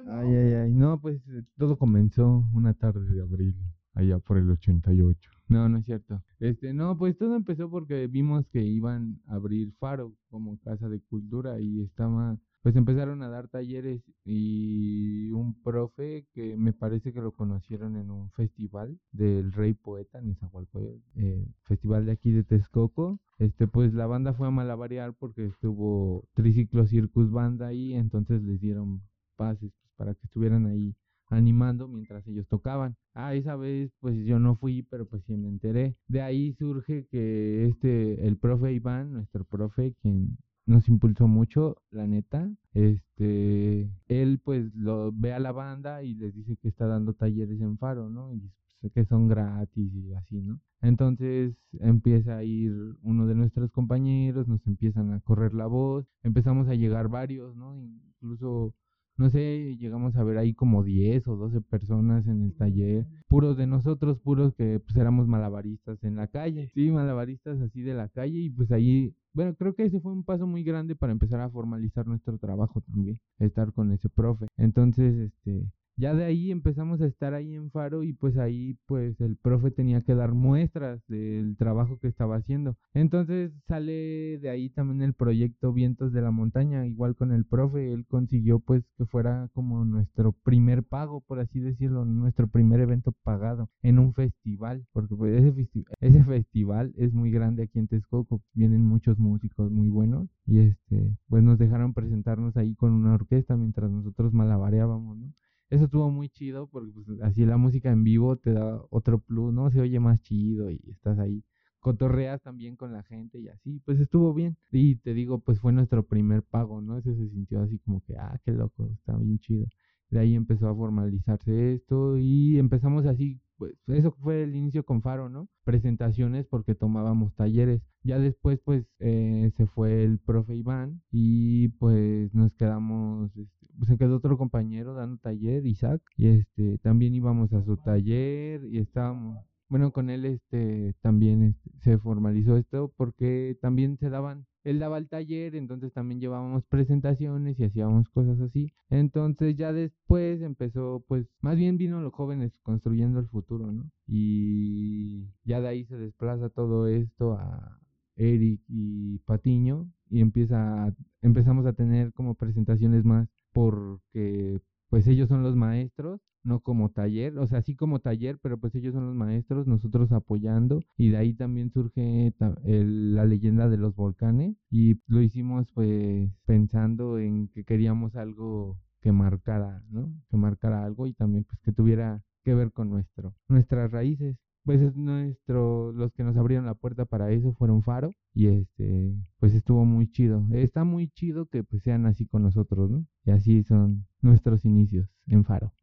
Ay, 0.07 0.27
ay, 0.35 0.53
ay. 0.53 0.73
No, 0.73 0.99
pues 0.99 1.21
eh, 1.29 1.43
todo 1.57 1.77
comenzó 1.77 2.45
una 2.53 2.73
tarde 2.73 3.13
de 3.13 3.21
abril, 3.21 3.55
allá 3.93 4.19
por 4.19 4.37
el 4.37 4.49
88. 4.49 5.31
No, 5.47 5.69
no 5.69 5.77
es 5.77 5.85
cierto. 5.85 6.21
Este, 6.39 6.73
no, 6.73 6.97
pues 6.97 7.17
todo 7.17 7.35
empezó 7.35 7.69
porque 7.69 8.07
vimos 8.07 8.45
que 8.47 8.61
iban 8.61 9.21
a 9.27 9.35
abrir 9.35 9.73
Faro 9.79 10.15
como 10.29 10.59
casa 10.59 10.89
de 10.89 11.01
cultura 11.01 11.59
y 11.59 11.81
estaba, 11.81 12.37
pues 12.61 12.75
empezaron 12.75 13.23
a 13.23 13.29
dar 13.29 13.47
talleres 13.47 14.03
y 14.23 15.31
un 15.31 15.59
profe 15.63 16.27
que 16.33 16.55
me 16.55 16.73
parece 16.73 17.11
que 17.11 17.21
lo 17.21 17.31
conocieron 17.31 17.95
en 17.95 18.11
un 18.11 18.29
festival 18.31 18.99
del 19.11 19.51
Rey 19.51 19.73
Poeta 19.73 20.19
en 20.19 20.27
Nezahualcóyotl, 20.27 21.01
eh, 21.15 21.47
festival 21.63 22.05
de 22.05 22.11
aquí 22.11 22.31
de 22.31 22.43
Texcoco. 22.43 23.19
Este, 23.39 23.67
pues 23.67 23.93
la 23.93 24.05
banda 24.05 24.33
fue 24.33 24.47
a 24.47 24.51
malabarear 24.51 25.15
porque 25.15 25.45
estuvo 25.45 26.27
Triciclo 26.33 26.85
Circus 26.85 27.31
Banda 27.31 27.67
ahí, 27.67 27.93
entonces 27.93 28.43
les 28.43 28.59
dieron 28.59 29.01
pases 29.35 29.71
pues, 29.81 29.93
para 29.95 30.13
que 30.13 30.25
estuvieran 30.25 30.67
ahí 30.67 30.95
animando 31.31 31.87
mientras 31.87 32.27
ellos 32.27 32.47
tocaban. 32.47 32.95
Ah, 33.13 33.33
esa 33.33 33.55
vez 33.55 33.91
pues 33.99 34.17
yo 34.25 34.37
no 34.37 34.55
fui, 34.55 34.83
pero 34.83 35.07
pues 35.07 35.23
sí 35.25 35.35
me 35.35 35.47
enteré. 35.47 35.95
De 36.07 36.21
ahí 36.21 36.53
surge 36.53 37.07
que 37.09 37.67
este, 37.67 38.27
el 38.27 38.37
profe 38.37 38.73
Iván, 38.73 39.13
nuestro 39.13 39.45
profe, 39.45 39.95
quien 40.01 40.37
nos 40.65 40.87
impulsó 40.87 41.27
mucho, 41.27 41.77
la 41.89 42.07
neta, 42.07 42.49
este, 42.73 43.91
él 44.07 44.39
pues 44.43 44.73
lo 44.75 45.11
ve 45.11 45.33
a 45.33 45.39
la 45.39 45.51
banda 45.51 46.03
y 46.03 46.15
les 46.15 46.33
dice 46.33 46.57
que 46.57 46.67
está 46.67 46.87
dando 46.87 47.13
talleres 47.13 47.59
en 47.61 47.77
Faro, 47.77 48.09
¿no? 48.09 48.33
Y 48.33 48.51
pues, 48.79 48.93
que 48.93 49.05
son 49.05 49.27
gratis 49.27 49.93
y 49.93 50.13
así, 50.13 50.41
¿no? 50.41 50.59
Entonces 50.81 51.55
empieza 51.79 52.37
a 52.37 52.43
ir 52.43 52.73
uno 53.03 53.27
de 53.27 53.35
nuestros 53.35 53.71
compañeros, 53.71 54.47
nos 54.47 54.65
empiezan 54.65 55.11
a 55.11 55.19
correr 55.19 55.53
la 55.53 55.67
voz, 55.67 56.07
empezamos 56.23 56.67
a 56.67 56.75
llegar 56.75 57.07
varios, 57.07 57.55
¿no? 57.55 57.75
Incluso 57.75 58.73
no 59.17 59.29
sé, 59.29 59.77
llegamos 59.77 60.15
a 60.15 60.23
ver 60.23 60.37
ahí 60.37 60.53
como 60.53 60.83
10 60.83 61.27
o 61.27 61.35
12 61.35 61.61
personas 61.61 62.27
en 62.27 62.43
el 62.43 62.53
taller, 62.55 63.05
puros 63.27 63.57
de 63.57 63.67
nosotros, 63.67 64.19
puros 64.19 64.53
que 64.55 64.79
pues 64.79 64.95
éramos 64.97 65.27
malabaristas 65.27 66.03
en 66.03 66.15
la 66.15 66.27
calle, 66.27 66.69
sí, 66.73 66.91
malabaristas 66.91 67.59
así 67.61 67.81
de 67.81 67.93
la 67.93 68.09
calle 68.09 68.39
y 68.39 68.49
pues 68.49 68.71
ahí, 68.71 69.13
bueno, 69.33 69.55
creo 69.55 69.75
que 69.75 69.83
ese 69.83 69.99
fue 69.99 70.11
un 70.11 70.23
paso 70.23 70.47
muy 70.47 70.63
grande 70.63 70.95
para 70.95 71.11
empezar 71.11 71.39
a 71.41 71.49
formalizar 71.49 72.07
nuestro 72.07 72.37
trabajo 72.37 72.81
también, 72.81 73.19
estar 73.39 73.71
con 73.73 73.91
ese 73.91 74.09
profe. 74.09 74.47
Entonces, 74.57 75.15
este, 75.15 75.69
ya 75.97 76.13
de 76.13 76.23
ahí 76.25 76.51
empezamos 76.51 77.01
a 77.01 77.05
estar 77.07 77.33
ahí 77.33 77.55
en 77.55 77.69
Faro 77.71 78.03
y 78.03 78.13
pues 78.13 78.37
ahí 78.37 78.77
pues 78.87 79.19
el 79.21 79.37
profe 79.37 79.71
tenía 79.71 80.01
que 80.01 80.15
dar 80.15 80.33
muestras 80.33 81.01
del 81.07 81.55
trabajo 81.57 81.99
que 81.99 82.07
estaba 82.07 82.37
haciendo. 82.37 82.75
Entonces 82.93 83.51
sale 83.67 84.39
de 84.39 84.49
ahí 84.49 84.69
también 84.69 85.01
el 85.01 85.13
proyecto 85.13 85.73
Vientos 85.73 86.11
de 86.13 86.21
la 86.21 86.31
Montaña, 86.31 86.85
igual 86.87 87.15
con 87.15 87.31
el 87.31 87.45
profe, 87.45 87.91
él 87.93 88.05
consiguió 88.07 88.59
pues 88.59 88.83
que 88.97 89.05
fuera 89.05 89.49
como 89.53 89.85
nuestro 89.85 90.33
primer 90.33 90.83
pago, 90.83 91.21
por 91.21 91.39
así 91.39 91.59
decirlo, 91.59 92.05
nuestro 92.05 92.47
primer 92.47 92.79
evento 92.79 93.13
pagado 93.23 93.69
en 93.81 93.99
un 93.99 94.13
festival, 94.13 94.85
porque 94.91 95.15
pues 95.15 95.33
ese, 95.41 95.53
festi- 95.53 95.85
ese 95.99 96.23
festival 96.23 96.93
es 96.97 97.13
muy 97.13 97.31
grande 97.31 97.63
aquí 97.63 97.79
en 97.79 97.87
Texcoco, 97.87 98.41
vienen 98.53 98.85
muchos 98.85 99.17
músicos 99.19 99.71
muy 99.71 99.89
buenos 99.89 100.27
y 100.45 100.59
este 100.59 101.15
pues 101.27 101.43
nos 101.43 101.57
dejaron 101.57 101.93
presentarnos 101.93 102.55
ahí 102.57 102.75
con 102.75 102.91
una 102.93 103.13
orquesta 103.13 103.55
mientras 103.57 103.89
nosotros 103.91 104.33
malabareábamos, 104.33 105.17
¿no? 105.17 105.33
Eso 105.71 105.85
estuvo 105.85 106.11
muy 106.11 106.27
chido 106.27 106.67
porque 106.67 106.91
pues, 106.91 107.07
así 107.21 107.45
la 107.45 107.55
música 107.55 107.89
en 107.89 108.03
vivo 108.03 108.35
te 108.35 108.51
da 108.51 108.81
otro 108.89 109.19
plus, 109.19 109.53
¿no? 109.53 109.71
Se 109.71 109.79
oye 109.79 110.01
más 110.01 110.21
chido 110.21 110.69
y 110.69 110.81
estás 110.91 111.17
ahí. 111.17 111.45
Cotorreas 111.79 112.41
también 112.41 112.75
con 112.75 112.91
la 112.91 113.03
gente 113.03 113.39
y 113.39 113.47
así, 113.47 113.79
pues 113.85 113.97
estuvo 114.01 114.33
bien. 114.33 114.57
Y 114.69 114.97
te 114.97 115.13
digo, 115.13 115.39
pues 115.39 115.61
fue 115.61 115.71
nuestro 115.71 116.03
primer 116.05 116.43
pago, 116.43 116.81
¿no? 116.81 116.97
Eso 116.97 117.15
se 117.15 117.29
sintió 117.29 117.61
así 117.61 117.79
como 117.79 118.01
que, 118.01 118.17
ah, 118.17 118.37
qué 118.43 118.51
loco, 118.51 118.89
está 118.91 119.15
bien 119.15 119.39
chido. 119.39 119.65
De 120.11 120.19
ahí 120.19 120.35
empezó 120.35 120.67
a 120.67 120.75
formalizarse 120.75 121.73
esto 121.73 122.17
y 122.17 122.59
empezamos 122.59 123.05
así, 123.05 123.39
pues 123.57 123.73
eso 123.87 124.11
fue 124.11 124.43
el 124.43 124.55
inicio 124.55 124.83
con 124.83 125.01
Faro, 125.01 125.29
¿no? 125.29 125.47
Presentaciones 125.63 126.45
porque 126.47 126.75
tomábamos 126.75 127.33
talleres. 127.35 127.81
Ya 128.03 128.19
después 128.19 128.59
pues 128.63 128.85
eh, 128.99 129.51
se 129.55 129.67
fue 129.67 130.03
el 130.03 130.19
profe 130.19 130.55
Iván 130.55 131.01
y 131.11 131.69
pues 131.69 132.33
nos 132.33 132.51
quedamos, 132.53 133.35
este, 133.37 133.67
pues, 133.77 133.87
se 133.87 133.97
quedó 133.97 134.17
otro 134.17 134.37
compañero 134.37 134.93
dando 134.95 135.17
taller, 135.17 135.65
Isaac, 135.65 136.01
y 136.17 136.27
este 136.27 136.77
también 136.79 137.15
íbamos 137.15 137.53
a 137.53 137.63
su 137.63 137.77
taller 137.77 138.65
y 138.65 138.79
estábamos, 138.79 139.45
bueno, 139.69 139.91
con 139.93 140.09
él 140.09 140.25
este 140.25 140.93
también 141.01 141.43
este, 141.43 141.71
se 141.79 141.97
formalizó 141.97 142.57
esto 142.57 142.93
porque 142.97 143.57
también 143.61 143.97
se 143.97 144.09
daban 144.09 144.45
él 144.63 144.79
daba 144.79 144.97
el 144.97 145.09
taller, 145.09 145.55
entonces 145.55 145.93
también 145.93 146.19
llevábamos 146.19 146.65
presentaciones 146.65 147.59
y 147.59 147.65
hacíamos 147.65 148.09
cosas 148.09 148.39
así. 148.41 148.71
Entonces 148.89 149.55
ya 149.55 149.73
después 149.73 150.41
empezó, 150.41 151.03
pues, 151.07 151.27
más 151.41 151.57
bien 151.57 151.77
vino 151.77 152.01
los 152.01 152.13
jóvenes 152.13 152.51
construyendo 152.61 153.19
el 153.19 153.27
futuro, 153.27 153.71
¿no? 153.71 153.89
Y 154.07 155.27
ya 155.43 155.61
de 155.61 155.67
ahí 155.67 155.85
se 155.85 155.97
desplaza 155.97 156.49
todo 156.49 156.87
esto 156.87 157.33
a 157.33 157.79
Eric 158.15 158.61
y 158.67 159.19
Patiño 159.19 159.89
y 160.09 160.21
empieza 160.21 160.93
empezamos 161.21 161.65
a 161.65 161.73
tener 161.73 162.13
como 162.13 162.35
presentaciones 162.35 163.05
más 163.05 163.29
porque 163.53 164.59
pues 164.89 165.07
ellos 165.07 165.29
son 165.29 165.43
los 165.43 165.55
maestros, 165.55 166.21
no 166.43 166.59
como 166.61 166.89
taller, 166.89 167.37
o 167.37 167.47
sea, 167.47 167.61
sí 167.61 167.75
como 167.75 167.99
taller, 167.99 168.37
pero 168.41 168.57
pues 168.57 168.75
ellos 168.75 168.93
son 168.93 169.05
los 169.07 169.15
maestros, 169.15 169.67
nosotros 169.67 170.11
apoyando, 170.11 170.81
y 170.97 171.09
de 171.09 171.17
ahí 171.17 171.33
también 171.33 171.69
surge 171.71 172.33
el- 172.63 173.15
la 173.15 173.25
leyenda 173.25 173.69
de 173.69 173.77
los 173.77 173.95
volcanes, 173.95 174.55
y 174.69 174.99
lo 175.07 175.21
hicimos 175.21 175.67
pues 175.73 176.31
pensando 176.45 177.19
en 177.19 177.47
que 177.49 177.63
queríamos 177.63 178.15
algo 178.15 178.77
que 179.01 179.11
marcara, 179.11 179.81
¿no? 179.89 180.13
Que 180.29 180.37
marcara 180.37 180.85
algo 180.85 181.07
y 181.07 181.13
también 181.13 181.43
pues 181.43 181.59
que 181.61 181.71
tuviera 181.71 182.23
que 182.43 182.53
ver 182.53 182.71
con 182.71 182.89
nuestro, 182.89 183.33
nuestras 183.47 183.91
raíces. 183.91 184.37
Pues 184.63 184.79
es 184.79 184.95
nuestro, 184.95 185.91
los 185.91 186.13
que 186.13 186.23
nos 186.23 186.37
abrieron 186.37 186.67
la 186.67 186.75
puerta 186.75 187.05
para 187.05 187.31
eso 187.31 187.51
fueron 187.53 187.81
Faro 187.81 188.11
y 188.33 188.45
este, 188.47 189.15
pues 189.39 189.55
estuvo 189.55 189.85
muy 189.85 190.07
chido. 190.11 190.45
Está 190.51 190.83
muy 190.83 191.07
chido 191.09 191.47
que 191.47 191.63
pues 191.63 191.81
sean 191.81 192.05
así 192.05 192.27
con 192.27 192.43
nosotros, 192.43 192.91
¿no? 192.91 193.05
Y 193.25 193.31
así 193.31 193.63
son 193.63 194.05
nuestros 194.21 194.63
inicios 194.65 195.09
en 195.25 195.45
Faro. 195.45 195.73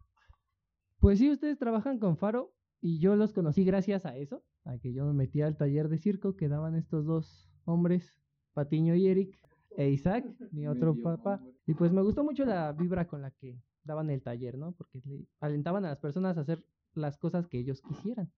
Pues 1.00 1.18
sí, 1.18 1.30
ustedes 1.30 1.58
trabajan 1.58 1.98
con 1.98 2.16
Faro 2.16 2.52
y 2.80 2.98
yo 2.98 3.14
los 3.16 3.32
conocí 3.32 3.64
gracias 3.64 4.04
a 4.04 4.16
eso, 4.16 4.42
a 4.64 4.78
que 4.78 4.92
yo 4.92 5.06
me 5.06 5.12
metí 5.12 5.42
al 5.42 5.56
taller 5.56 5.88
de 5.88 5.98
circo 5.98 6.36
que 6.36 6.48
daban 6.48 6.74
estos 6.74 7.06
dos 7.06 7.48
hombres, 7.64 8.14
Patiño 8.52 8.94
y 8.94 9.06
Eric, 9.06 9.38
e 9.76 9.90
Isaac, 9.90 10.24
mi 10.52 10.66
otro 10.66 10.96
papá. 11.00 11.40
Y 11.66 11.74
pues 11.74 11.92
me 11.92 12.02
gustó 12.02 12.24
mucho 12.24 12.44
la 12.44 12.72
vibra 12.72 13.06
con 13.06 13.22
la 13.22 13.30
que 13.30 13.62
daban 13.84 14.10
el 14.10 14.22
taller, 14.22 14.58
¿no? 14.58 14.72
Porque 14.72 15.00
le 15.04 15.26
alentaban 15.40 15.84
a 15.84 15.90
las 15.90 16.00
personas 16.00 16.36
a 16.36 16.40
hacer 16.40 16.64
las 16.94 17.16
cosas 17.16 17.46
que 17.46 17.58
ellos 17.58 17.80
quisieran. 17.80 18.32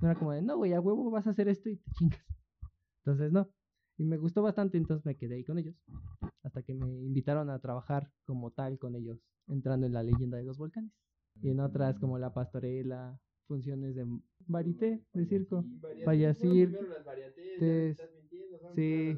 No 0.00 0.08
era 0.08 0.18
como 0.18 0.32
de, 0.32 0.42
no, 0.42 0.56
güey, 0.56 0.74
a 0.74 0.80
huevo 0.80 1.10
vas 1.10 1.26
a 1.26 1.30
hacer 1.30 1.48
esto 1.48 1.68
y 1.68 1.76
te 1.76 1.90
chingas. 1.92 2.24
Entonces, 2.98 3.32
no. 3.32 3.48
Y 3.98 4.04
me 4.04 4.16
gustó 4.16 4.42
bastante, 4.42 4.76
entonces 4.76 5.04
me 5.04 5.16
quedé 5.16 5.36
ahí 5.36 5.44
con 5.44 5.58
ellos. 5.58 5.74
Hasta 6.44 6.62
que 6.62 6.74
me 6.74 6.86
invitaron 6.86 7.50
a 7.50 7.58
trabajar 7.58 8.12
como 8.24 8.52
tal 8.52 8.78
con 8.78 8.94
ellos, 8.94 9.18
entrando 9.48 9.86
en 9.86 9.92
la 9.92 10.02
leyenda 10.02 10.36
de 10.36 10.44
los 10.44 10.58
volcanes. 10.58 10.92
Y 11.42 11.50
en 11.50 11.60
otras 11.60 11.98
como 11.98 12.18
la 12.18 12.32
pastorela, 12.34 13.18
funciones 13.46 13.94
de 13.94 14.06
varité, 14.46 15.00
de 15.12 15.26
circo. 15.26 15.64
Payasir, 16.04 16.70
tes- 17.58 17.96
sí. 18.74 19.16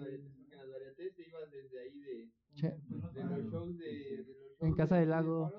Che- 2.57 2.75
En 4.61 4.75
Casa 4.75 4.97
del 4.97 5.11
Lago. 5.11 5.53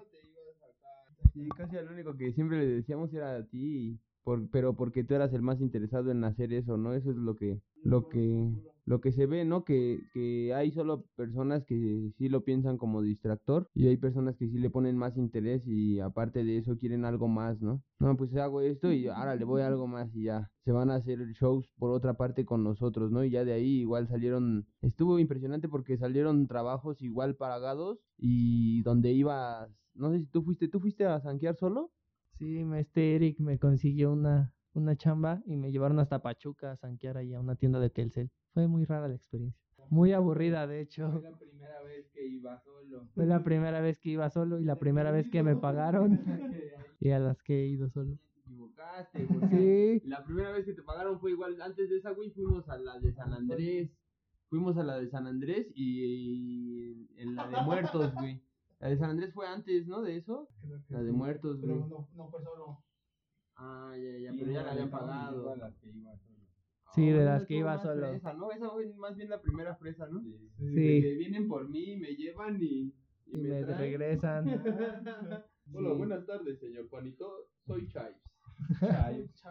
Sí, 1.34 1.48
casi 1.56 1.78
al 1.78 1.90
único 1.92 2.16
que 2.16 2.34
siempre 2.34 2.60
le 2.60 2.66
decíamos 2.68 3.14
era 3.14 3.36
a 3.38 3.44
ti, 3.46 4.00
por, 4.24 4.50
pero 4.50 4.76
porque 4.76 5.04
tú 5.04 5.14
eras 5.16 5.34
el 5.34 5.42
más 5.42 5.62
interesado 5.62 6.12
en 6.12 6.24
hacer 6.24 6.54
eso, 6.54 6.78
¿no? 6.78 6.94
Eso 6.94 7.12
es 7.12 7.18
lo 7.18 7.36
que, 7.36 7.60
lo 7.84 8.08
que, 8.10 8.50
lo 8.90 9.02
que 9.02 9.12
se 9.12 9.28
ve, 9.28 9.46
¿no? 9.46 9.64
Que, 9.64 10.00
que 10.14 10.52
hay 10.56 10.72
solo 10.72 11.06
personas 11.16 11.64
que 11.64 12.12
sí 12.18 12.28
lo 12.28 12.44
piensan 12.44 12.80
como 12.80 13.04
distractor 13.04 13.70
y 13.76 13.86
hay 13.86 13.98
personas 13.98 14.36
que 14.36 14.50
sí 14.50 14.58
le 14.58 14.72
ponen 14.72 14.98
más 14.98 15.16
interés 15.16 15.62
y 15.68 16.00
aparte 16.00 16.44
de 16.44 16.58
eso 16.58 16.76
quieren 16.76 17.06
algo 17.06 17.28
más, 17.28 17.62
¿no? 17.62 17.84
No, 18.00 18.18
pues 18.18 18.36
hago 18.36 18.62
esto 18.62 18.92
y 18.92 19.08
ahora 19.08 19.36
le 19.36 19.46
voy 19.46 19.62
a 19.62 19.68
algo 19.68 19.86
más 19.86 20.10
y 20.16 20.24
ya. 20.24 20.50
Se 20.66 20.72
van 20.72 20.90
a 20.90 20.96
hacer 20.96 21.20
shows 21.34 21.72
por 21.78 21.92
otra 21.92 22.16
parte 22.16 22.46
con 22.46 22.64
nosotros, 22.64 23.12
¿no? 23.12 23.24
Y 23.24 23.30
ya 23.30 23.46
de 23.46 23.54
ahí 23.54 23.82
igual 23.82 24.08
salieron, 24.08 24.66
estuvo 24.82 25.20
impresionante 25.20 25.70
porque 25.70 26.00
salieron 26.00 26.48
trabajos 26.48 27.00
igual 27.04 27.36
pagados 27.36 28.00
y 28.18 28.82
donde 28.82 29.12
ibas, 29.12 29.70
no 29.94 30.12
sé 30.12 30.22
si 30.22 30.26
tú 30.26 30.42
fuiste, 30.42 30.68
¿tú 30.68 30.80
fuiste 30.80 31.06
a 31.06 31.22
zanquear 31.22 31.56
solo? 31.58 31.92
Sí, 32.40 32.66
este 32.76 33.16
Eric 33.16 33.40
me 33.40 33.60
consiguió 33.60 34.12
una, 34.12 34.52
una 34.74 34.96
chamba 34.96 35.42
y 35.46 35.58
me 35.58 35.72
llevaron 35.72 36.00
hasta 36.00 36.22
Pachuca 36.22 36.72
a 36.72 36.78
sanquear 36.78 37.18
ahí 37.18 37.34
a 37.34 37.40
una 37.40 37.56
tienda 37.56 37.80
de 37.80 37.90
Telcel. 37.90 38.30
Fue 38.54 38.68
muy 38.68 38.86
rara 38.86 39.08
la 39.08 39.16
experiencia. 39.16 39.60
Muy 39.90 40.12
aburrida, 40.14 40.68
de 40.68 40.82
hecho. 40.82 41.22
la 41.24 41.38
primera 41.38 41.82
vez 41.84 42.10
que 42.12 42.26
iba 42.28 42.60
solo. 42.60 43.08
Fue 43.16 43.26
la 43.26 43.44
primera 43.44 43.82
vez 43.82 44.00
que 44.00 44.10
iba 44.12 44.30
solo 44.30 44.60
y 44.60 44.64
la 44.66 44.78
primera 44.78 45.12
vez 45.12 45.30
que 45.30 45.44
me 45.44 45.56
pagaron. 45.56 46.20
Y 47.02 47.12
a 47.12 47.20
las 47.20 47.42
que 47.44 47.64
he 47.64 47.68
ido 47.68 47.90
solo. 47.90 48.18
Te 48.18 48.40
equivocaste, 48.42 49.26
porque 49.28 50.02
Sí. 50.04 50.10
la 50.10 50.22
primera 50.26 50.52
vez 50.52 50.66
que 50.66 50.74
te 50.74 50.84
pagaron 50.84 51.18
fue 51.18 51.32
igual, 51.32 51.62
antes 51.62 51.90
de 51.90 51.96
esa, 51.98 52.12
güey, 52.12 52.30
fuimos 52.32 52.68
a 52.68 52.78
la 52.78 53.00
de 53.00 53.14
San 53.14 53.32
Andrés. 53.34 53.90
Fuimos 54.50 54.76
a 54.78 54.84
la 54.84 55.00
de 55.00 55.08
San 55.08 55.26
Andrés 55.26 55.72
y, 55.76 57.08
en 57.16 57.36
la 57.36 57.48
de 57.48 57.62
muertos, 57.62 58.14
güey. 58.16 58.42
La 58.80 58.90
de 58.90 58.98
San 58.98 59.12
Andrés 59.12 59.34
fue 59.34 59.48
antes, 59.48 59.88
¿no? 59.88 60.02
De 60.02 60.18
eso. 60.18 60.50
La 60.90 61.02
de 61.02 61.12
muertos, 61.14 61.62
güey. 61.62 61.72
Pero 61.74 61.88
no, 61.88 62.10
no 62.16 62.30
fue 62.30 62.44
solo. 62.44 62.84
Ah, 63.62 63.94
ya, 63.98 64.18
ya, 64.20 64.32
pero 64.40 64.52
ya 64.52 64.64
la 64.64 64.72
habían 64.72 64.90
pagado. 64.90 65.54
Sí, 66.96 67.10
de 67.10 67.22
Ah, 67.22 67.26
las 67.34 67.46
que 67.46 67.56
iba 67.58 67.78
solo. 67.78 68.08
Fresa, 68.10 68.34
¿no? 68.34 68.52
Esa 68.52 68.70
fue 68.70 68.88
más 68.96 69.16
bien 69.16 69.30
la 69.30 69.42
primera 69.42 69.76
fresa, 69.76 70.08
¿no? 70.08 70.22
Sí. 70.58 71.02
Que 71.02 71.16
vienen 71.18 71.48
por 71.48 71.68
mí, 71.70 71.98
me 71.98 72.16
llevan 72.16 72.58
y, 72.62 72.94
Y 73.28 73.38
me 73.38 73.64
regresan. 73.64 74.46
Hola, 75.74 75.94
buenas 75.94 76.26
tardes, 76.26 76.60
señor 76.60 76.88
Juanito. 76.90 77.48
Soy 77.68 77.88
Chives. 77.90 79.44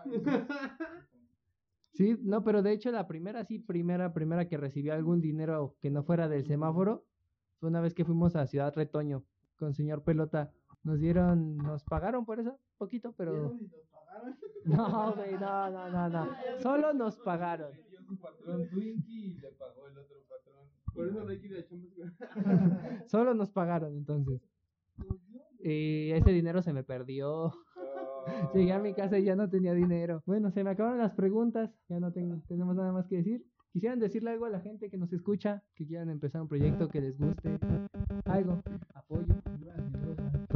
Sí, 1.93 2.17
no, 2.23 2.45
pero 2.45 2.63
de 2.63 2.73
hecho 2.73 2.91
la 2.91 3.07
primera, 3.07 3.45
sí, 3.45 3.59
primera, 3.59 4.13
primera 4.13 4.49
que 4.49 4.57
recibí 4.57 4.91
algún 4.91 5.21
dinero 5.21 5.77
que 5.81 5.91
no 5.91 6.03
fuera 6.05 6.29
del 6.29 6.45
semáforo 6.47 7.05
fue 7.59 7.69
una 7.69 7.81
vez 7.81 7.95
que 7.95 8.05
fuimos 8.05 8.37
a 8.37 8.47
Ciudad 8.47 8.73
Retoño 8.75 9.25
con 9.57 9.75
señor 9.75 10.03
Pelota. 10.05 10.53
Nos 10.89 11.01
dieron, 11.01 11.59
nos 11.59 11.85
pagaron 11.85 12.25
por 12.25 12.41
eso, 12.41 12.59
poquito, 12.79 13.13
pero... 13.13 13.53
No, 14.65 15.15
güey, 15.15 15.33
no, 15.35 15.71
no, 15.71 15.91
no, 15.91 16.09
no. 16.09 16.29
Solo 16.61 16.95
nos 16.95 17.19
pagaron. 17.19 17.71
su 18.07 18.19
patrón 18.19 18.69
Twinkie 18.71 19.27
y 19.27 19.35
le 19.35 19.51
pagó 19.51 19.87
el 19.87 19.99
otro 19.99 20.17
patrón. 20.29 20.67
Por 20.93 21.09
eso 21.09 21.25
no 21.25 21.31
hay 21.31 21.39
que 21.39 21.47
ir 21.47 21.57
a 21.59 21.65
chambas. 21.65 23.07
Solo 23.11 23.35
nos 23.35 23.51
pagaron 23.51 23.95
entonces. 23.95 24.41
Y 25.61 26.11
ese 26.11 26.31
dinero 26.31 26.63
se 26.63 26.73
me 26.73 26.83
perdió. 26.83 27.53
Llegué 28.55 28.73
a 28.73 28.79
mi 28.79 28.95
casa 28.95 29.19
y 29.19 29.25
ya 29.25 29.37
no 29.37 29.49
tenía 29.49 29.75
dinero. 29.75 30.23
Bueno, 30.25 30.51
se 30.51 30.65
me 30.65 30.71
acabaron 30.71 30.99
las 30.99 31.13
preguntas. 31.13 31.71
Ya 31.89 32.01
no 32.01 32.13
tengo, 32.13 32.43
tenemos 32.49 32.75
nada 32.75 32.93
más 32.93 33.07
que 33.07 33.19
decir. 33.19 33.47
Quisieran 33.73 34.01
decirle 34.01 34.31
algo 34.31 34.47
a 34.47 34.51
la 34.51 34.61
gente 34.61 34.91
que 34.91 34.97
nos 34.97 35.13
escucha, 35.13 35.63
que 35.75 35.87
quieran 35.87 36.09
empezar 36.09 36.41
un 36.41 36.49
proyecto 36.49 36.89
que 36.89 37.03
les 37.03 37.19
guste. 37.19 37.59
Algo. 38.25 38.63
Apoyo. 38.95 39.35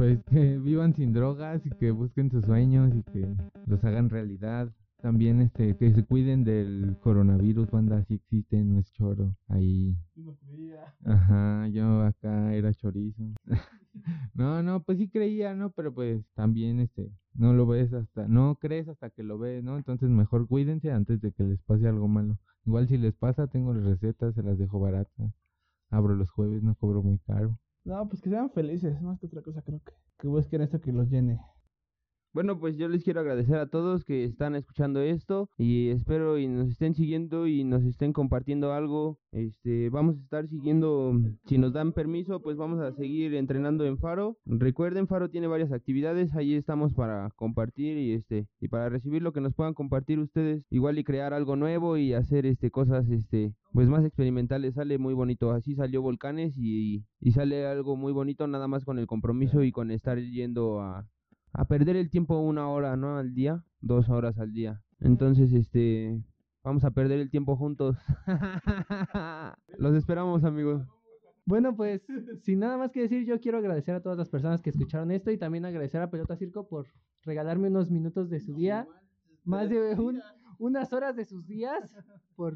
Pues 0.03 0.19
que 0.25 0.59
vivan 0.59 0.93
sin 0.93 1.13
drogas 1.13 1.65
y 1.65 1.69
que 1.69 1.91
busquen 1.91 2.29
sus 2.29 2.43
sueños 2.43 2.93
y 2.93 3.03
que 3.03 3.25
los 3.67 3.81
hagan 3.85 4.09
realidad. 4.09 4.69
También 5.01 5.39
este 5.39 5.77
que 5.77 5.93
se 5.93 6.03
cuiden 6.03 6.43
del 6.43 6.97
coronavirus, 6.99 7.71
banda, 7.71 8.03
si 8.03 8.15
existe, 8.15 8.61
no 8.65 8.79
es 8.79 8.91
choro. 8.91 9.33
Ahí, 9.47 9.95
Yo 10.13 10.23
no 10.25 10.35
creía. 10.35 10.93
ajá, 11.05 11.69
yo 11.69 12.01
acá 12.01 12.53
era 12.53 12.73
chorizo. 12.73 13.23
no, 14.33 14.61
no, 14.61 14.83
pues 14.83 14.97
sí 14.97 15.07
creía, 15.07 15.55
¿no? 15.55 15.69
Pero 15.71 15.93
pues 15.93 16.21
también 16.33 16.81
este 16.81 17.09
no 17.33 17.53
lo 17.53 17.65
ves 17.65 17.93
hasta, 17.93 18.27
no 18.27 18.57
crees 18.59 18.89
hasta 18.89 19.09
que 19.09 19.23
lo 19.23 19.39
ves, 19.39 19.63
¿no? 19.63 19.77
Entonces 19.77 20.09
mejor 20.09 20.49
cuídense 20.49 20.91
antes 20.91 21.21
de 21.21 21.31
que 21.31 21.43
les 21.45 21.61
pase 21.61 21.87
algo 21.87 22.09
malo. 22.09 22.37
Igual 22.65 22.89
si 22.89 22.97
les 22.97 23.13
pasa, 23.13 23.47
tengo 23.47 23.73
las 23.73 23.85
recetas, 23.85 24.35
se 24.35 24.43
las 24.43 24.57
dejo 24.57 24.81
baratas. 24.81 25.31
Abro 25.89 26.13
los 26.13 26.29
jueves, 26.29 26.61
no 26.61 26.75
cobro 26.75 27.01
muy 27.01 27.19
caro. 27.19 27.57
No, 27.85 28.07
pues 28.07 28.21
que 28.21 28.29
sean 28.29 28.49
felices, 28.51 29.01
más 29.01 29.19
que 29.19 29.27
otra 29.27 29.41
cosa, 29.41 29.61
creo 29.61 29.81
que. 29.83 29.93
Que 30.17 30.27
busquen 30.27 30.61
esto 30.61 30.79
que 30.81 30.91
los 30.91 31.09
llene. 31.09 31.39
Bueno, 32.33 32.59
pues 32.59 32.77
yo 32.77 32.87
les 32.87 33.03
quiero 33.03 33.19
agradecer 33.19 33.57
a 33.57 33.67
todos 33.67 34.03
que 34.05 34.23
están 34.23 34.55
escuchando 34.55 35.01
esto 35.01 35.51
y 35.55 35.89
espero 35.89 36.39
y 36.39 36.47
nos 36.47 36.67
estén 36.67 36.95
siguiendo 36.95 37.45
y 37.45 37.63
nos 37.63 37.83
estén 37.83 38.11
compartiendo 38.11 38.73
algo. 38.73 39.19
Este, 39.31 39.91
vamos 39.91 40.17
a 40.17 40.19
estar 40.21 40.47
siguiendo, 40.47 41.13
si 41.45 41.59
nos 41.59 41.73
dan 41.73 41.93
permiso, 41.93 42.41
pues 42.41 42.57
vamos 42.57 42.79
a 42.79 42.91
seguir 42.93 43.35
entrenando 43.35 43.85
en 43.85 43.99
Faro. 43.99 44.35
Recuerden, 44.45 45.05
Faro 45.05 45.29
tiene 45.29 45.45
varias 45.45 45.71
actividades, 45.71 46.33
ahí 46.35 46.55
estamos 46.55 46.95
para 46.95 47.29
compartir 47.35 47.99
y 47.99 48.13
este 48.13 48.47
y 48.59 48.67
para 48.67 48.89
recibir 48.89 49.21
lo 49.21 49.31
que 49.31 49.41
nos 49.41 49.53
puedan 49.53 49.75
compartir 49.75 50.17
ustedes, 50.17 50.65
igual 50.71 50.97
y 50.97 51.03
crear 51.03 51.35
algo 51.35 51.55
nuevo 51.55 51.97
y 51.97 52.13
hacer 52.13 52.47
este 52.47 52.71
cosas 52.71 53.07
este 53.11 53.53
pues 53.73 53.87
más 53.89 54.05
experimentales, 54.05 54.73
sale 54.73 54.97
muy 54.97 55.13
bonito. 55.13 55.51
Así 55.51 55.75
salió 55.75 56.01
Volcanes 56.01 56.53
y, 56.57 57.03
y 57.19 57.31
sale 57.31 57.67
algo 57.67 57.95
muy 57.95 58.11
bonito 58.11 58.47
nada 58.47 58.67
más 58.67 58.85
con 58.85 58.97
el 58.97 59.05
compromiso 59.05 59.63
y 59.63 59.71
con 59.71 59.91
estar 59.91 60.19
yendo 60.19 60.81
a 60.81 61.07
a 61.53 61.65
perder 61.65 61.95
el 61.95 62.09
tiempo 62.09 62.39
una 62.39 62.67
hora, 62.69 62.95
¿no? 62.97 63.17
Al 63.17 63.33
día, 63.33 63.63
dos 63.81 64.09
horas 64.09 64.37
al 64.39 64.51
día. 64.53 64.81
Entonces, 64.99 65.53
este, 65.53 66.21
vamos 66.63 66.83
a 66.83 66.91
perder 66.91 67.19
el 67.19 67.29
tiempo 67.29 67.55
juntos. 67.55 67.97
Los 69.77 69.95
esperamos, 69.95 70.43
amigos. 70.43 70.83
Bueno, 71.45 71.75
pues 71.75 72.01
sin 72.41 72.59
nada 72.59 72.77
más 72.77 72.91
que 72.91 73.01
decir, 73.01 73.25
yo 73.25 73.39
quiero 73.39 73.57
agradecer 73.57 73.93
a 73.95 74.01
todas 74.01 74.17
las 74.17 74.29
personas 74.29 74.61
que 74.61 74.69
escucharon 74.69 75.11
esto 75.11 75.29
y 75.29 75.37
también 75.37 75.65
agradecer 75.65 76.01
a 76.01 76.09
Pelota 76.09 76.37
Circo 76.37 76.67
por 76.67 76.87
regalarme 77.23 77.67
unos 77.67 77.91
minutos 77.91 78.29
de 78.29 78.39
su 78.39 78.53
día, 78.55 78.87
más 79.43 79.69
de 79.69 79.95
un- 79.95 80.21
unas 80.59 80.93
horas 80.93 81.15
de 81.17 81.25
sus 81.25 81.45
días, 81.45 81.91
por 82.35 82.55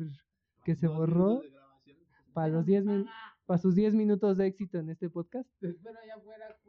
que 0.64 0.76
se 0.76 0.88
borró 0.88 1.42
para 2.34 2.48
los 2.48 2.66
10 2.66 2.86
min- 2.86 3.06
para 3.46 3.58
sus 3.58 3.76
10 3.76 3.94
minutos 3.94 4.38
de 4.38 4.48
éxito 4.48 4.78
en 4.78 4.90
este 4.90 5.10
podcast. 5.10 5.50
espero 5.62 5.98
allá 6.02 6.16
afuera, 6.16 6.46
culo. 6.64 6.67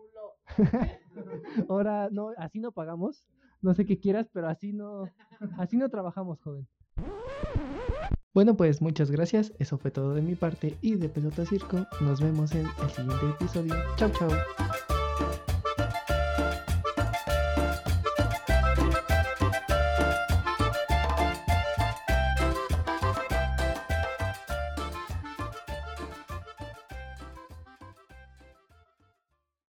Ahora 1.68 2.08
no, 2.10 2.30
así 2.36 2.60
no 2.60 2.72
pagamos. 2.72 3.24
No 3.60 3.74
sé 3.74 3.84
qué 3.84 3.98
quieras, 3.98 4.28
pero 4.32 4.48
así 4.48 4.72
no, 4.72 5.10
así 5.58 5.76
no 5.76 5.88
trabajamos, 5.88 6.40
joven. 6.40 6.66
Bueno, 8.34 8.56
pues 8.56 8.80
muchas 8.80 9.10
gracias. 9.10 9.52
Eso 9.58 9.78
fue 9.78 9.90
todo 9.90 10.14
de 10.14 10.22
mi 10.22 10.36
parte 10.36 10.76
y 10.80 10.94
de 10.94 11.08
Pelota 11.08 11.44
Circo. 11.44 11.86
Nos 12.00 12.20
vemos 12.20 12.52
en 12.52 12.66
el 12.66 12.90
siguiente 12.90 13.30
episodio. 13.30 13.74
Chau, 13.96 14.10
chau. 14.10 14.30